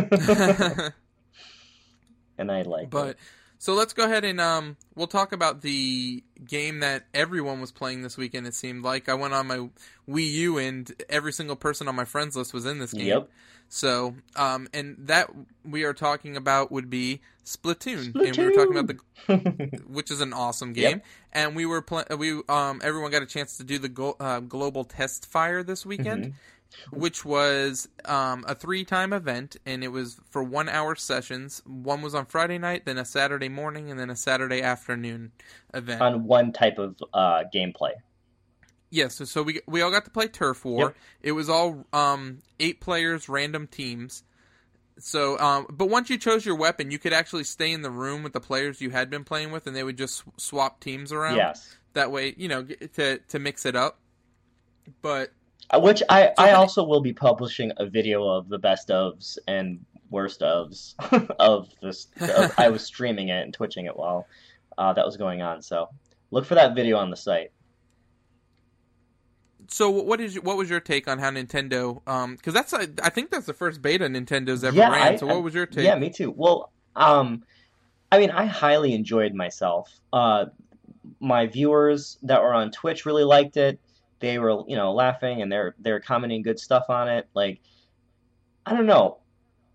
and 2.37 2.51
I 2.51 2.61
like. 2.63 2.89
but 2.89 3.09
it. 3.11 3.17
so 3.57 3.73
let's 3.73 3.93
go 3.93 4.05
ahead 4.05 4.23
and 4.23 4.39
um 4.39 4.77
we'll 4.95 5.07
talk 5.07 5.31
about 5.31 5.61
the 5.61 6.23
game 6.45 6.79
that 6.79 7.05
everyone 7.13 7.61
was 7.61 7.71
playing 7.71 8.01
this 8.01 8.17
weekend. 8.17 8.47
It 8.47 8.53
seemed 8.53 8.83
like 8.83 9.09
I 9.09 9.13
went 9.13 9.33
on 9.33 9.47
my 9.47 9.69
Wii 10.09 10.31
U 10.31 10.57
and 10.57 10.91
every 11.09 11.33
single 11.33 11.55
person 11.55 11.87
on 11.87 11.95
my 11.95 12.05
friends 12.05 12.35
list 12.35 12.53
was 12.53 12.65
in 12.65 12.79
this 12.79 12.93
game. 12.93 13.07
Yep. 13.07 13.29
So 13.67 14.15
um 14.35 14.67
and 14.73 14.95
that 14.99 15.29
we 15.63 15.83
are 15.83 15.93
talking 15.93 16.35
about 16.37 16.71
would 16.71 16.89
be 16.89 17.21
Splatoon, 17.45 18.13
and 18.15 18.37
we 18.37 18.45
were 18.45 18.51
talking 18.51 18.77
about 18.77 18.87
the 18.87 19.81
which 19.87 20.11
is 20.11 20.21
an 20.21 20.33
awesome 20.33 20.73
game. 20.73 20.83
Yep. 20.97 21.05
And 21.33 21.55
we 21.55 21.65
were 21.65 21.81
pl- 21.81 22.05
we 22.17 22.41
um 22.47 22.79
everyone 22.83 23.11
got 23.11 23.21
a 23.23 23.27
chance 23.27 23.57
to 23.57 23.63
do 23.63 23.77
the 23.79 23.89
go- 23.89 24.15
uh, 24.19 24.39
global 24.39 24.83
test 24.83 25.25
fire 25.25 25.63
this 25.63 25.85
weekend, 25.85 26.25
Mhm. 26.25 26.33
Which 26.91 27.25
was 27.25 27.87
um 28.05 28.45
a 28.47 28.55
three 28.55 28.83
time 28.83 29.13
event, 29.13 29.57
and 29.65 29.83
it 29.83 29.89
was 29.89 30.19
for 30.29 30.43
one 30.43 30.69
hour 30.69 30.95
sessions. 30.95 31.61
One 31.65 32.01
was 32.01 32.15
on 32.15 32.25
Friday 32.25 32.57
night, 32.57 32.85
then 32.85 32.97
a 32.97 33.05
Saturday 33.05 33.49
morning, 33.49 33.89
and 33.91 33.99
then 33.99 34.09
a 34.09 34.15
Saturday 34.15 34.61
afternoon 34.61 35.31
event. 35.73 36.01
on 36.01 36.25
one 36.25 36.51
type 36.51 36.77
of 36.77 36.95
uh, 37.13 37.43
gameplay. 37.53 37.93
Yes, 38.91 39.15
so, 39.15 39.25
so 39.25 39.43
we 39.43 39.61
we 39.67 39.81
all 39.81 39.91
got 39.91 40.05
to 40.05 40.11
play 40.11 40.27
Turf 40.27 40.65
War. 40.65 40.79
Yep. 40.87 40.95
It 41.21 41.31
was 41.33 41.49
all 41.49 41.85
um, 41.93 42.39
eight 42.59 42.79
players, 42.79 43.29
random 43.29 43.67
teams. 43.67 44.23
So, 44.97 45.39
um, 45.39 45.67
but 45.69 45.89
once 45.89 46.09
you 46.09 46.17
chose 46.17 46.45
your 46.45 46.55
weapon, 46.55 46.91
you 46.91 46.99
could 46.99 47.13
actually 47.13 47.45
stay 47.45 47.71
in 47.71 47.83
the 47.83 47.91
room 47.91 48.23
with 48.23 48.33
the 48.33 48.41
players 48.41 48.81
you 48.81 48.89
had 48.89 49.09
been 49.09 49.23
playing 49.23 49.51
with, 49.51 49.65
and 49.65 49.75
they 49.75 49.83
would 49.83 49.97
just 49.97 50.23
swap 50.37 50.81
teams 50.81 51.11
around. 51.13 51.37
Yes. 51.37 51.77
That 51.93 52.11
way, 52.11 52.33
you 52.37 52.47
know, 52.47 52.63
to 52.63 53.19
to 53.19 53.39
mix 53.39 53.65
it 53.65 53.75
up. 53.75 53.99
But 55.01 55.31
Which 55.73 56.01
I, 56.09 56.31
I 56.37 56.47
how 56.49 56.53
do- 56.55 56.55
also 56.61 56.83
will 56.83 57.01
be 57.01 57.13
publishing 57.13 57.71
a 57.77 57.85
video 57.85 58.27
of 58.27 58.49
the 58.49 58.57
best 58.57 58.87
ofs 58.89 59.37
and 59.47 59.85
worst 60.09 60.41
ofs 60.41 60.95
of 61.39 61.69
this. 61.81 62.07
Of, 62.19 62.53
I 62.57 62.69
was 62.69 62.83
streaming 62.83 63.29
it 63.29 63.43
and 63.43 63.53
twitching 63.53 63.85
it 63.85 63.95
while 63.95 64.25
uh, 64.77 64.93
that 64.93 65.05
was 65.05 65.17
going 65.17 65.41
on. 65.41 65.61
So 65.61 65.87
look 66.31 66.45
for 66.45 66.55
that 66.55 66.73
video 66.75 66.97
on 66.97 67.11
the 67.11 67.17
site. 67.17 67.51
so, 69.67 69.89
what 69.91 70.19
is 70.19 70.35
what 70.41 70.57
was 70.57 70.69
your 70.69 70.79
take 70.79 71.07
on 71.07 71.19
how 71.19 71.29
Nintendo? 71.29 72.01
Um, 72.07 72.35
because 72.35 72.53
that's 72.55 72.73
I 72.73 72.87
I 73.03 73.09
think 73.09 73.29
that's 73.29 73.45
the 73.45 73.53
first 73.53 73.81
beta 73.81 74.05
Nintendo's 74.05 74.63
ever 74.63 74.75
Yeah, 74.75 74.89
ran. 74.91 75.13
I- 75.13 75.15
so, 75.17 75.27
what 75.27 75.35
I- 75.35 75.39
was 75.39 75.53
your 75.53 75.65
take? 75.67 75.85
Yeah, 75.85 75.95
me 75.99 76.09
too. 76.09 76.31
Well, 76.35 76.71
um, 76.95 77.43
I 78.11 78.17
mean, 78.17 78.31
I 78.31 78.45
highly 78.45 78.93
enjoyed 78.95 79.35
myself. 79.35 79.91
Uh, 80.11 80.45
my 81.19 81.45
viewers 81.45 82.17
that 82.23 82.41
were 82.41 82.53
on 82.55 82.71
Twitch 82.71 83.05
really 83.05 83.23
liked 83.23 83.57
it. 83.57 83.79
They 84.19 84.39
were, 84.39 84.63
you 84.67 84.75
know, 84.75 84.93
laughing 84.93 85.41
and 85.41 85.51
they're 85.51 85.75
they're 85.79 85.99
commenting 85.99 86.41
good 86.41 86.59
stuff 86.59 86.85
on 86.89 87.07
it. 87.09 87.27
Like, 87.33 87.61
I 88.65 88.73
don't 88.73 88.85
know. 88.85 89.19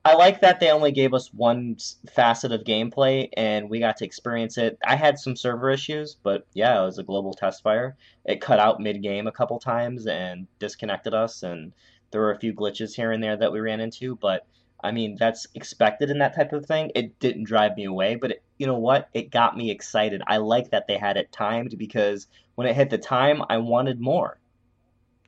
I 0.07 0.15
like 0.17 0.43
that 0.43 0.61
they 0.61 0.71
only 0.71 0.93
gave 0.93 1.15
us 1.15 1.33
one 1.33 1.79
facet 2.13 2.53
of 2.53 2.65
gameplay 2.65 3.31
and 3.39 3.71
we 3.71 3.81
got 3.81 3.97
to 3.99 4.05
experience 4.05 4.59
it. 4.59 4.77
I 4.87 4.97
had 4.97 5.19
some 5.19 5.35
server 5.35 5.71
issues, 5.71 6.15
but 6.23 6.47
yeah, 6.53 6.83
it 6.83 6.85
was 6.85 6.99
a 6.99 7.03
global 7.03 7.33
test 7.33 7.63
fire. 7.63 7.97
It 8.27 8.43
cut 8.43 8.59
out 8.59 8.81
mid 8.81 9.03
game 9.03 9.27
a 9.27 9.33
couple 9.33 9.59
times 9.59 10.07
and 10.07 10.47
disconnected 10.59 11.15
us, 11.15 11.43
and 11.43 11.73
there 12.11 12.21
were 12.21 12.33
a 12.33 12.39
few 12.39 12.53
glitches 12.53 12.95
here 12.95 13.13
and 13.13 13.23
there 13.23 13.37
that 13.39 13.51
we 13.51 13.61
ran 13.61 13.81
into, 13.81 14.17
but 14.17 14.47
I 14.85 14.93
mean, 14.93 15.17
that's 15.19 15.47
expected 15.55 16.11
in 16.11 16.19
that 16.19 16.37
type 16.37 16.53
of 16.53 16.67
thing. 16.67 16.93
It 16.95 17.19
didn't 17.19 17.45
drive 17.45 17.75
me 17.75 17.85
away, 17.87 18.17
but 18.17 18.33
it, 18.33 18.44
you 18.59 18.67
know 18.67 18.79
what? 18.79 19.09
It 19.15 19.31
got 19.31 19.57
me 19.57 19.71
excited. 19.71 20.23
I 20.27 20.39
like 20.39 20.71
that 20.71 20.87
they 20.87 20.99
had 20.99 21.17
it 21.17 21.33
timed 21.33 21.77
because 21.79 22.27
when 22.55 22.67
it 22.67 22.77
hit 22.77 22.91
the 22.91 22.99
time, 22.99 23.43
I 23.49 23.59
wanted 23.59 24.01
more. 24.01 24.39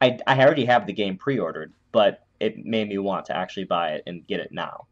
I, 0.00 0.18
I 0.26 0.38
already 0.44 0.66
have 0.66 0.86
the 0.86 0.92
game 0.92 1.18
pre 1.18 1.38
ordered, 1.38 1.72
but 1.92 2.26
it 2.40 2.64
made 2.64 2.88
me 2.88 2.98
want 2.98 3.26
to 3.26 3.36
actually 3.36 3.64
buy 3.64 3.92
it 3.94 4.02
and 4.06 4.26
get 4.26 4.40
it 4.40 4.52
now. 4.52 4.86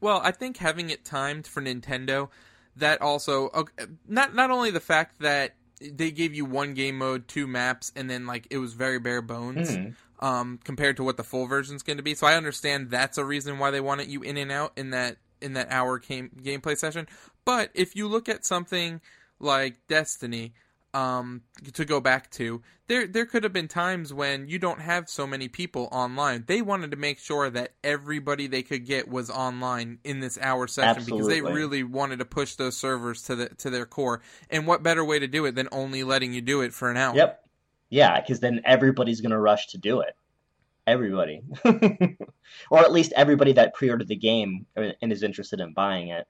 Well, 0.00 0.20
I 0.24 0.32
think 0.32 0.56
having 0.56 0.90
it 0.90 1.04
timed 1.04 1.46
for 1.46 1.62
Nintendo, 1.62 2.28
that 2.76 3.00
also 3.00 3.50
okay, 3.54 3.84
not 4.08 4.34
not 4.34 4.50
only 4.50 4.70
the 4.70 4.80
fact 4.80 5.20
that 5.20 5.54
they 5.80 6.10
gave 6.10 6.34
you 6.34 6.44
one 6.44 6.74
game 6.74 6.98
mode, 6.98 7.28
two 7.28 7.46
maps, 7.46 7.92
and 7.94 8.10
then 8.10 8.26
like 8.26 8.46
it 8.50 8.58
was 8.58 8.74
very 8.74 8.98
bare 8.98 9.22
bones 9.22 9.78
Mhm. 9.78 9.94
um, 10.20 10.58
compared 10.64 10.96
to 10.96 11.04
what 11.04 11.16
the 11.16 11.24
full 11.24 11.46
version's 11.46 11.82
going 11.82 11.98
to 11.98 12.02
be. 12.02 12.14
So 12.14 12.26
I 12.26 12.34
understand 12.34 12.90
that's 12.90 13.18
a 13.18 13.24
reason 13.24 13.58
why 13.58 13.70
they 13.70 13.80
wanted 13.80 14.08
you 14.08 14.22
in 14.22 14.36
and 14.36 14.50
out 14.50 14.72
in 14.76 14.90
that 14.90 15.18
in 15.42 15.54
that 15.54 15.70
hour 15.70 15.98
game 15.98 16.30
gameplay 16.42 16.76
session. 16.76 17.06
But 17.44 17.70
if 17.74 17.96
you 17.96 18.08
look 18.08 18.28
at 18.28 18.44
something 18.44 19.00
like 19.40 19.76
Destiny, 19.88 20.52
um, 20.94 21.42
to 21.72 21.84
go 21.84 22.00
back 22.00 22.30
to, 22.32 22.62
there 22.86 23.06
there 23.06 23.24
could 23.24 23.44
have 23.44 23.52
been 23.52 23.68
times 23.68 24.12
when 24.12 24.48
you 24.48 24.58
don't 24.58 24.80
have 24.80 25.08
so 25.08 25.26
many 25.26 25.48
people 25.48 25.88
online. 25.90 26.44
They 26.46 26.60
wanted 26.60 26.90
to 26.90 26.96
make 26.96 27.18
sure 27.18 27.48
that 27.48 27.72
everybody 27.82 28.46
they 28.46 28.62
could 28.62 28.84
get 28.84 29.08
was 29.08 29.30
online 29.30 29.98
in 30.04 30.20
this 30.20 30.38
hour 30.40 30.66
session 30.66 31.04
because 31.04 31.28
they 31.28 31.40
really 31.40 31.82
wanted 31.82 32.18
to 32.18 32.24
push 32.24 32.56
those 32.56 32.76
servers 32.76 33.22
to 33.24 33.36
the 33.36 33.48
to 33.48 33.70
their 33.70 33.86
core. 33.86 34.20
And 34.50 34.66
what 34.66 34.82
better 34.82 35.04
way 35.04 35.18
to 35.18 35.26
do 35.26 35.46
it 35.46 35.54
than 35.54 35.68
only 35.72 36.04
letting 36.04 36.34
you 36.34 36.42
do 36.42 36.60
it 36.60 36.74
for 36.74 36.90
an 36.90 36.96
hour? 36.96 37.16
Yep. 37.16 37.38
Yeah, 37.88 38.20
because 38.20 38.40
then 38.40 38.62
everybody's 38.64 39.20
going 39.20 39.32
to 39.32 39.38
rush 39.38 39.68
to 39.68 39.78
do 39.78 40.00
it. 40.00 40.16
Everybody. 40.86 41.42
or 42.70 42.78
at 42.80 42.92
least 42.92 43.12
everybody 43.14 43.52
that 43.52 43.74
pre 43.74 43.90
ordered 43.90 44.08
the 44.08 44.16
game 44.16 44.66
and 44.76 45.12
is 45.12 45.22
interested 45.22 45.60
in 45.60 45.72
buying 45.74 46.08
it. 46.08 46.26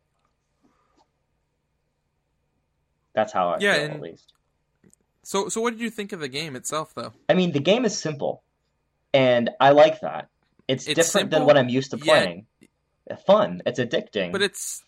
That's 3.14 3.32
how 3.32 3.50
I 3.50 3.58
Yeah, 3.60 3.74
feel, 3.74 3.84
and- 3.84 3.94
at 3.94 4.00
least. 4.00 4.32
So 5.24 5.48
so 5.48 5.60
what 5.60 5.70
did 5.72 5.80
you 5.80 5.90
think 5.90 6.12
of 6.12 6.18
the 6.20 6.28
game 6.28 6.56
itself 6.56 6.94
though? 6.94 7.12
I 7.28 7.34
mean, 7.34 7.52
the 7.52 7.60
game 7.60 7.84
is 7.84 7.96
simple, 7.96 8.42
and 9.14 9.50
I 9.60 9.70
like 9.70 10.00
that. 10.00 10.28
It's, 10.66 10.86
It's 10.88 10.96
different 10.96 11.30
than 11.30 11.44
what 11.46 11.56
I'm 11.56 11.68
used 11.68 11.90
to 11.92 11.96
yet- 11.98 12.04
playing. 12.04 12.46
Fun. 13.26 13.62
It's 13.66 13.78
addicting. 13.78 14.32
But 14.32 14.42
it's 14.42 14.82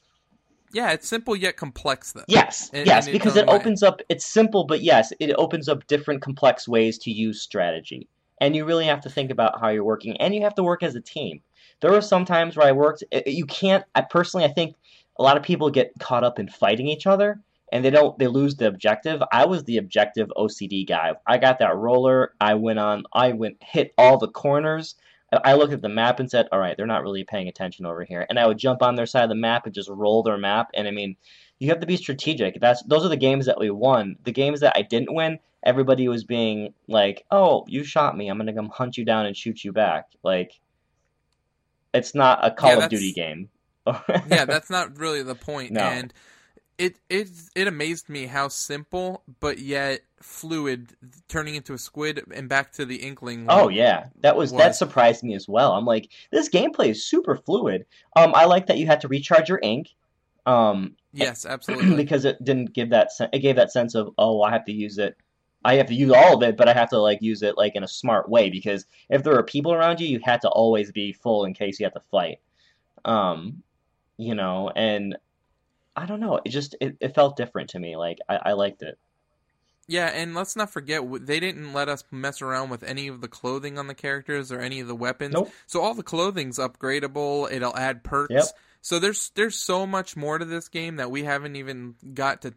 yeah, 0.72 0.92
it's 0.92 1.06
simple 1.06 1.36
yet 1.36 1.56
complex 1.56 2.12
though. 2.12 2.24
yes, 2.26 2.70
in- 2.72 2.86
yes, 2.86 3.06
in 3.06 3.12
because 3.12 3.36
it 3.36 3.46
way. 3.46 3.54
opens 3.54 3.82
up. 3.82 4.00
It's 4.08 4.24
simple, 4.24 4.64
but 4.64 4.82
yes, 4.82 5.12
it 5.20 5.32
opens 5.38 5.68
up 5.68 5.86
different 5.86 6.20
complex 6.22 6.66
ways 6.66 6.98
to 6.98 7.10
use 7.12 7.40
strategy, 7.42 8.08
and 8.44 8.54
you 8.54 8.66
really 8.66 8.84
have 8.84 9.00
to 9.00 9.08
think 9.08 9.30
about 9.30 9.58
how 9.58 9.68
you're 9.68 9.82
working, 9.82 10.18
and 10.18 10.34
you 10.34 10.42
have 10.42 10.54
to 10.56 10.62
work 10.62 10.82
as 10.82 10.94
a 10.94 11.00
team. 11.00 11.40
There 11.80 11.90
were 11.90 12.02
some 12.02 12.26
times 12.26 12.56
where 12.56 12.66
I 12.66 12.72
worked. 12.72 13.02
Eh, 13.10 13.22
eh, 13.24 13.30
you 13.30 13.46
can't. 13.46 13.84
I 13.94 14.02
personally, 14.02 14.44
I 14.44 14.52
think 14.52 14.76
a 15.18 15.22
lot 15.22 15.38
of 15.38 15.42
people 15.42 15.70
get 15.70 15.92
caught 15.98 16.24
up 16.24 16.38
in 16.38 16.48
fighting 16.48 16.86
each 16.86 17.06
other, 17.06 17.40
and 17.72 17.82
they 17.82 17.88
don't. 17.88 18.18
They 18.18 18.26
lose 18.26 18.56
the 18.56 18.66
objective. 18.66 19.22
I 19.32 19.46
was 19.46 19.64
the 19.64 19.78
objective 19.78 20.30
OCD 20.36 20.86
guy. 20.86 21.14
I 21.26 21.38
got 21.38 21.58
that 21.60 21.74
roller. 21.74 22.34
I 22.38 22.54
went 22.54 22.78
on. 22.78 23.04
I 23.14 23.32
went 23.32 23.56
hit 23.62 23.94
all 23.96 24.18
the 24.18 24.28
corners. 24.28 24.96
I 25.42 25.54
looked 25.54 25.72
at 25.72 25.80
the 25.80 25.88
map 25.88 26.20
and 26.20 26.30
said, 26.30 26.46
"All 26.52 26.60
right, 26.60 26.76
they're 26.76 26.86
not 26.86 27.02
really 27.02 27.24
paying 27.24 27.48
attention 27.48 27.86
over 27.86 28.04
here." 28.04 28.26
And 28.28 28.38
I 28.38 28.46
would 28.46 28.58
jump 28.58 28.82
on 28.82 28.94
their 28.94 29.06
side 29.06 29.24
of 29.24 29.30
the 29.30 29.34
map 29.36 29.64
and 29.64 29.74
just 29.74 29.88
roll 29.88 30.22
their 30.22 30.36
map. 30.36 30.68
And 30.74 30.86
I 30.86 30.90
mean, 30.90 31.16
you 31.58 31.68
have 31.70 31.80
to 31.80 31.86
be 31.86 31.96
strategic. 31.96 32.60
That's 32.60 32.82
those 32.82 33.06
are 33.06 33.08
the 33.08 33.16
games 33.16 33.46
that 33.46 33.58
we 33.58 33.70
won. 33.70 34.16
The 34.22 34.32
games 34.32 34.60
that 34.60 34.76
I 34.76 34.82
didn't 34.82 35.14
win, 35.14 35.38
everybody 35.64 36.08
was 36.08 36.24
being 36.24 36.74
like, 36.88 37.24
"Oh, 37.30 37.64
you 37.68 37.84
shot 37.84 38.16
me. 38.16 38.28
I'm 38.28 38.38
gonna 38.38 38.54
come 38.54 38.68
hunt 38.68 38.96
you 38.96 39.04
down 39.04 39.26
and 39.26 39.36
shoot 39.36 39.64
you 39.64 39.72
back." 39.72 40.08
Like, 40.22 40.52
it's 41.92 42.14
not 42.14 42.44
a 42.44 42.50
Call 42.50 42.70
Yeah, 42.70 42.84
of 42.84 42.90
Duty 42.90 43.12
game. 43.12 43.48
yeah, 44.28 44.44
that's 44.44 44.70
not 44.70 44.98
really 44.98 45.22
the 45.22 45.34
point. 45.34 45.72
No. 45.72 45.82
And 45.82 46.12
it 46.78 46.98
it 47.08 47.28
it 47.54 47.68
amazed 47.68 48.08
me 48.08 48.26
how 48.26 48.48
simple 48.48 49.22
but 49.40 49.58
yet 49.58 50.00
fluid 50.20 50.88
turning 51.28 51.54
into 51.54 51.74
a 51.74 51.78
squid 51.78 52.22
and 52.34 52.48
back 52.48 52.72
to 52.72 52.84
the 52.84 52.96
inkling. 52.96 53.46
Oh 53.48 53.68
yeah, 53.68 54.06
that 54.20 54.36
was, 54.36 54.52
that 54.52 54.74
surprised 54.74 55.22
me 55.22 55.34
as 55.34 55.46
well. 55.46 55.72
I'm 55.72 55.84
like, 55.84 56.10
this 56.32 56.48
gameplay 56.48 56.88
is 56.88 57.06
super 57.06 57.36
fluid. 57.36 57.86
Um, 58.16 58.34
I 58.34 58.46
like 58.46 58.66
that 58.66 58.78
you 58.78 58.86
had 58.86 59.02
to 59.02 59.08
recharge 59.08 59.48
your 59.48 59.60
ink. 59.62 59.90
Um, 60.46 60.96
yes, 61.12 61.46
absolutely. 61.46 61.96
because 62.04 62.24
it 62.24 62.42
didn't 62.42 62.72
give 62.72 62.90
that 62.90 63.12
sen- 63.12 63.30
it 63.32 63.40
gave 63.40 63.56
that 63.56 63.72
sense 63.72 63.94
of 63.94 64.10
oh 64.18 64.42
I 64.42 64.50
have 64.50 64.64
to 64.64 64.72
use 64.72 64.98
it 64.98 65.16
I 65.64 65.76
have 65.76 65.86
to 65.86 65.94
use 65.94 66.12
all 66.12 66.36
of 66.36 66.42
it 66.42 66.56
but 66.56 66.68
I 66.68 66.72
have 66.72 66.90
to 66.90 66.98
like 66.98 67.22
use 67.22 67.42
it 67.42 67.56
like 67.56 67.74
in 67.74 67.82
a 67.84 67.88
smart 67.88 68.28
way 68.28 68.50
because 68.50 68.86
if 69.08 69.22
there 69.22 69.36
are 69.38 69.42
people 69.42 69.72
around 69.72 70.00
you 70.00 70.06
you 70.06 70.20
had 70.22 70.40
to 70.42 70.48
always 70.48 70.92
be 70.92 71.12
full 71.12 71.44
in 71.44 71.54
case 71.54 71.80
you 71.80 71.86
have 71.86 71.94
to 71.94 72.00
fight 72.10 72.38
um 73.04 73.62
you 74.16 74.34
know 74.34 74.70
and 74.74 75.16
I 75.96 76.06
don't 76.06 76.20
know 76.20 76.40
it 76.44 76.50
just 76.50 76.76
it, 76.80 76.96
it 77.00 77.14
felt 77.14 77.36
different 77.36 77.70
to 77.70 77.78
me 77.78 77.96
like 77.96 78.18
I, 78.28 78.36
I 78.36 78.52
liked 78.52 78.82
it 78.82 78.98
Yeah, 79.86 80.06
and 80.06 80.34
let's 80.34 80.56
not 80.56 80.70
forget 80.70 81.02
they 81.26 81.40
didn't 81.40 81.72
let 81.74 81.88
us 81.88 82.04
mess 82.10 82.40
around 82.40 82.70
with 82.70 82.82
any 82.82 83.08
of 83.08 83.20
the 83.20 83.28
clothing 83.28 83.78
on 83.78 83.86
the 83.86 83.94
characters 83.94 84.50
or 84.50 84.60
any 84.60 84.80
of 84.80 84.88
the 84.88 84.94
weapons. 84.94 85.34
Nope. 85.34 85.52
So 85.66 85.80
all 85.82 85.92
the 85.94 86.02
clothing's 86.02 86.58
upgradable. 86.58 87.52
It'll 87.52 87.76
add 87.76 88.02
perks. 88.02 88.32
Yep. 88.32 88.44
So 88.84 88.98
there's 88.98 89.30
there's 89.34 89.56
so 89.56 89.86
much 89.86 90.14
more 90.14 90.38
to 90.38 90.44
this 90.44 90.68
game 90.68 90.96
that 90.96 91.10
we 91.10 91.24
haven't 91.24 91.56
even 91.56 91.94
got 92.12 92.42
to 92.42 92.52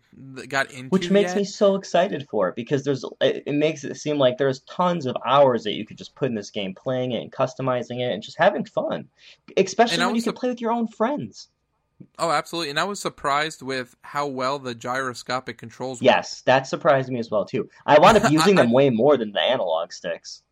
got 0.47 0.69
into 0.71 0.89
which 0.89 1.09
makes 1.09 1.29
yet. 1.29 1.37
me 1.37 1.43
so 1.45 1.75
excited 1.75 2.27
for 2.29 2.49
it 2.49 2.55
because 2.57 2.83
there's 2.83 3.05
it, 3.21 3.43
it 3.47 3.53
makes 3.53 3.85
it 3.85 3.95
seem 3.95 4.17
like 4.17 4.37
there's 4.37 4.59
tons 4.63 5.05
of 5.05 5.15
hours 5.25 5.63
that 5.63 5.71
you 5.71 5.85
could 5.85 5.97
just 5.97 6.15
put 6.15 6.27
in 6.27 6.35
this 6.35 6.49
game 6.51 6.75
playing 6.75 7.13
it 7.13 7.21
and 7.21 7.31
customizing 7.31 8.01
it 8.01 8.11
and 8.11 8.21
just 8.21 8.37
having 8.37 8.65
fun 8.65 9.07
especially 9.55 10.05
when 10.05 10.15
you 10.15 10.21
can 10.21 10.33
play 10.33 10.49
with 10.49 10.59
your 10.59 10.73
own 10.73 10.85
friends 10.89 11.47
Oh, 12.19 12.29
absolutely. 12.29 12.71
And 12.71 12.79
I 12.79 12.83
was 12.83 12.99
surprised 12.99 13.61
with 13.61 13.95
how 14.01 14.27
well 14.27 14.59
the 14.59 14.75
gyroscopic 14.75 15.57
controls 15.57 15.99
work. 15.99 16.05
Yes, 16.05 16.41
that 16.41 16.67
surprised 16.67 17.09
me 17.09 17.19
as 17.19 17.31
well 17.31 17.45
too. 17.45 17.69
I 17.85 17.99
wound 17.99 18.17
up 18.17 18.29
using 18.31 18.59
I- 18.59 18.63
them 18.63 18.71
way 18.73 18.89
more 18.89 19.15
than 19.17 19.31
the 19.31 19.41
analog 19.41 19.93
sticks. 19.93 20.43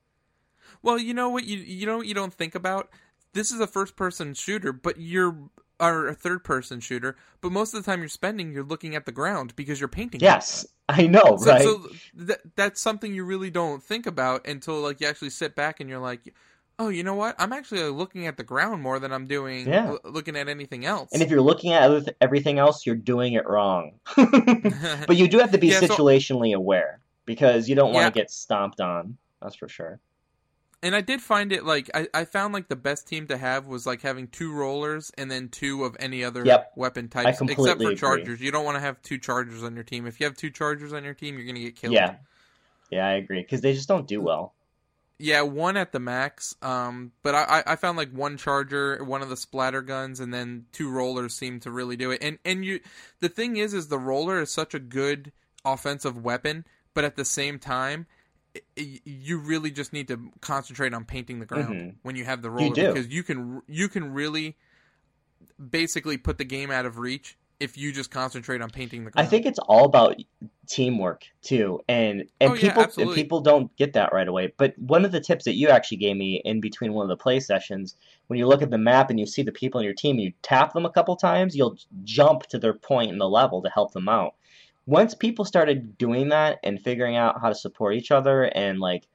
Well, 0.81 0.97
you 0.97 1.13
know 1.13 1.29
what 1.29 1.43
you 1.43 1.57
you 1.57 1.85
know 1.85 1.97
what 1.97 2.07
you 2.07 2.13
don't 2.13 2.33
think 2.33 2.55
about. 2.55 2.89
This 3.33 3.51
is 3.51 3.59
a 3.59 3.67
first 3.67 3.97
person 3.97 4.33
shooter, 4.33 4.71
but 4.71 4.97
you're 4.97 5.35
or 5.79 6.07
a 6.07 6.13
third 6.13 6.43
person 6.43 6.79
shooter, 6.79 7.15
but 7.41 7.51
most 7.51 7.73
of 7.73 7.83
the 7.83 7.91
time 7.91 7.99
you're 7.99 8.07
spending 8.09 8.53
you're 8.53 8.63
looking 8.63 8.95
at 8.95 9.05
the 9.05 9.11
ground 9.11 9.55
because 9.55 9.79
you're 9.79 9.89
painting. 9.89 10.21
Yes, 10.21 10.65
I 10.87 11.07
know, 11.07 11.37
So, 11.37 11.51
right? 11.51 11.61
so 11.61 11.87
th- 12.27 12.39
that's 12.55 12.79
something 12.81 13.13
you 13.13 13.23
really 13.25 13.49
don't 13.51 13.83
think 13.83 14.05
about 14.05 14.47
until 14.47 14.79
like 14.81 15.01
you 15.01 15.07
actually 15.07 15.31
sit 15.31 15.55
back 15.55 15.79
and 15.79 15.89
you're 15.89 15.99
like, 15.99 16.33
oh, 16.79 16.89
you 16.89 17.03
know 17.03 17.15
what? 17.15 17.35
I'm 17.39 17.53
actually 17.53 17.81
looking 17.89 18.27
at 18.27 18.37
the 18.37 18.43
ground 18.43 18.81
more 18.81 18.99
than 18.99 19.11
I'm 19.11 19.27
doing 19.27 19.67
Yeah. 19.67 19.87
l- 19.91 19.99
looking 20.05 20.35
at 20.35 20.47
anything 20.49 20.85
else. 20.85 21.09
and 21.13 21.21
if 21.21 21.29
you're 21.29 21.41
looking 21.41 21.71
at 21.73 22.15
everything 22.21 22.59
else, 22.59 22.85
you're 22.85 22.95
doing 22.95 23.33
it 23.33 23.47
wrong. 23.47 23.93
but 24.15 25.17
you 25.17 25.27
do 25.27 25.39
have 25.39 25.51
to 25.51 25.57
be 25.57 25.67
Yeah, 25.71 25.79
so- 25.81 25.87
situationally 25.87 26.55
aware 26.55 26.99
because 27.25 27.67
you 27.67 27.75
don't 27.75 27.93
want 27.93 28.03
Yeah. 28.05 28.09
to 28.09 28.15
get 28.15 28.31
stomped 28.31 28.79
on. 28.81 29.17
That's 29.41 29.55
for 29.55 29.67
sure. 29.67 29.99
And 30.85 30.95
I 30.95 31.01
did 31.01 31.21
find 31.21 31.51
it 31.51 31.65
like 31.65 31.89
I, 31.93 32.07
I 32.13 32.23
found 32.25 32.53
like 32.53 32.67
the 32.69 32.75
best 32.75 33.07
team 33.07 33.27
to 33.27 33.37
have 33.37 33.65
was 33.67 33.85
like 33.85 34.01
having 34.01 34.27
two 34.27 34.53
rollers 34.53 35.11
and 35.17 35.29
then 35.29 35.49
two 35.49 35.83
of 35.83 35.97
any 35.99 36.23
other 36.23 36.45
Yep. 36.45 36.71
weapon 36.75 37.09
types, 37.09 37.41
except 37.41 37.81
for 37.81 37.87
agree. 37.87 37.95
chargers. 37.95 38.39
You 38.39 38.51
don't 38.51 38.63
want 38.63 38.75
to 38.75 38.81
have 38.81 39.01
two 39.01 39.17
chargers 39.17 39.63
on 39.63 39.73
your 39.75 39.83
team. 39.83 40.05
If 40.05 40.19
you 40.19 40.25
have 40.27 40.35
two 40.37 40.51
chargers 40.51 40.93
on 40.93 41.03
your 41.03 41.13
team, 41.15 41.37
you're 41.37 41.47
gonna 41.47 41.59
get 41.59 41.75
killed. 41.75 41.95
Yeah, 41.95 42.15
yeah, 42.89 43.07
I 43.07 43.13
agree 43.13 43.41
because 43.41 43.61
they 43.61 43.73
just 43.73 43.87
don't 43.87 44.07
do 44.07 44.21
well. 44.21 44.53
Yeah, 45.17 45.41
one 45.43 45.77
at 45.77 45.91
the 45.93 45.99
max. 45.99 46.55
Um, 46.61 47.13
but 47.23 47.33
I, 47.35 47.63
I- 47.65 47.75
found 47.77 47.97
like 47.97 48.11
one 48.11 48.35
charger, 48.37 49.01
one 49.03 49.21
of 49.21 49.29
the 49.29 49.37
splatter 49.37 49.81
guns, 49.81 50.19
and 50.19 50.33
then 50.33 50.65
two 50.73 50.89
rollers 50.91 51.33
seem 51.33 51.61
to 51.61 51.71
really 51.71 51.95
do 51.95 52.11
it. 52.11 52.21
And 52.21 52.37
and 52.45 52.63
you, 52.65 52.79
the 53.21 53.29
thing 53.29 53.57
is, 53.57 53.73
is 53.73 53.87
the 53.87 53.97
roller 53.97 54.41
is 54.41 54.51
such 54.51 54.73
a 54.73 54.79
good 54.79 55.31
offensive 55.63 56.23
weapon, 56.23 56.65
but 56.93 57.05
at 57.05 57.15
the 57.15 57.25
same 57.25 57.59
time, 57.59 58.05
you 58.75 59.37
really 59.37 59.71
just 59.71 59.93
need 59.93 60.07
to 60.07 60.19
concentrate 60.41 60.93
on 60.93 61.05
painting 61.05 61.39
the 61.39 61.45
ground 61.45 61.75
Mhm. 61.75 61.95
when 62.03 62.15
you 62.15 62.25
have 62.25 62.41
the 62.41 62.49
roller 62.49 62.73
do. 62.73 62.87
because 62.93 63.07
you 63.07 63.23
can 63.23 63.61
you 63.67 63.87
can 63.89 64.13
really 64.13 64.55
basically 65.69 66.17
put 66.17 66.37
the 66.37 66.45
game 66.45 66.71
out 66.71 66.85
of 66.85 66.97
reach 66.97 67.37
if 67.59 67.77
you 67.77 67.93
just 67.93 68.11
concentrate 68.11 68.61
on 68.61 68.69
painting 68.69 69.05
the 69.05 69.11
ground. 69.11 69.25
I 69.25 69.29
think 69.29 69.45
it's 69.45 69.59
all 69.59 69.85
about 69.85 70.17
teamwork 70.67 71.23
too, 71.41 71.79
and 71.87 72.25
and 72.41 72.51
Oh, 72.51 72.53
yeah, 72.53 72.73
people 72.85 73.03
and 73.03 73.13
people 73.15 73.39
don't 73.39 73.73
get 73.77 73.93
that 73.93 74.11
right 74.11 74.27
away. 74.27 74.53
But 74.57 74.77
one 74.77 75.05
of 75.05 75.11
the 75.13 75.21
tips 75.21 75.45
that 75.45 75.53
you 75.55 75.69
actually 75.69 75.97
gave 75.97 76.17
me 76.17 76.41
in 76.43 76.59
between 76.59 76.91
one 76.93 77.03
of 77.05 77.09
the 77.09 77.21
play 77.21 77.39
sessions, 77.39 77.95
when 78.27 78.39
you 78.39 78.47
look 78.47 78.61
at 78.61 78.71
the 78.71 78.77
map 78.77 79.09
and 79.09 79.19
you 79.19 79.25
see 79.25 79.41
the 79.41 79.53
people 79.53 79.79
in 79.79 79.85
your 79.85 79.93
team, 79.93 80.19
you 80.19 80.33
tap 80.41 80.73
them 80.73 80.85
a 80.85 80.91
couple 80.91 81.15
times, 81.15 81.55
you'll 81.55 81.77
jump 82.03 82.43
to 82.47 82.59
their 82.59 82.73
point 82.73 83.11
in 83.11 83.19
the 83.19 83.29
level 83.29 83.61
to 83.61 83.69
help 83.69 83.93
them 83.93 84.09
out. 84.09 84.35
Once 84.85 85.15
people 85.15 85.45
started 85.45 85.97
doing 85.97 86.29
that 86.29 86.59
and 86.63 86.81
figuring 86.81 87.15
out 87.15 87.41
how 87.41 87.49
to 87.49 87.55
support 87.55 87.95
each 87.95 88.11
other 88.11 88.43
and 88.43 88.79
like 88.79 89.07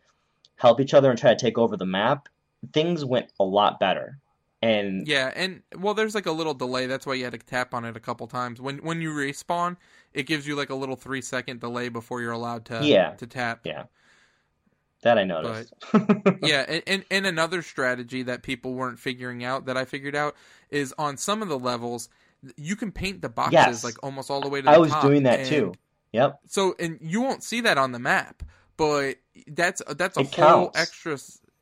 help 0.56 0.80
each 0.80 0.94
other 0.94 1.10
and 1.10 1.18
try 1.18 1.30
to 1.32 1.40
take 1.40 1.58
over 1.58 1.76
the 1.76 1.86
map, 1.86 2.28
things 2.72 3.04
went 3.04 3.30
a 3.38 3.44
lot 3.44 3.78
better. 3.80 4.18
And 4.62 5.06
Yeah, 5.06 5.32
and 5.34 5.62
well, 5.78 5.94
there's 5.94 6.14
like 6.14 6.26
a 6.26 6.32
little 6.32 6.52
delay. 6.54 6.86
That's 6.86 7.06
why 7.06 7.14
you 7.14 7.24
had 7.24 7.32
to 7.32 7.38
tap 7.38 7.72
on 7.72 7.84
it 7.84 7.96
a 7.96 8.00
couple 8.00 8.26
times. 8.26 8.60
When 8.60 8.78
when 8.78 9.00
you 9.00 9.10
respawn, 9.10 9.76
it 10.12 10.24
gives 10.24 10.46
you 10.46 10.54
like 10.56 10.70
a 10.70 10.74
little 10.74 10.96
three 10.96 11.22
second 11.22 11.60
delay 11.60 11.88
before 11.88 12.20
you're 12.20 12.32
allowed 12.32 12.66
to 12.66 12.84
Yeah. 12.84 13.12
to 13.14 13.26
tap. 13.26 13.60
yeah, 13.64 13.84
that 15.02 15.16
I 15.16 15.24
noticed. 15.24 15.72
yeah, 16.42 16.66
and, 16.68 16.82
and 16.86 17.04
and 17.10 17.26
another 17.26 17.62
strategy 17.62 18.22
that 18.24 18.42
people 18.42 18.74
weren't 18.74 18.98
figuring 18.98 19.42
out 19.44 19.64
that 19.64 19.78
I 19.78 19.86
figured 19.86 20.14
out 20.14 20.36
is 20.68 20.92
on 20.98 21.16
some 21.16 21.40
of 21.40 21.48
the 21.48 21.58
levels 21.58 22.10
you 22.56 22.76
can 22.76 22.92
paint 22.92 23.22
the 23.22 23.28
boxes 23.28 23.52
Yes. 23.52 23.84
like 23.84 24.02
almost 24.02 24.30
all 24.30 24.40
the 24.40 24.48
way 24.48 24.60
to 24.60 24.66
the 24.66 24.70
I 24.70 24.78
was 24.78 24.90
top, 24.90 25.02
doing 25.02 25.24
that 25.24 25.46
too. 25.46 25.72
Yep. 26.12 26.40
So 26.46 26.74
and 26.78 26.98
you 27.02 27.20
won't 27.20 27.42
see 27.42 27.60
that 27.62 27.78
on 27.78 27.92
the 27.92 27.98
map, 27.98 28.42
but 28.76 29.16
that's 29.46 29.82
that's 29.96 30.16
a 30.16 30.20
It 30.20 30.34
whole 30.34 30.70
counts. 30.70 30.78
extra. 30.78 31.18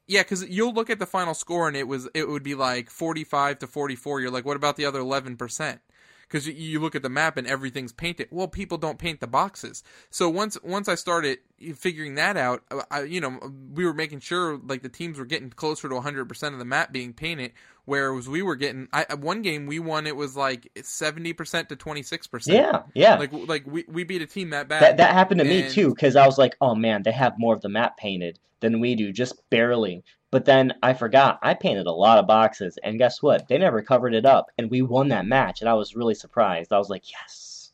Yeah, 0.06 0.22
because 0.22 0.48
you'll 0.48 0.72
look 0.72 0.88
at 0.88 0.98
the 0.98 1.06
final 1.06 1.34
score 1.34 1.68
and 1.68 1.76
it 1.76 1.86
was 1.86 2.08
it 2.14 2.28
would 2.28 2.42
be 2.42 2.54
like 2.54 2.90
forty 2.90 3.24
five 3.24 3.58
to 3.60 3.66
forty 3.66 3.96
four. 3.96 4.20
You're 4.20 4.30
like, 4.30 4.46
what 4.46 4.56
about 4.56 4.76
the 4.76 4.86
other 4.86 5.00
eleven 5.00 5.36
percent? 5.36 5.80
Because 6.28 6.46
you, 6.46 6.52
you 6.52 6.80
look 6.80 6.94
at 6.94 7.02
the 7.02 7.08
map 7.08 7.36
and 7.36 7.46
everything's 7.46 7.92
painted. 7.92 8.28
Well, 8.30 8.48
people 8.48 8.76
don't 8.76 8.98
paint 8.98 9.20
the 9.20 9.26
boxes. 9.26 9.82
So 10.10 10.28
once 10.28 10.58
once 10.62 10.88
I 10.88 10.94
started 10.94 11.38
figuring 11.74 12.16
that 12.16 12.36
out, 12.36 12.62
I, 12.90 13.02
you 13.02 13.20
know, 13.20 13.38
we 13.72 13.84
were 13.84 13.94
making 13.94 14.20
sure 14.20 14.58
like 14.58 14.82
the 14.82 14.88
teams 14.88 15.18
were 15.18 15.24
getting 15.24 15.50
closer 15.50 15.88
to 15.88 15.94
100 15.94 16.28
percent 16.28 16.52
of 16.54 16.58
the 16.58 16.66
map 16.66 16.92
being 16.92 17.14
painted, 17.14 17.52
whereas 17.86 18.28
we 18.28 18.42
were 18.42 18.56
getting. 18.56 18.88
I 18.92 19.14
one 19.14 19.42
game 19.42 19.66
we 19.66 19.78
won 19.78 20.06
it 20.06 20.16
was 20.16 20.36
like 20.36 20.70
70 20.80 21.32
percent 21.32 21.68
to 21.70 21.76
26 21.76 22.26
percent. 22.26 22.56
Yeah, 22.56 22.82
yeah. 22.94 23.18
Like 23.18 23.32
like 23.32 23.66
we, 23.66 23.84
we 23.88 24.04
beat 24.04 24.22
a 24.22 24.26
team 24.26 24.50
that 24.50 24.68
bad. 24.68 24.82
that 24.82 24.96
that 24.98 25.12
happened 25.12 25.40
to 25.40 25.46
me 25.46 25.68
too 25.70 25.94
because 25.94 26.14
I 26.14 26.26
was 26.26 26.36
like, 26.36 26.56
oh 26.60 26.74
man, 26.74 27.02
they 27.02 27.12
have 27.12 27.38
more 27.38 27.54
of 27.54 27.62
the 27.62 27.70
map 27.70 27.96
painted 27.96 28.38
than 28.60 28.80
we 28.80 28.94
do, 28.94 29.12
just 29.12 29.48
barely. 29.50 30.04
But 30.30 30.44
then 30.44 30.74
I 30.82 30.92
forgot 30.92 31.38
I 31.42 31.54
painted 31.54 31.86
a 31.86 31.92
lot 31.92 32.18
of 32.18 32.26
boxes, 32.26 32.78
and 32.82 32.98
guess 32.98 33.22
what? 33.22 33.48
They 33.48 33.56
never 33.58 33.82
covered 33.82 34.14
it 34.14 34.26
up, 34.26 34.50
and 34.58 34.70
we 34.70 34.82
won 34.82 35.08
that 35.08 35.26
match, 35.26 35.60
and 35.60 35.70
I 35.70 35.74
was 35.74 35.96
really 35.96 36.14
surprised. 36.14 36.72
I 36.72 36.78
was 36.78 36.90
like, 36.90 37.10
yes. 37.10 37.70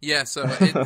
Yeah, 0.00 0.24
so 0.24 0.46
it, 0.60 0.76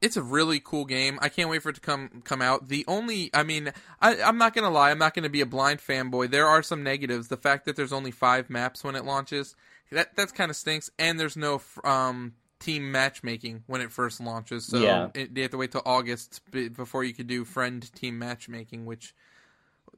it's 0.00 0.16
a 0.16 0.22
really 0.22 0.58
cool 0.58 0.84
game. 0.84 1.18
I 1.22 1.28
can't 1.28 1.48
wait 1.48 1.62
for 1.62 1.68
it 1.68 1.76
to 1.76 1.80
come 1.80 2.22
come 2.24 2.42
out. 2.42 2.68
The 2.68 2.84
only, 2.88 3.30
I 3.32 3.44
mean, 3.44 3.72
I, 4.00 4.20
I'm 4.22 4.36
not 4.36 4.52
gonna 4.54 4.70
lie, 4.70 4.90
I'm 4.90 4.98
not 4.98 5.14
gonna 5.14 5.28
be 5.28 5.42
a 5.42 5.46
blind 5.46 5.78
fanboy. 5.78 6.30
There 6.30 6.46
are 6.46 6.62
some 6.62 6.82
negatives. 6.82 7.28
The 7.28 7.36
fact 7.36 7.64
that 7.66 7.76
there's 7.76 7.92
only 7.92 8.10
five 8.10 8.50
maps 8.50 8.82
when 8.82 8.96
it 8.96 9.04
launches, 9.04 9.54
that 9.92 10.16
that's 10.16 10.32
kind 10.32 10.50
of 10.50 10.56
stinks. 10.56 10.90
And 10.98 11.20
there's 11.20 11.36
no 11.36 11.62
um, 11.84 12.32
team 12.58 12.90
matchmaking 12.90 13.62
when 13.68 13.80
it 13.80 13.92
first 13.92 14.20
launches, 14.20 14.64
so 14.64 14.78
Yeah. 14.78 15.08
it, 15.14 15.30
you 15.36 15.42
have 15.42 15.52
to 15.52 15.56
wait 15.56 15.70
till 15.70 15.82
August 15.86 16.40
before 16.50 17.04
you 17.04 17.14
could 17.14 17.28
do 17.28 17.44
friend 17.44 17.88
team 17.94 18.18
matchmaking, 18.18 18.86
which 18.86 19.14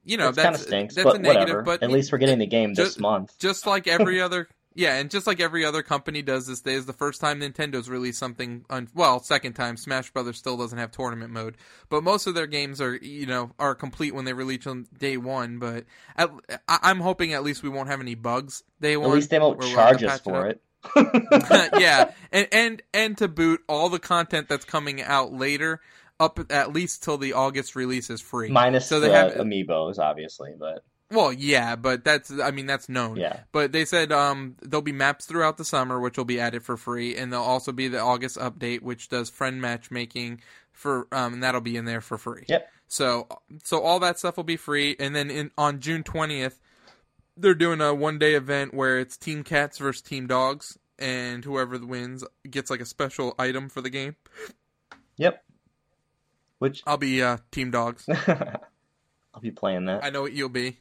you 0.05 0.17
know 0.17 0.29
It 0.29 0.37
that's 0.37 0.61
uh, 0.63 0.67
stinks, 0.67 0.95
that's 0.95 1.05
but 1.05 1.17
a 1.17 1.19
negative. 1.19 1.41
whatever. 1.43 1.63
But 1.63 1.83
At 1.83 1.91
least 1.91 2.13
we're 2.13 2.19
getting 2.19 2.39
the 2.39 2.47
game 2.47 2.75
this 2.75 2.99
month. 2.99 3.37
just 3.39 3.67
like 3.67 3.87
every 3.87 4.21
other 4.21 4.49
yeah 4.77 4.97
and 4.97 5.09
just 5.09 5.25
like 5.27 5.39
every 5.41 5.65
other 5.65 5.83
company 5.85 6.21
does 6.21 6.49
this 6.49 6.61
day 6.61 6.75
is 6.75 6.85
the 6.85 6.93
first 6.93 7.21
time 7.21 7.41
nintendo's 7.41 7.89
released 7.89 8.19
something 8.19 8.65
on 8.69 8.89
well 8.93 9.21
second 9.21 9.53
time 9.53 9.77
smash 9.77 10.11
brothers 10.11 10.37
still 10.37 10.57
doesn't 10.57 10.79
have 10.79 10.91
tournament 10.91 11.33
mode 11.33 11.57
but 11.89 12.03
most 12.03 12.27
of 12.27 12.35
their 12.35 12.49
games 12.49 12.81
are 12.81 12.97
you 12.97 13.25
know 13.25 13.53
are 13.61 13.77
complete 13.77 14.13
when 14.13 14.25
they 14.25 14.33
release 14.33 14.67
on 14.67 14.85
day 14.99 15.17
one 15.17 15.61
but 15.61 15.85
at, 16.17 16.29
I, 16.67 16.79
i'm 16.83 16.99
hoping 16.99 17.33
at 17.35 17.45
least 17.45 17.63
we 17.63 17.69
won't 17.69 17.89
have 17.89 18.01
any 18.01 18.17
bugs 18.17 18.65
day 18.81 18.95
At 18.95 19.01
least 19.11 19.31
they 19.31 19.39
won't 19.39 19.59
where 19.59 19.69
we'll 19.69 19.77
have 19.77 19.99
charge 20.01 20.03
us 20.03 20.21
for 20.21 20.49
up. 20.49 20.57
it. 20.57 20.61
yeah 21.81 22.11
and 22.33 22.49
and 22.51 22.83
and 22.93 23.19
to 23.19 23.29
boot 23.29 23.61
all 23.69 23.89
the 23.89 24.01
content 24.01 24.49
that's 24.49 24.65
coming 24.65 25.01
out 25.01 25.33
later 25.33 25.81
up 26.21 26.39
at 26.51 26.73
least 26.73 27.03
till 27.03 27.19
the 27.19 27.33
august 27.33 27.75
release 27.75 28.11
is 28.11 28.21
free 28.21 28.49
Minus 28.49 28.89
so 28.89 29.01
the 29.01 29.09
they 29.09 29.13
have 29.13 29.33
amiibos, 29.35 29.99
obviously, 29.99 30.55
but 30.59 30.85
well 31.11 31.33
yeah 31.33 31.77
but 31.77 32.05
that's 32.05 32.31
i 32.41 32.51
mean 32.51 32.67
that's 32.67 32.89
known 32.89 33.17
yeah. 33.17 33.41
But 33.53 33.73
they 33.73 33.85
said 33.85 34.13
um, 34.13 34.57
there'll 34.63 34.83
be 34.83 34.93
maps 34.93 35.27
throughout 35.27 35.59
the 35.59 35.65
summer, 35.65 36.01
which 36.01 36.19
will 36.19 36.25
be 36.25 36.41
added 36.41 36.63
for 36.65 36.77
free, 36.77 37.17
and 37.17 37.33
there'll 37.33 37.47
also 37.47 37.73
be 37.73 37.89
the 37.89 38.01
August 38.01 38.37
update, 38.37 38.83
which 38.83 39.09
does 39.09 39.31
friend 39.31 39.61
matchmaking 39.63 40.41
for, 40.73 41.07
um, 41.13 41.35
and 41.35 41.43
that'll 41.43 41.61
be 41.61 41.77
in 41.77 41.85
there 41.85 42.01
for 42.01 42.19
free. 42.19 42.45
Yep. 42.49 42.69
So, 42.89 43.29
so 43.63 43.81
all 43.81 44.01
that 44.01 44.19
stuff 44.19 44.37
will 44.37 44.45
be 44.45 44.57
free, 44.57 44.97
and 44.99 45.15
then 45.15 45.31
in 45.31 45.51
on 45.57 45.81
June 45.81 46.03
twentieth, 46.03 46.61
they're 47.37 47.55
doing 47.55 47.81
a 47.81 47.95
one 47.95 48.19
day 48.19 48.35
event 48.35 48.75
where 48.75 48.99
it's 48.99 49.17
Team 49.17 49.45
Cats 49.45 49.79
versus 49.79 50.03
Team 50.03 50.27
Dogs, 50.27 50.79
and 50.99 51.45
whoever 51.45 51.79
wins 51.79 52.25
gets 52.51 52.71
like 52.71 52.81
a 52.81 52.87
special 52.87 53.35
item 53.39 53.69
for 53.69 53.81
the 53.81 53.91
game. 53.91 54.17
Yep. 55.17 55.44
Which 56.65 56.83
I'll 56.87 56.97
be 56.97 57.23
uh, 57.23 57.37
Team 57.51 57.71
Dogs. 57.71 58.09
I'll 58.27 59.41
be 59.43 59.51
playing 59.51 59.85
that. 59.85 60.03
I 60.03 60.09
know 60.09 60.23
what 60.23 60.33
you'll 60.33 60.49
be. 60.49 60.79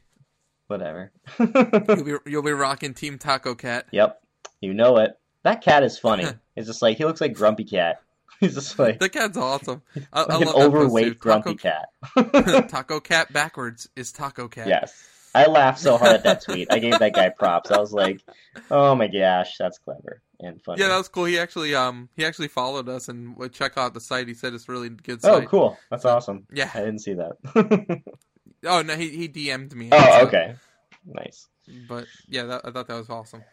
Whatever. 0.66 1.12
You'll 1.38 2.04
be 2.04 2.14
you'll 2.24 2.42
be 2.42 2.52
rocking 2.52 2.94
Team 2.94 3.18
Taco 3.18 3.54
Cat. 3.54 3.84
yep. 3.92 4.22
You 4.62 4.72
know 4.72 4.96
it. 4.96 5.18
That 5.42 5.60
cat 5.60 5.82
is 5.82 5.98
funny. 5.98 6.24
it's 6.56 6.68
just 6.68 6.80
like 6.80 6.96
he 6.96 7.04
looks 7.04 7.20
like 7.20 7.34
Grumpy 7.34 7.64
Cat. 7.64 8.00
He's 8.40 8.54
just 8.54 8.78
like, 8.78 8.98
The 8.98 9.10
cat's 9.10 9.36
awesome. 9.36 9.82
I, 10.10 10.22
I 10.22 10.36
like 10.36 10.40
an 10.40 10.46
love 10.46 10.54
that 10.56 10.62
overweight. 10.62 11.18
Grumpy 11.18 11.56
Taco, 11.56 12.32
Cat. 12.32 12.68
Taco 12.70 13.00
Cat 13.00 13.30
backwards 13.30 13.86
is 13.94 14.10
Taco 14.10 14.48
Cat. 14.48 14.66
yes. 14.68 15.06
I 15.34 15.48
laughed 15.48 15.80
so 15.80 15.98
hard 15.98 16.12
at 16.14 16.24
that 16.24 16.40
tweet. 16.40 16.68
I 16.70 16.78
gave 16.78 16.98
that 16.98 17.12
guy 17.12 17.28
props. 17.28 17.70
I 17.70 17.78
was 17.78 17.92
like, 17.92 18.22
"Oh 18.70 18.94
my 18.94 19.08
gosh, 19.08 19.58
that's 19.58 19.76
clever 19.76 20.22
and 20.40 20.62
funny." 20.62 20.80
Yeah, 20.80 20.88
that 20.88 20.98
was 20.98 21.08
cool. 21.08 21.24
He 21.24 21.38
actually 21.38 21.74
um 21.74 22.08
he 22.16 22.24
actually 22.24 22.48
followed 22.48 22.88
us 22.88 23.08
and 23.08 23.36
would 23.36 23.52
check 23.52 23.76
out 23.76 23.94
the 23.94 24.00
site. 24.00 24.28
He 24.28 24.34
said 24.34 24.54
it's 24.54 24.68
really 24.68 24.88
good 24.88 25.20
oh, 25.24 25.42
cool. 25.42 25.78
That's 25.90 26.04
awesome. 26.04 26.46
Yeah. 26.52 26.70
I 26.74 26.80
didn't 26.80 27.00
see 27.00 27.14
that. 27.14 28.02
Oh 28.66 28.82
no, 28.82 28.96
he 28.96 29.10
he 29.10 29.28
DM'd 29.28 29.74
me. 29.74 29.88
oh, 29.92 30.26
okay. 30.26 30.54
Nice. 31.06 31.48
But 31.88 32.06
yeah, 32.28 32.44
that, 32.44 32.62
I 32.64 32.70
thought 32.70 32.88
that 32.88 32.96
was 32.96 33.10
awesome. 33.10 33.44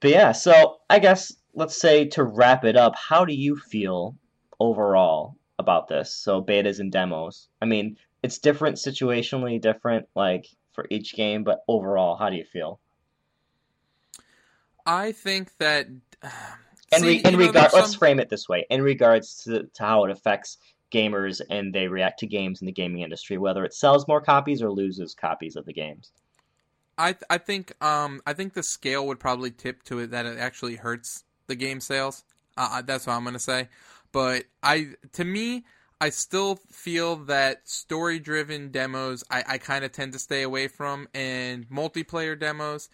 But 0.00 0.10
yeah, 0.10 0.32
so 0.32 0.78
I 0.90 0.98
guess 0.98 1.32
let's 1.54 1.80
say 1.80 2.06
to 2.08 2.24
wrap 2.24 2.64
it 2.64 2.76
up, 2.76 2.94
how 2.96 3.24
do 3.24 3.34
you 3.34 3.56
feel 3.56 4.16
overall 4.60 5.36
about 5.58 5.88
this? 5.88 6.14
So 6.14 6.42
betas 6.42 6.80
and 6.80 6.90
demos. 6.90 7.48
I 7.62 7.66
mean, 7.66 7.96
it's 8.22 8.38
different 8.38 8.76
situationally 8.76 9.60
different 9.60 10.06
like 10.14 10.46
for 10.72 10.86
each 10.90 11.14
game, 11.14 11.44
but 11.44 11.60
overall, 11.68 12.16
how 12.16 12.28
do 12.28 12.36
you 12.36 12.44
feel? 12.44 12.80
I 14.86 15.12
think 15.12 15.56
that. 15.58 15.86
In, 16.92 17.00
See, 17.00 17.06
re- 17.06 17.22
in 17.24 17.36
regard, 17.36 17.54
there's 17.54 17.72
let's 17.72 17.94
frame 17.94 18.20
it 18.20 18.28
this 18.28 18.48
way: 18.48 18.66
in 18.70 18.82
regards 18.82 19.42
to, 19.44 19.64
to 19.64 19.82
how 19.82 20.04
it 20.04 20.10
affects 20.10 20.58
gamers 20.92 21.40
and 21.50 21.74
they 21.74 21.88
react 21.88 22.20
to 22.20 22.26
games 22.26 22.62
in 22.62 22.66
the 22.66 22.72
gaming 22.72 23.02
industry, 23.02 23.36
whether 23.36 23.64
it 23.64 23.74
sells 23.74 24.06
more 24.06 24.20
copies 24.20 24.62
or 24.62 24.70
loses 24.70 25.14
copies 25.14 25.56
of 25.56 25.66
the 25.66 25.72
games. 25.72 26.12
I 26.96 27.16
I 27.28 27.38
think 27.38 27.72
um 27.84 28.20
I 28.26 28.32
think 28.32 28.54
the 28.54 28.62
scale 28.62 29.06
would 29.08 29.18
probably 29.18 29.50
tip 29.50 29.82
to 29.84 29.98
it 29.98 30.12
that 30.12 30.26
it 30.26 30.38
actually 30.38 30.76
hurts 30.76 31.24
the 31.48 31.56
game 31.56 31.80
sales. 31.80 32.24
Uh, 32.56 32.68
uh, 32.72 32.82
that's 32.82 33.06
what 33.06 33.14
I'm 33.14 33.24
gonna 33.24 33.38
say. 33.38 33.68
But 34.12 34.44
I 34.62 34.90
to 35.12 35.24
me, 35.24 35.64
I 36.00 36.10
still 36.10 36.60
feel 36.70 37.16
that 37.24 37.68
story 37.68 38.20
driven 38.20 38.70
demos 38.70 39.24
I, 39.30 39.42
I 39.48 39.58
kind 39.58 39.84
of 39.84 39.90
tend 39.90 40.12
to 40.12 40.18
stay 40.20 40.42
away 40.42 40.68
from, 40.68 41.08
and 41.12 41.68
multiplayer 41.68 42.38
demos. 42.38 42.88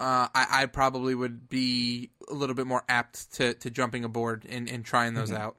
Uh, 0.00 0.28
I, 0.34 0.46
I 0.62 0.66
probably 0.66 1.14
would 1.14 1.48
be 1.48 2.10
a 2.28 2.34
little 2.34 2.54
bit 2.54 2.66
more 2.66 2.84
apt 2.88 3.32
to, 3.34 3.54
to 3.54 3.70
jumping 3.70 4.04
aboard 4.04 4.44
and, 4.48 4.68
and 4.68 4.84
trying 4.84 5.14
those 5.14 5.30
Mhm. 5.30 5.38
out. 5.38 5.56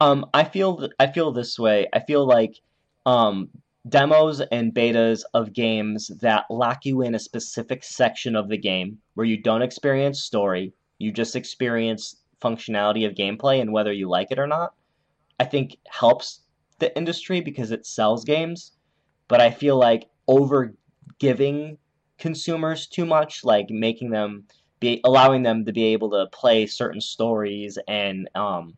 Um, 0.00 0.26
I 0.34 0.44
feel 0.44 0.78
th- 0.78 0.92
I 0.98 1.06
feel 1.06 1.30
this 1.32 1.58
way. 1.58 1.86
I 1.92 2.00
feel 2.00 2.26
like 2.26 2.58
um, 3.06 3.48
demos 3.88 4.40
and 4.40 4.74
betas 4.74 5.22
of 5.32 5.52
games 5.52 6.08
that 6.20 6.44
lock 6.50 6.84
you 6.84 7.02
in 7.02 7.14
a 7.14 7.18
specific 7.20 7.84
section 7.84 8.34
of 8.34 8.48
the 8.48 8.56
game 8.58 8.98
where 9.14 9.26
you 9.26 9.40
don't 9.40 9.62
experience 9.62 10.22
story, 10.22 10.72
you 10.98 11.12
just 11.12 11.36
experience 11.36 12.16
functionality 12.40 13.06
of 13.06 13.14
gameplay 13.14 13.60
and 13.60 13.72
whether 13.72 13.92
you 13.92 14.08
like 14.08 14.32
it 14.32 14.38
or 14.40 14.46
not. 14.48 14.74
I 15.38 15.44
think 15.44 15.76
helps 15.88 16.40
the 16.78 16.96
industry 16.96 17.40
because 17.40 17.70
it 17.70 17.86
sells 17.86 18.24
games, 18.24 18.72
but 19.28 19.40
I 19.40 19.50
feel 19.50 19.76
like 19.76 20.08
over 20.26 20.74
giving 21.18 21.78
consumers 22.22 22.86
too 22.86 23.04
much, 23.04 23.44
like 23.44 23.68
making 23.68 24.10
them 24.10 24.44
be 24.80 25.00
allowing 25.04 25.42
them 25.42 25.64
to 25.64 25.72
be 25.72 25.84
able 25.94 26.10
to 26.10 26.26
play 26.32 26.66
certain 26.66 27.00
stories 27.00 27.78
and 27.88 28.28
um 28.34 28.76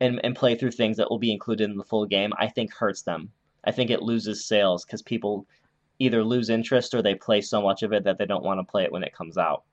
and, 0.00 0.18
and 0.24 0.34
play 0.34 0.54
through 0.56 0.70
things 0.70 0.96
that 0.96 1.10
will 1.10 1.18
be 1.18 1.30
included 1.32 1.70
in 1.70 1.76
the 1.76 1.84
full 1.84 2.06
game, 2.06 2.32
I 2.38 2.46
think 2.48 2.72
hurts 2.72 3.02
them. 3.02 3.30
I 3.64 3.70
think 3.70 3.90
it 3.90 4.00
loses 4.02 4.46
sales 4.46 4.82
because 4.84 5.02
people 5.02 5.46
either 5.98 6.24
lose 6.24 6.48
interest 6.48 6.94
or 6.94 7.02
they 7.02 7.14
play 7.14 7.42
so 7.42 7.60
much 7.60 7.82
of 7.82 7.92
it 7.92 8.04
that 8.04 8.16
they 8.16 8.24
don't 8.24 8.42
want 8.42 8.58
to 8.60 8.64
play 8.72 8.84
it 8.84 8.92
when 8.92 9.02
it 9.02 9.12
comes 9.12 9.36
out. 9.36 9.64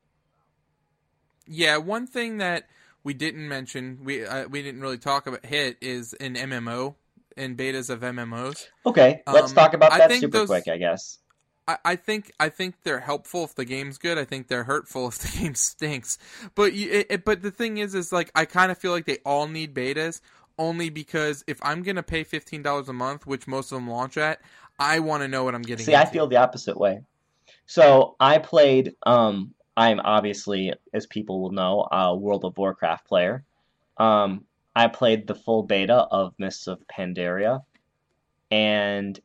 Yeah, 1.48 1.78
one 1.78 2.08
thing 2.08 2.40
that 2.40 2.68
we 3.06 3.14
didn't 3.14 3.48
mention, 3.48 4.00
we 4.04 4.26
uh, 4.26 4.48
we 4.50 4.62
didn't 4.62 4.82
really 4.82 4.98
talk 4.98 5.28
about 5.28 5.46
hit 5.46 5.78
is 5.82 6.14
an 6.16 6.36
MMO 6.36 6.96
and 7.38 7.58
betas 7.58 7.90
of 7.90 8.02
MMOs. 8.02 8.68
Okay, 8.86 9.22
let's 9.28 9.52
Um, 9.52 9.56
talk 9.56 9.74
about 9.74 9.92
that 9.98 10.12
super 10.12 10.40
those- 10.40 10.50
quick, 10.50 10.68
I 10.68 10.76
guess. 10.78 11.20
I, 11.68 11.78
I 11.86 11.96
think 11.96 12.32
I 12.40 12.50
think 12.50 12.76
they're 12.84 13.00
helpful 13.02 13.44
if 13.44 13.56
the 13.56 13.66
game's 13.66 13.98
good. 13.98 14.18
I 14.18 14.26
think 14.26 14.48
they're 14.48 14.64
hurtful 14.66 15.08
if 15.10 15.18
the 15.20 15.38
game 15.40 15.56
stinks. 15.56 16.18
But 16.56 16.74
you, 16.74 16.90
it, 16.92 17.08
it- 17.10 17.26
but 17.26 17.42
the 17.42 17.52
thing 17.52 17.78
is, 17.78 17.96
is 17.96 18.12
like 18.12 18.32
I 18.36 18.46
kind 18.46 18.72
of 18.72 18.78
feel 18.78 18.92
like 18.92 19.06
they 19.06 19.20
all 19.26 19.48
need 19.48 19.74
betas 19.74 20.22
only 20.60 20.90
because 20.90 21.44
if 21.48 21.60
I'm 21.64 21.84
gonna 21.84 22.04
pay 22.04 22.24
fifteen 22.24 22.62
dollars 22.64 22.90
a 22.90 22.94
month, 22.94 23.28
which 23.28 23.48
most 23.48 23.72
of 23.72 23.78
them 23.78 23.90
launch 23.90 24.18
at, 24.18 24.42
I 24.80 25.00
want 25.00 25.24
to 25.24 25.28
know 25.28 25.44
what 25.44 25.56
I'm 25.56 25.62
getting. 25.62 25.86
See, 25.86 25.96
I 25.96 26.06
feel 26.06 26.28
the 26.28 26.38
opposite 26.38 26.78
way. 26.78 27.02
So 27.66 28.16
I 28.20 28.38
played. 28.40 28.96
Um, 29.06 29.54
I'm 29.76 30.00
obviously, 30.00 30.74
as 30.94 31.06
people 31.06 31.42
will 31.42 31.52
know, 31.52 31.88
a 31.92 32.16
World 32.16 32.46
of 32.46 32.58
Warcraft 32.58 33.06
player. 33.08 33.44
Um, 33.98 34.46
I 34.76 34.88
played 34.88 35.28
the 35.28 35.36
full 35.36 35.64
beta 35.64 35.94
of 35.96 36.34
Mists 36.40 36.68
of 36.68 36.80
Pandaria, 36.88 37.64
and 38.52 39.20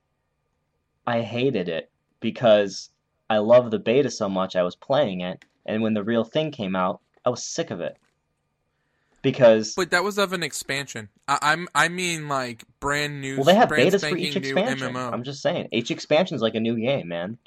I 1.07 1.20
hated 1.22 1.68
it 1.68 1.90
because 2.22 2.88
I 3.28 3.38
love 3.38 3.70
the 3.70 3.78
beta 3.78 4.11
so 4.11 4.30
much. 4.30 4.56
I 4.56 4.62
was 4.62 4.76
playing 4.76 5.20
it, 5.20 5.44
and 5.66 5.82
when 5.82 5.92
the 5.92 6.02
real 6.02 6.24
thing 6.24 6.50
came 6.50 6.74
out, 6.74 7.00
I 7.26 7.30
was 7.30 7.44
sick 7.44 7.70
of 7.70 7.80
it 7.80 7.98
because 9.22 9.74
But 9.74 9.90
that 9.92 10.04
was 10.04 10.18
of 10.18 10.32
an 10.32 10.42
expansion. 10.42 11.08
I, 11.28 11.38
I'm 11.42 11.68
I 11.74 11.88
mean 11.88 12.28
like 12.28 12.64
brand 12.80 13.20
new. 13.20 13.37
well, 13.37 13.44
they 13.44 13.54
have 13.54 13.68
brand 13.68 13.92
betas 13.92 14.08
for 14.08 14.16
each 14.16 14.37
expansion. 14.37 14.94
MMO. 14.94 15.12
I'm 15.12 15.22
just 15.22 15.40
saying, 15.40 15.68
each 15.72 15.90
expansion 15.90 16.35
is 16.35 16.42
like 16.42 16.54
a 16.54 16.61
new 16.61 16.76
game, 16.76 17.08
man. 17.08 17.38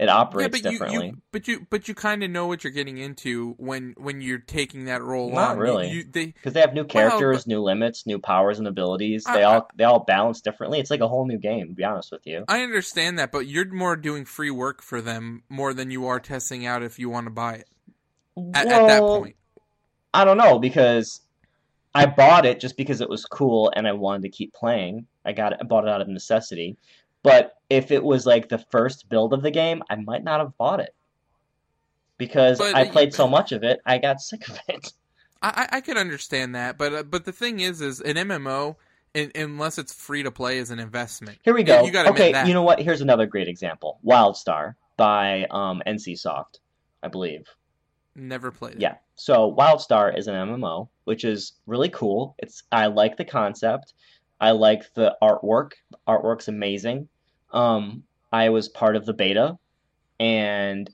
It 0.00 0.06
yeah, 0.06 0.14
operates 0.16 0.50
but 0.62 0.64
you, 0.64 0.78
differently. 0.78 1.06
you 1.08 1.22
but 1.30 1.46
you 1.46 1.66
but 1.68 1.86
you 1.86 1.94
kind 1.94 2.24
of 2.24 2.30
know 2.30 2.46
what 2.46 2.64
you're 2.64 2.72
getting 2.72 2.96
into 2.96 3.54
when 3.58 3.94
when 3.98 4.22
you're 4.22 4.38
taking 4.38 4.86
that 4.86 5.02
role 5.02 5.30
Not 5.30 5.50
on. 5.50 5.58
Really. 5.58 5.90
You, 5.90 6.04
they 6.10 6.26
Because 6.26 6.54
they 6.54 6.60
have 6.62 6.72
new 6.72 6.80
Well, 6.80 6.88
characters, 6.88 7.40
but- 7.44 7.48
new 7.48 7.60
limits, 7.60 8.06
new 8.06 8.18
powers 8.18 8.58
and 8.58 8.66
abilities. 8.66 9.26
I- 9.26 9.36
They 9.36 9.42
all 9.42 9.68
they 9.76 9.84
all 9.84 10.00
balance 10.00 10.40
differently. 10.40 10.80
It's 10.80 10.90
like 10.90 11.00
a 11.00 11.08
whole 11.08 11.26
new 11.26 11.36
game. 11.36 11.68
To 11.68 11.74
be 11.74 11.84
honest 11.84 12.10
with 12.12 12.26
you. 12.26 12.46
I 12.48 12.62
understand 12.62 13.18
that, 13.18 13.30
but 13.30 13.40
you're 13.40 13.70
more 13.70 13.94
doing 13.94 14.24
free 14.24 14.50
work 14.50 14.80
for 14.80 15.02
them 15.02 15.42
more 15.50 15.74
than 15.74 15.90
you 15.90 16.06
are 16.06 16.18
testing 16.18 16.64
out 16.64 16.82
if 16.82 16.98
you 16.98 17.10
want 17.10 17.26
to 17.26 17.30
buy 17.30 17.56
it 17.56 17.68
at, 18.54 18.68
at 18.68 18.86
that 18.86 19.00
point. 19.02 19.36
I 20.14 20.24
don't 20.24 20.38
know 20.38 20.58
because 20.58 21.20
I 21.94 22.06
bought 22.06 22.46
it 22.46 22.58
just 22.58 22.78
because 22.78 23.02
it 23.02 23.08
was 23.10 23.26
cool 23.26 23.70
and 23.76 23.86
I 23.86 23.92
wanted 23.92 24.22
to 24.22 24.30
keep 24.30 24.54
playing. 24.54 25.06
I 25.26 25.32
got 25.32 25.52
it. 25.52 25.58
I 25.60 25.64
bought 25.64 25.84
it 25.84 25.90
out 25.90 26.00
of 26.00 26.08
necessity. 26.08 26.78
But 27.22 27.52
if 27.68 27.90
it 27.90 28.02
was 28.02 28.26
like 28.26 28.48
the 28.48 28.64
first 28.70 29.08
build 29.08 29.32
of 29.32 29.42
the 29.42 29.50
game, 29.50 29.82
I 29.90 29.96
might 29.96 30.24
not 30.24 30.40
have 30.40 30.56
bought 30.56 30.80
it 30.80 30.94
because 32.18 32.58
But 32.58 32.74
I 32.74 32.88
played 32.88 33.14
so 33.14 33.28
much 33.28 33.52
of 33.52 33.62
it. 33.62 33.80
I 33.84 33.98
got 33.98 34.20
sick 34.20 34.48
of 34.48 34.58
it. 34.68 34.92
I, 35.42 35.68
I 35.72 35.80
could 35.80 35.96
understand 35.96 36.54
that, 36.54 36.76
but 36.76 36.92
uh, 36.94 37.02
but 37.02 37.24
the 37.24 37.32
thing 37.32 37.60
is, 37.60 37.80
is 37.80 38.00
an 38.02 38.16
MMO, 38.16 38.76
in, 39.14 39.32
unless 39.34 39.78
it's 39.78 39.90
free 39.92 40.22
to 40.22 40.30
play, 40.30 40.58
is 40.58 40.70
an 40.70 40.78
investment. 40.78 41.38
Here 41.42 41.54
we 41.54 41.60
You- 41.60 41.66
go. 41.66 41.82
you 41.84 41.90
gotta 41.90 42.10
okay, 42.10 42.46
you 42.46 42.52
know 42.52 42.62
what? 42.62 42.78
Here's 42.78 43.00
another 43.00 43.24
great 43.26 43.48
example. 43.48 43.98
WildStar 44.04 44.74
by 44.98 45.46
um, 45.50 45.82
NCSoft, 45.86 46.58
I 47.02 47.08
believe. 47.08 47.46
Never 48.14 48.50
played 48.50 48.74
it. 48.74 48.80
Yeah. 48.82 48.96
So 49.14 49.54
WildStar 49.54 50.16
is 50.18 50.26
an 50.26 50.34
MMO, 50.34 50.88
which 51.04 51.24
is 51.24 51.52
really 51.66 51.88
cool. 51.88 52.34
It's 52.38 52.62
I 52.70 52.88
like 52.88 53.16
the 53.16 53.24
concept. 53.24 53.94
I 54.40 54.52
like 54.52 54.92
the 54.94 55.16
artwork. 55.22 55.72
Artwork's 56.08 56.48
amazing. 56.48 57.08
Um, 57.52 58.04
I 58.32 58.48
was 58.48 58.68
part 58.68 58.96
of 58.96 59.06
the 59.06 59.12
beta, 59.12 59.58
and 60.18 60.88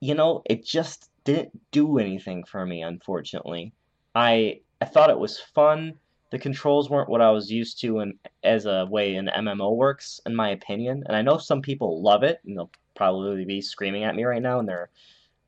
you 0.00 0.14
know, 0.14 0.42
it 0.44 0.64
just 0.64 1.10
didn't 1.24 1.58
do 1.70 1.98
anything 1.98 2.44
for 2.44 2.66
me, 2.66 2.82
unfortunately. 2.82 3.72
I 4.14 4.60
I 4.80 4.84
thought 4.84 5.10
it 5.10 5.18
was 5.18 5.40
fun. 5.40 5.94
The 6.30 6.38
controls 6.38 6.90
weren't 6.90 7.08
what 7.08 7.22
I 7.22 7.30
was 7.30 7.50
used 7.50 7.80
to 7.80 8.00
and 8.00 8.14
as 8.42 8.66
a 8.66 8.86
way 8.90 9.14
an 9.14 9.30
MMO 9.34 9.76
works, 9.76 10.20
in 10.26 10.34
my 10.34 10.50
opinion. 10.50 11.04
And 11.06 11.16
I 11.16 11.22
know 11.22 11.38
some 11.38 11.62
people 11.62 12.02
love 12.02 12.22
it, 12.24 12.40
and 12.44 12.56
they'll 12.56 12.70
probably 12.96 13.44
be 13.44 13.60
screaming 13.60 14.04
at 14.04 14.16
me 14.16 14.24
right 14.24 14.42
now 14.42 14.58
in 14.58 14.66
their 14.66 14.90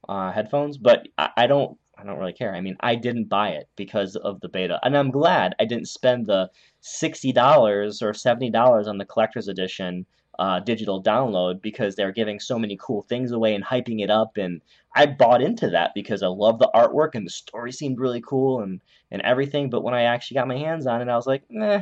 uh, 0.09 0.33
headphones, 0.33 0.79
but 0.79 1.09
I, 1.19 1.31
I 1.37 1.47
don't 1.47 1.77
I 1.99 2.05
don't 2.05 2.19
really 2.19 2.33
care. 2.33 2.55
I 2.55 2.61
mean, 2.61 2.77
I 2.81 2.95
didn't 2.95 3.25
buy 3.25 3.51
it 3.51 3.69
because 3.75 4.15
of 4.17 4.41
the 4.41 4.49
beta, 4.49 4.79
and 4.85 4.97
I'm 4.97 5.11
glad 5.11 5.55
I 5.59 5.65
didn't 5.65 5.89
spend 5.89 6.27
the 6.27 6.49
sixty 6.81 7.33
dollars 7.33 8.03
or 8.03 8.15
seventy 8.15 8.51
dollars 8.51 8.87
on 8.87 8.99
the 8.99 9.05
collector's 9.05 9.49
edition 9.49 10.07
uh, 10.39 10.61
digital 10.61 11.03
download 11.03 11.61
because 11.61 11.97
they're 11.97 12.13
giving 12.13 12.39
so 12.39 12.57
many 12.59 12.79
cool 12.81 13.03
things 13.09 13.33
away 13.33 13.55
and 13.57 13.65
hyping 13.65 14.01
it 14.01 14.11
up, 14.11 14.37
and 14.37 14.61
I 14.95 15.07
bought 15.07 15.43
into 15.43 15.69
that 15.71 15.93
because 15.95 16.23
I 16.23 16.29
love 16.29 16.61
the 16.61 16.71
artwork 16.75 17.15
and 17.15 17.27
the 17.27 17.31
story 17.31 17.73
seemed 17.73 17.99
really 17.99 18.21
cool 18.21 18.61
and 18.63 18.81
and 19.11 19.21
everything. 19.23 19.69
But 19.69 19.83
when 19.83 19.95
I 19.95 20.03
actually 20.03 20.37
got 20.37 20.47
my 20.49 20.57
hands 20.57 20.87
on 20.87 21.03
it, 21.03 21.09
I 21.09 21.17
was 21.17 21.27
like, 21.27 21.43
nah, 21.51 21.81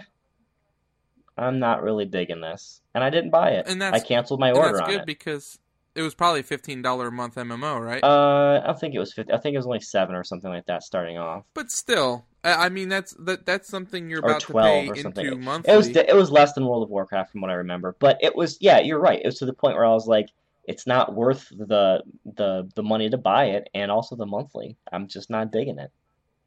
I'm 1.36 1.58
not 1.58 1.82
really 1.82 2.06
digging 2.06 2.40
this, 2.40 2.80
and 2.94 3.04
I 3.04 3.10
didn't 3.10 3.30
buy 3.30 3.50
it. 3.50 3.68
And 3.68 3.82
I 3.84 4.00
canceled 4.00 4.40
my 4.40 4.48
And 4.48 4.56
order 4.56 4.78
that's 4.78 4.80
on 4.80 4.90
good 4.90 5.00
it. 5.00 5.06
because 5.06 5.58
it 5.96 6.02
was 6.02 6.14
probably 6.14 6.42
fifteen 6.42 6.82
dollar 6.82 7.08
a 7.08 7.12
month 7.12 7.34
MMO, 7.36 7.80
right? 7.80 8.02
Uh, 8.04 8.62
I 8.66 8.72
think 8.74 8.94
it 8.94 8.98
was 8.98 9.12
fifty. 9.12 9.32
I 9.32 9.38
think 9.38 9.54
it 9.54 9.58
was 9.58 9.66
only 9.66 9.80
seven 9.80 10.14
or 10.14 10.24
something 10.24 10.50
like 10.50 10.66
that 10.66 10.82
starting 10.82 11.18
off. 11.18 11.44
but 11.54 11.70
still, 11.70 12.24
I 12.44 12.66
I 12.66 12.68
mean 12.68 12.88
that's 12.88 13.14
that 13.20 13.46
that's 13.46 13.68
something 13.68 14.08
you're 14.10 14.24
Or 14.24 14.30
about 14.30 14.40
to 14.42 14.46
12 14.52 14.66
pay 14.66 14.88
or 14.88 14.94
into 14.94 15.36
monthly. 15.36 15.72
It 15.72 15.76
was 15.76 15.88
it 15.88 16.14
was 16.14 16.30
less 16.30 16.52
than 16.52 16.66
World 16.66 16.82
of 16.82 16.90
Warcraft 16.90 17.32
from 17.32 17.40
what 17.40 17.50
I 17.50 17.54
remember, 17.54 17.96
but 17.98 18.18
it 18.20 18.36
was 18.36 18.58
yeah, 18.60 18.80
you're 18.80 19.00
right. 19.00 19.20
It 19.20 19.26
was 19.26 19.38
to 19.38 19.46
the 19.46 19.52
point 19.54 19.76
where 19.76 19.84
I 19.84 19.92
was 19.92 20.06
like, 20.06 20.28
it's 20.64 20.86
not 20.86 21.14
worth 21.14 21.48
the 21.50 22.02
the 22.24 22.68
the 22.74 22.82
money 22.82 23.08
to 23.10 23.18
buy 23.18 23.46
it, 23.46 23.68
and 23.74 23.90
also 23.90 24.16
the 24.16 24.26
monthly. 24.26 24.76
I'm 24.92 25.08
just 25.08 25.30
not 25.30 25.50
digging 25.52 25.78
it. 25.78 25.90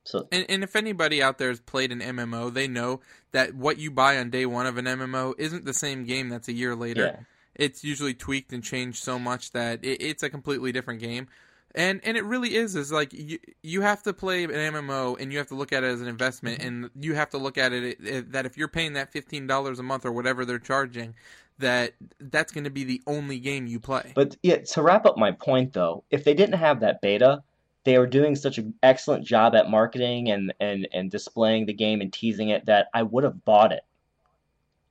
So 0.05 0.27
And, 0.31 0.45
and 0.49 0.63
if 0.63 0.75
anybody 0.75 1.21
out 1.21 1.38
there 1.38 1.49
has 1.49 1.59
played 1.59 1.91
an 1.91 1.99
MMO, 1.99 2.51
they 2.53 2.67
know 2.67 3.01
that 3.31 3.53
what 3.53 3.77
you 3.77 3.91
buy 3.91 4.17
on 4.17 4.29
day 4.29 4.45
one 4.45 4.65
of 4.65 4.77
an 4.77 4.85
MMO 4.85 5.33
isn't 5.38 5.65
the 5.65 5.73
same 5.73 6.05
game 6.05 6.29
that's 6.29 6.47
a 6.47 6.53
year 6.53 6.75
later. 6.75 7.05
yeah, 7.05 7.19
It's 7.59 7.83
usually 7.83 8.13
tweaked 8.13 8.53
and 8.53 8.63
changed 8.63 9.03
so 9.03 9.19
much 9.19 9.51
that 9.51 9.83
it, 9.83 10.01
it's 10.01 10.23
a 10.23 10.29
completely 10.29 10.71
different 10.71 10.99
game. 10.99 11.27
And 11.75 12.01
and 12.03 12.17
it 12.17 12.23
really 12.23 12.55
is 12.55 12.75
is 12.75 12.91
like 12.91 13.13
you 13.13 13.37
you 13.61 13.81
have 13.81 14.01
to 14.03 14.13
play 14.13 14.43
an 14.43 14.49
MMO 14.49 15.19
and 15.19 15.31
you 15.31 15.37
have 15.37 15.47
to 15.49 15.55
look 15.55 15.71
at 15.71 15.83
it 15.83 15.87
as 15.87 16.01
an 16.01 16.07
investment 16.07 16.59
mm-hmm. 16.59 16.67
and 16.67 16.89
you 16.99 17.13
have 17.13 17.29
to 17.29 17.37
look 17.37 17.59
at 17.59 17.73
it, 17.73 17.99
it 18.03 18.31
that 18.31 18.47
if 18.47 18.57
you're 18.57 18.67
paying 18.67 18.93
that 18.93 19.11
fifteen 19.11 19.45
dollars 19.45 19.77
a 19.77 19.83
month 19.83 20.03
or 20.03 20.11
whatever 20.11 20.45
they're 20.45 20.57
charging, 20.57 21.13
that 21.59 21.93
that's 22.19 22.51
going 22.51 22.63
to 22.63 22.71
be 22.71 22.85
the 22.85 23.01
only 23.05 23.39
game 23.39 23.67
you 23.67 23.79
play. 23.79 24.13
but 24.15 24.35
yeah. 24.41 24.57
To 24.57 24.81
wrap 24.81 25.05
up 25.05 25.17
my 25.17 25.31
point 25.31 25.73
though, 25.73 26.03
if 26.09 26.23
they 26.23 26.33
didn't 26.33 26.57
have 26.57 26.79
that 26.79 27.01
beta, 27.01 27.43
they 27.83 27.99
were 27.99 28.07
doing 28.07 28.35
such 28.35 28.57
an 28.57 28.73
excellent 28.81 29.25
job 29.25 29.53
at 29.53 29.69
marketing 29.69 30.29
and 30.31 30.53
and 30.59 30.87
and 30.91 31.11
displaying 31.11 31.65
the 31.65 31.73
game 31.73 32.01
and 32.01 32.11
teasing 32.11 32.49
it 32.49 32.65
that 32.65 32.87
I 32.93 33.03
would 33.03 33.23
have 33.23 33.45
bought 33.45 33.73
it, 33.73 33.83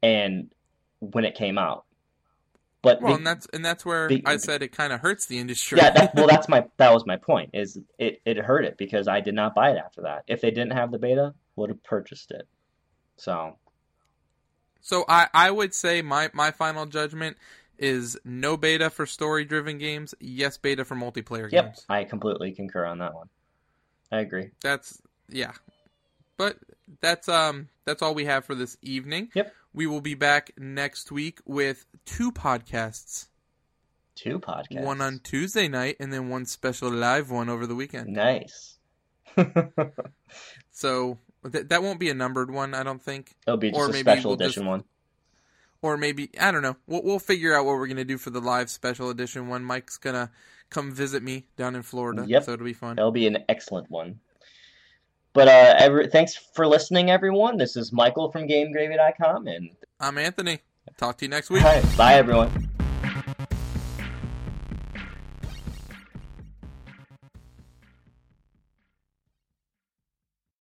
and 0.02 0.50
when 1.00 1.24
it 1.24 1.34
came 1.34 1.58
out. 1.58 1.84
But 2.82 3.02
well, 3.02 3.12
they- 3.12 3.16
and 3.18 3.26
that's 3.26 3.46
and 3.52 3.64
that's 3.64 3.84
where 3.84 4.10
I 4.24 4.36
said 4.36 4.62
it 4.62 4.72
kind 4.72 4.92
of 4.92 5.00
hurts 5.00 5.26
the 5.26 5.38
industry. 5.38 5.78
yeah, 5.78 5.90
that, 5.90 6.14
well, 6.14 6.26
that's 6.28 6.48
my 6.48 6.64
that 6.76 6.92
was 6.92 7.04
my 7.06 7.16
point. 7.16 7.50
Is 7.54 7.78
it 7.98 8.20
it 8.24 8.38
hurt 8.38 8.64
it 8.64 8.76
because 8.78 9.08
I 9.08 9.20
did 9.20 9.34
not 9.34 9.54
buy 9.54 9.70
it 9.70 9.78
after 9.78 10.02
that. 10.02 10.24
If 10.28 10.40
they 10.40 10.50
didn't 10.50 10.72
have 10.72 10.92
the 10.92 10.98
beta, 10.98 11.34
would 11.56 11.70
have 11.70 11.82
purchased 11.82 12.30
it. 12.30 12.46
So 13.16 13.56
So 14.80 15.04
I, 15.08 15.28
I 15.34 15.50
would 15.50 15.74
say 15.74 16.02
my, 16.02 16.30
my 16.32 16.50
final 16.50 16.86
judgment 16.86 17.36
is 17.78 18.18
no 18.24 18.56
beta 18.56 18.90
for 18.90 19.06
story 19.06 19.44
driven 19.44 19.78
games, 19.78 20.14
yes 20.20 20.56
beta 20.56 20.84
for 20.84 20.94
multiplayer 20.94 21.50
yep, 21.50 21.66
games. 21.66 21.84
I 21.88 22.04
completely 22.04 22.52
concur 22.52 22.84
on 22.84 22.98
that 22.98 23.14
one. 23.14 23.28
I 24.10 24.20
agree. 24.20 24.50
That's 24.62 25.00
yeah. 25.28 25.52
But 26.36 26.56
that's 27.00 27.28
um 27.28 27.68
that's 27.84 28.02
all 28.02 28.14
we 28.14 28.24
have 28.24 28.44
for 28.44 28.54
this 28.54 28.76
evening. 28.82 29.28
Yep. 29.34 29.52
We 29.72 29.86
will 29.86 30.00
be 30.00 30.14
back 30.14 30.52
next 30.58 31.12
week 31.12 31.40
with 31.44 31.86
two 32.04 32.32
podcasts. 32.32 33.26
Two 34.14 34.40
podcasts. 34.40 34.82
One 34.82 35.00
on 35.00 35.20
Tuesday 35.22 35.68
night 35.68 35.96
and 36.00 36.12
then 36.12 36.28
one 36.28 36.46
special 36.46 36.90
live 36.90 37.30
one 37.30 37.48
over 37.48 37.66
the 37.66 37.74
weekend. 37.74 38.08
nice. 38.08 38.78
So 40.70 41.18
th- 41.50 41.68
that 41.68 41.82
won't 41.82 41.98
be 42.00 42.10
a 42.10 42.14
numbered 42.14 42.50
one, 42.50 42.74
I 42.74 42.82
don't 42.82 43.02
think. 43.02 43.34
It'll 43.46 43.56
be 43.56 43.70
just 43.70 43.80
Or 43.80 43.90
a 43.90 43.94
special 43.94 44.30
we'll 44.32 44.36
just- 44.36 44.56
edition 44.56 44.66
one. 44.66 44.84
or 45.82 45.96
maybe 45.96 46.30
I 46.40 46.50
don't 46.50 46.62
know. 46.62 46.76
We'll 46.86 47.02
we'll 47.02 47.18
figure 47.18 47.54
out 47.54 47.64
what 47.64 47.76
we're 47.76 47.86
gonna 47.88 48.04
do 48.04 48.18
for 48.18 48.30
the 48.30 48.40
live 48.40 48.70
special 48.70 49.10
edition 49.10 49.48
one. 49.48 49.64
Mike's 49.64 49.96
gonna 49.96 50.30
come 50.70 50.92
visit 50.92 51.22
me 51.22 51.46
down 51.56 51.74
in 51.76 51.82
Florida, 51.82 52.24
Yep. 52.26 52.44
so 52.44 52.52
it'll 52.52 52.64
be 52.64 52.72
fun. 52.72 52.98
It'll 52.98 53.10
be 53.12 53.26
an 53.26 53.38
excellent 53.48 53.90
one. 53.90 54.20
But 55.32 55.48
uh, 55.48 55.74
every, 55.78 56.08
thanks 56.08 56.34
for 56.34 56.66
listening, 56.66 57.10
everyone. 57.10 57.56
This 57.56 57.76
is 57.76 57.92
Michael 57.92 58.30
from 58.30 58.48
GameGravy.com, 58.48 59.46
and 59.46 59.70
I'm 60.00 60.18
Anthony. 60.18 60.60
Talk 60.96 61.18
to 61.18 61.24
you 61.26 61.28
next 61.28 61.50
week. 61.50 61.62
right, 61.62 61.84
bye, 61.96 62.14
everyone. 62.14 62.70